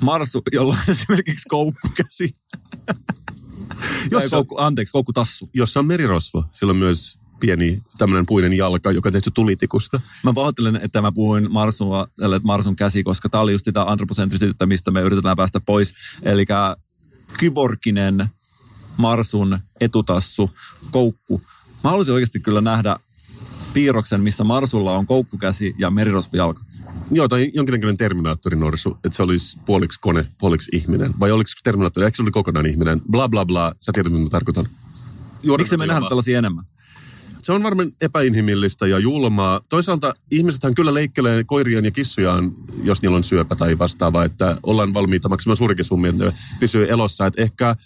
Marsu, 0.00 0.42
jolla 0.52 0.72
on 0.72 0.92
esimerkiksi 0.94 1.48
koukkukäsi. 1.48 2.36
Jos 4.10 4.30
koukku, 4.30 4.54
anteeksi, 4.58 4.92
koukkutassu. 4.92 5.50
Jos 5.54 5.76
on 5.76 5.86
merirosvo, 5.86 6.44
sillä 6.52 6.70
on 6.70 6.76
myös 6.76 7.18
pieni 7.40 7.82
tämmöinen 7.98 8.26
puinen 8.26 8.52
jalka, 8.52 8.90
joka 8.90 9.08
on 9.08 9.12
tehty 9.12 9.30
tulitikusta. 9.30 10.00
Mä 10.24 10.32
pahoittelen, 10.32 10.76
että 10.76 11.02
mä 11.02 11.12
puhuin 11.12 11.52
Marsua, 11.52 12.08
eli 12.20 12.38
Marsun 12.42 12.76
käsi, 12.76 13.02
koska 13.02 13.28
tämä 13.28 13.42
oli 13.42 13.52
just 13.52 13.64
sitä 13.64 13.82
antropocentrisyyttä, 13.82 14.66
mistä 14.66 14.90
me 14.90 15.00
yritetään 15.00 15.36
päästä 15.36 15.60
pois. 15.66 15.94
Eli 16.22 16.44
kyborkinen 17.38 18.28
Marsun 18.96 19.58
etutassu, 19.80 20.50
koukku. 20.90 21.40
Mä 21.84 21.90
haluaisin 21.90 22.14
oikeasti 22.14 22.40
kyllä 22.40 22.60
nähdä 22.60 22.96
piirroksen, 23.74 24.20
missä 24.20 24.44
Marsulla 24.44 24.92
on 24.92 25.06
koukkukäsi 25.06 25.74
ja 25.78 25.90
merirosvojalka. 25.90 26.62
Joo, 27.10 27.28
tai 27.28 27.50
jonkinnäköinen 27.54 27.96
Terminaattori-norsu, 27.96 28.98
että 29.04 29.16
se 29.16 29.22
olisi 29.22 29.58
puoliksi 29.66 30.00
kone, 30.00 30.26
puoliksi 30.38 30.70
ihminen. 30.76 31.14
Vai 31.20 31.30
oliko 31.30 31.50
Terminaattori, 31.64 32.04
eikö 32.04 32.16
se 32.16 32.22
oli 32.22 32.30
kokonaan 32.30 32.66
ihminen? 32.66 33.00
Bla 33.10 33.28
bla 33.28 33.46
bla, 33.46 33.72
sä 33.80 33.92
tiedät, 33.94 34.12
mitä 34.12 34.30
tarkoitan. 34.30 34.66
Miksi 35.58 35.76
me 35.76 35.86
nähdään 35.86 36.08
tällaisia 36.08 36.38
enemmän? 36.38 36.64
Se 37.42 37.52
on 37.52 37.62
varmaan 37.62 37.92
epäinhimillistä 38.00 38.86
ja 38.86 38.98
julmaa. 38.98 39.60
Toisaalta 39.68 40.14
ihmisethän 40.30 40.74
kyllä 40.74 40.94
leikkelee 40.94 41.44
koirien 41.44 41.84
ja 41.84 41.90
kissujaan, 41.90 42.52
jos 42.82 43.02
niillä 43.02 43.16
on 43.16 43.24
syöpä 43.24 43.56
tai 43.56 43.78
vastaava, 43.78 44.24
että 44.24 44.56
ollaan 44.62 44.94
valmiita 44.94 45.28
maksamaan 45.28 45.56
suurikin 45.56 45.84
summia, 45.84 46.10
että 46.10 46.24
ne 46.24 46.32
pysyy 46.60 46.90
elossa. 46.90 47.26
Että 47.26 47.42
ehkä 47.42 47.76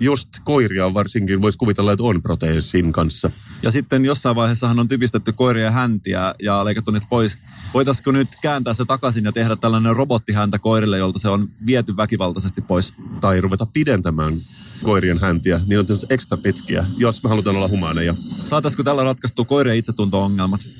just 0.00 0.28
koiria 0.44 0.94
varsinkin 0.94 1.42
voisi 1.42 1.58
kuvitella, 1.58 1.92
että 1.92 2.04
on 2.04 2.22
proteesin 2.22 2.92
kanssa. 2.92 3.30
Ja 3.62 3.70
sitten 3.70 4.04
jossain 4.04 4.36
vaiheessahan 4.36 4.78
on 4.78 4.88
typistetty 4.88 5.32
koirien 5.32 5.72
häntiä 5.72 6.34
ja 6.42 6.64
leikattu 6.64 6.90
niitä 6.90 7.06
pois. 7.10 7.38
Voitaisiko 7.74 8.12
nyt 8.12 8.28
kääntää 8.42 8.74
se 8.74 8.84
takaisin 8.84 9.24
ja 9.24 9.32
tehdä 9.32 9.56
tällainen 9.56 9.96
robottihäntä 9.96 10.58
koirille, 10.58 10.98
jolta 10.98 11.18
se 11.18 11.28
on 11.28 11.48
viety 11.66 11.96
väkivaltaisesti 11.96 12.60
pois? 12.60 12.92
Tai 13.20 13.40
ruveta 13.40 13.66
pidentämään 13.66 14.34
koirien 14.82 15.18
häntiä, 15.18 15.60
niin 15.66 15.78
on 15.78 15.86
tietysti 15.86 16.14
ekstra 16.14 16.36
pitkiä, 16.36 16.84
jos 16.98 17.22
me 17.22 17.28
halutaan 17.28 17.56
olla 17.56 17.68
humaaneja. 17.68 18.14
Saataisiko 18.44 18.82
tällä 18.82 19.04
ratkaistu 19.04 19.44
koirien 19.44 19.76
itsetunto-ongelmat? 19.76 20.60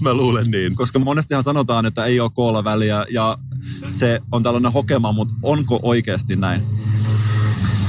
Mä 0.00 0.14
luulen 0.14 0.50
niin. 0.50 0.76
Koska 0.76 0.98
monestihan 0.98 1.44
sanotaan, 1.44 1.86
että 1.86 2.04
ei 2.04 2.20
ole 2.20 2.30
koolla 2.34 2.64
väliä 2.64 3.06
ja 3.10 3.38
se 3.90 4.20
on 4.32 4.42
tällainen 4.42 4.72
hokema, 4.72 5.12
mutta 5.12 5.34
onko 5.42 5.80
oikeasti 5.82 6.36
näin? 6.36 6.62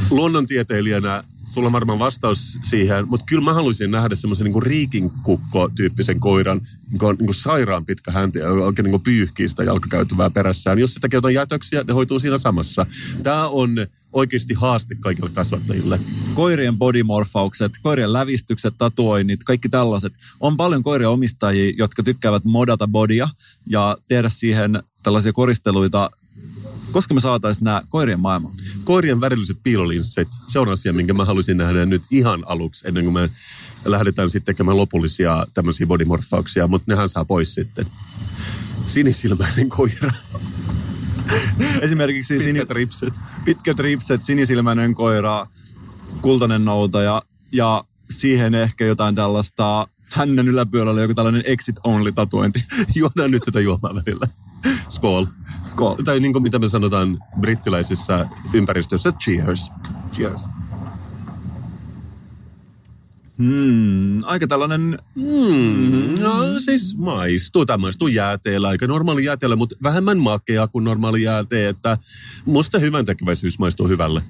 Luonnontieteilijänä 0.09 1.23
sulla 1.53 1.67
on 1.67 1.73
varmaan 1.73 1.99
vastaus 1.99 2.57
siihen, 2.63 3.07
mutta 3.09 3.25
kyllä 3.25 3.43
mä 3.43 3.53
haluaisin 3.53 3.91
nähdä 3.91 4.15
semmoisen 4.15 4.45
niin 4.45 4.63
riikinkukko-tyyppisen 4.63 6.19
koiran, 6.19 6.61
joka 6.93 7.07
on 7.07 7.15
niin 7.15 7.25
kuin 7.25 7.35
sairaan 7.35 7.85
pitkä 7.85 8.11
hänti 8.11 8.39
ja 8.39 8.49
oikein 8.49 8.91
niin 8.91 9.01
pyyhkii 9.01 9.49
sitä 9.49 9.63
jalkakäytävää 9.63 10.29
perässään. 10.29 10.79
Jos 10.79 10.93
sitäkin 10.93 11.17
jotain 11.17 11.35
jätöksiä, 11.35 11.83
ne 11.87 11.93
hoituu 11.93 12.19
siinä 12.19 12.37
samassa. 12.37 12.85
Tämä 13.23 13.47
on 13.47 13.69
oikeasti 14.13 14.53
haaste 14.53 14.95
kaikille 14.95 15.29
kasvattajille. 15.33 15.99
Koirien 16.33 16.77
bodymorfaukset, 16.77 17.71
koirien 17.83 18.13
lävistykset, 18.13 18.73
tatuoinnit, 18.77 19.43
kaikki 19.43 19.69
tällaiset. 19.69 20.13
On 20.39 20.57
paljon 20.57 20.83
koirien 20.83 21.09
omistajia, 21.09 21.73
jotka 21.77 22.03
tykkäävät 22.03 22.43
modata 22.45 22.87
bodia 22.87 23.29
ja 23.67 23.97
tehdä 24.07 24.29
siihen 24.29 24.83
tällaisia 25.03 25.33
koristeluita 25.33 26.11
koska 26.91 27.13
me 27.13 27.19
saataisiin 27.19 27.65
nämä 27.65 27.81
koirien 27.89 28.19
maailmaan? 28.19 28.55
Koirien 28.83 29.21
värilliset 29.21 29.57
piilolinssit, 29.63 30.27
se 30.47 30.59
on 30.59 30.69
asia, 30.69 30.93
minkä 30.93 31.13
mä 31.13 31.25
haluaisin 31.25 31.57
nähdä 31.57 31.85
nyt 31.85 32.01
ihan 32.11 32.43
aluksi, 32.45 32.87
ennen 32.87 33.03
kuin 33.03 33.13
me 33.13 33.29
lähdetään 33.85 34.29
sitten 34.29 34.55
tekemään 34.55 34.77
lopullisia 34.77 35.45
tämmöisiä 35.53 35.87
bodymorfauksia, 35.87 36.67
mutta 36.67 36.91
nehän 36.91 37.09
saa 37.09 37.25
pois 37.25 37.53
sitten. 37.53 37.85
Sinisilmäinen 38.87 39.69
koira. 39.69 40.11
Esimerkiksi 41.81 42.33
pitkät 42.33 42.67
sini... 42.67 42.73
ripset. 42.73 43.13
Pitkät 43.45 43.79
ripset, 43.79 44.23
sinisilmäinen 44.23 44.93
koira, 44.93 45.47
kultainen 46.21 46.65
noutaja 46.65 47.21
ja 47.51 47.83
siihen 48.09 48.55
ehkä 48.55 48.85
jotain 48.85 49.15
tällaista 49.15 49.87
hännän 50.11 50.47
yläpuolella 50.47 51.01
joku 51.01 51.13
tällainen 51.13 51.43
exit 51.45 51.75
only 51.83 52.11
tatuointi. 52.11 52.63
Juodaan 52.95 53.31
nyt 53.31 53.43
tätä 53.43 53.59
juomaa 53.59 53.95
välillä. 53.95 54.27
Skål. 54.89 55.25
Skål. 55.63 55.95
Tai 55.95 56.19
niin 56.19 56.33
kuin 56.33 56.43
mitä 56.43 56.59
me 56.59 56.69
sanotaan 56.69 57.19
brittiläisissä 57.39 58.25
ympäristöissä, 58.53 59.11
cheers. 59.11 59.71
Cheers. 60.13 60.41
Hmm, 63.37 64.23
aika 64.23 64.47
tällainen... 64.47 64.97
Hmm, 65.15 66.21
no 66.21 66.59
siis 66.59 66.97
maistuu. 66.97 67.65
Tämä 67.65 67.77
maistuu 67.77 68.07
jääteellä, 68.07 68.67
aika 68.67 68.87
normaali 68.87 69.25
jääteellä, 69.25 69.55
mutta 69.55 69.75
vähemmän 69.83 70.17
makea 70.17 70.67
kuin 70.67 70.83
normaali 70.83 71.21
jäätee, 71.21 71.69
että 71.69 71.97
musta 72.45 72.79
hyvän 72.79 73.05
tekeväisyys 73.05 73.59
maistuu 73.59 73.87
hyvälle. 73.87 74.21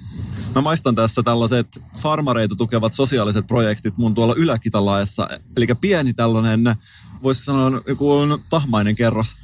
Mä 0.55 0.61
maistan 0.61 0.95
tässä 0.95 1.23
tällaiset 1.23 1.81
farmareita 1.97 2.55
tukevat 2.55 2.93
sosiaaliset 2.93 3.47
projektit 3.47 3.97
mun 3.97 4.15
tuolla 4.15 4.35
Yläkitalaessa. 4.37 5.29
Eli 5.57 5.67
pieni 5.81 6.13
tällainen, 6.13 6.75
voisiko 7.23 7.43
sanoa 7.43 7.81
joku 7.87 8.09
tahmainen 8.49 8.95
kerros. 8.95 9.37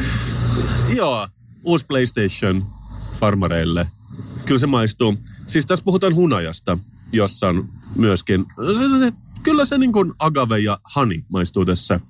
Joo, 0.96 1.28
uusi 1.64 1.86
PlayStation 1.86 2.66
farmareille. 3.20 3.86
Kyllä 4.44 4.58
se 4.58 4.66
maistuu. 4.66 5.18
Siis 5.46 5.66
tässä 5.66 5.84
puhutaan 5.84 6.14
hunajasta, 6.14 6.78
jossa 7.12 7.48
on 7.48 7.68
myöskin... 7.96 8.46
Kyllä 9.42 9.64
se 9.64 9.78
niin 9.78 9.92
kuin 9.92 10.12
agave 10.18 10.58
ja 10.58 10.78
hani 10.84 11.24
maistuu 11.28 11.64
tässä. 11.64 12.00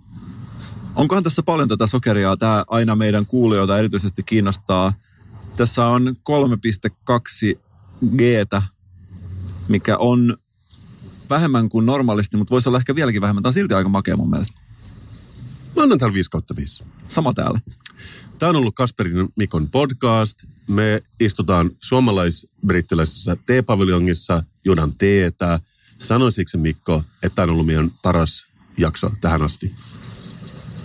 Onkohan 0.97 1.23
tässä 1.23 1.43
paljon 1.43 1.69
tätä 1.69 1.87
sokeria? 1.87 2.37
Tämä 2.37 2.65
aina 2.69 2.97
meidän 2.97 3.27
kuulijoita 3.27 3.79
erityisesti 3.79 4.23
kiinnostaa. 4.23 4.93
Tässä 5.57 5.87
on 5.87 6.17
3,2 6.31 7.59
g 8.17 8.21
mikä 9.69 9.97
on 9.97 10.37
vähemmän 11.31 11.69
kuin 11.69 11.87
normaalisti, 11.87 12.37
mutta 12.37 12.51
voisi 12.51 12.69
olla 12.69 12.79
ehkä 12.79 12.95
vieläkin 12.95 13.21
vähemmän. 13.21 13.43
Tämä 13.43 13.51
on 13.51 13.55
silti 13.55 13.75
aika 13.75 13.89
makea 13.89 14.17
mun 14.17 14.31
mielestä. 14.31 14.61
Mä 15.77 15.83
annan 15.83 15.99
täällä 15.99 16.15
5 16.15 16.31
kautta 16.31 16.57
5. 16.57 16.85
Sama 17.09 17.35
täällä. 17.35 17.61
Tämä 18.39 18.51
on 18.51 18.57
ollut 18.57 18.75
Kasperin 18.75 19.29
Mikon 19.37 19.69
podcast. 19.69 20.39
Me 20.69 21.03
istutaan 21.21 21.71
suomalais-brittiläisessä 21.81 23.37
teepaviljongissa, 23.47 24.45
juodaan 24.65 24.93
teetä. 24.99 25.61
Sanoisitko 25.99 26.59
Mikko, 26.59 27.03
että 27.23 27.37
tämä 27.37 27.45
on 27.45 27.51
ollut 27.51 27.67
meidän 27.67 27.91
paras 28.03 28.45
jakso 28.79 29.11
tähän 29.21 29.43
asti? 29.43 29.75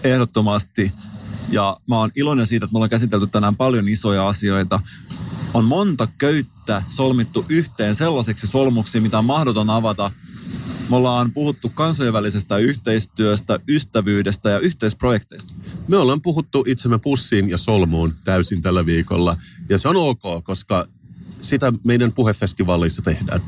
Ehdottomasti. 0.03 0.91
Ja 1.49 1.77
mä 1.89 1.99
oon 1.99 2.11
iloinen 2.15 2.47
siitä, 2.47 2.65
että 2.65 2.73
me 2.73 2.77
ollaan 2.77 2.89
käsitelty 2.89 3.27
tänään 3.27 3.55
paljon 3.55 3.87
isoja 3.87 4.27
asioita. 4.27 4.79
On 5.53 5.65
monta 5.65 6.07
köyttä 6.17 6.83
solmittu 6.87 7.45
yhteen 7.49 7.95
sellaiseksi 7.95 8.47
solmuksi, 8.47 8.99
mitä 8.99 9.17
on 9.17 9.25
mahdoton 9.25 9.69
avata. 9.69 10.11
Me 10.89 10.95
ollaan 10.95 11.31
puhuttu 11.31 11.71
kansainvälisestä 11.75 12.57
yhteistyöstä, 12.57 13.59
ystävyydestä 13.69 14.49
ja 14.49 14.59
yhteisprojekteista. 14.59 15.53
Me 15.87 15.97
ollaan 15.97 16.21
puhuttu 16.21 16.63
itsemme 16.67 16.97
pussiin 16.97 17.49
ja 17.49 17.57
solmuun 17.57 18.13
täysin 18.23 18.61
tällä 18.61 18.85
viikolla. 18.85 19.37
Ja 19.69 19.77
se 19.77 19.87
on 19.89 19.95
ok, 19.95 20.43
koska 20.43 20.85
sitä 21.41 21.73
meidän 21.85 22.11
puhefestivaalissa 22.15 23.01
tehdään. 23.01 23.41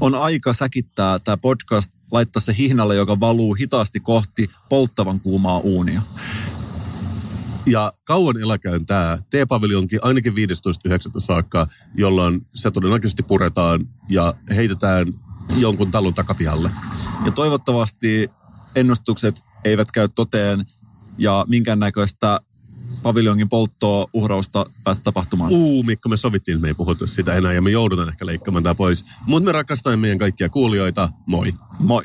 On 0.00 0.14
aika 0.14 0.52
säkittää 0.52 1.18
tämä 1.18 1.36
podcast, 1.36 1.90
laittaa 2.10 2.40
se 2.40 2.54
hihnalle, 2.58 2.96
joka 2.96 3.20
valuu 3.20 3.54
hitaasti 3.54 4.00
kohti 4.00 4.50
polttavan 4.68 5.20
kuumaa 5.20 5.58
uunia. 5.58 6.02
Ja 7.66 7.92
kauan 8.04 8.36
eläköön 8.38 8.86
tämä 8.86 9.18
T-paviljonkin 9.30 9.98
ainakin 10.02 10.32
15.9. 10.32 10.36
saakka, 11.18 11.66
jolloin 11.94 12.46
se 12.54 12.70
todennäköisesti 12.70 13.22
puretaan 13.22 13.88
ja 14.08 14.34
heitetään 14.56 15.06
jonkun 15.56 15.90
talon 15.90 16.14
takapihalle. 16.14 16.70
Ja 17.24 17.32
toivottavasti 17.32 18.30
ennustukset 18.74 19.42
eivät 19.64 19.90
käy 19.92 20.08
toteen 20.14 20.64
ja 21.18 21.44
minkäännäköistä 21.48 22.40
paviljongin 23.02 23.48
polttoa, 23.48 24.06
uhrausta 24.12 24.66
päästä 24.84 25.04
tapahtumaan. 25.04 25.50
Uu, 25.52 25.82
Mikko, 25.82 26.08
me 26.08 26.16
sovittiin, 26.16 26.54
että 26.54 26.62
me 26.62 26.68
ei 26.68 26.74
puhuta 26.74 27.06
sitä 27.06 27.34
enää 27.34 27.52
ja 27.52 27.62
me 27.62 27.70
joudutaan 27.70 28.08
ehkä 28.08 28.26
leikkaamaan 28.26 28.62
tämä 28.62 28.74
pois. 28.74 29.04
Mutta 29.26 29.46
me 29.46 29.52
rakastamme 29.52 29.96
meidän 29.96 30.18
kaikkia 30.18 30.48
kuulijoita. 30.48 31.08
Moi. 31.26 31.54
Moi. 31.78 32.04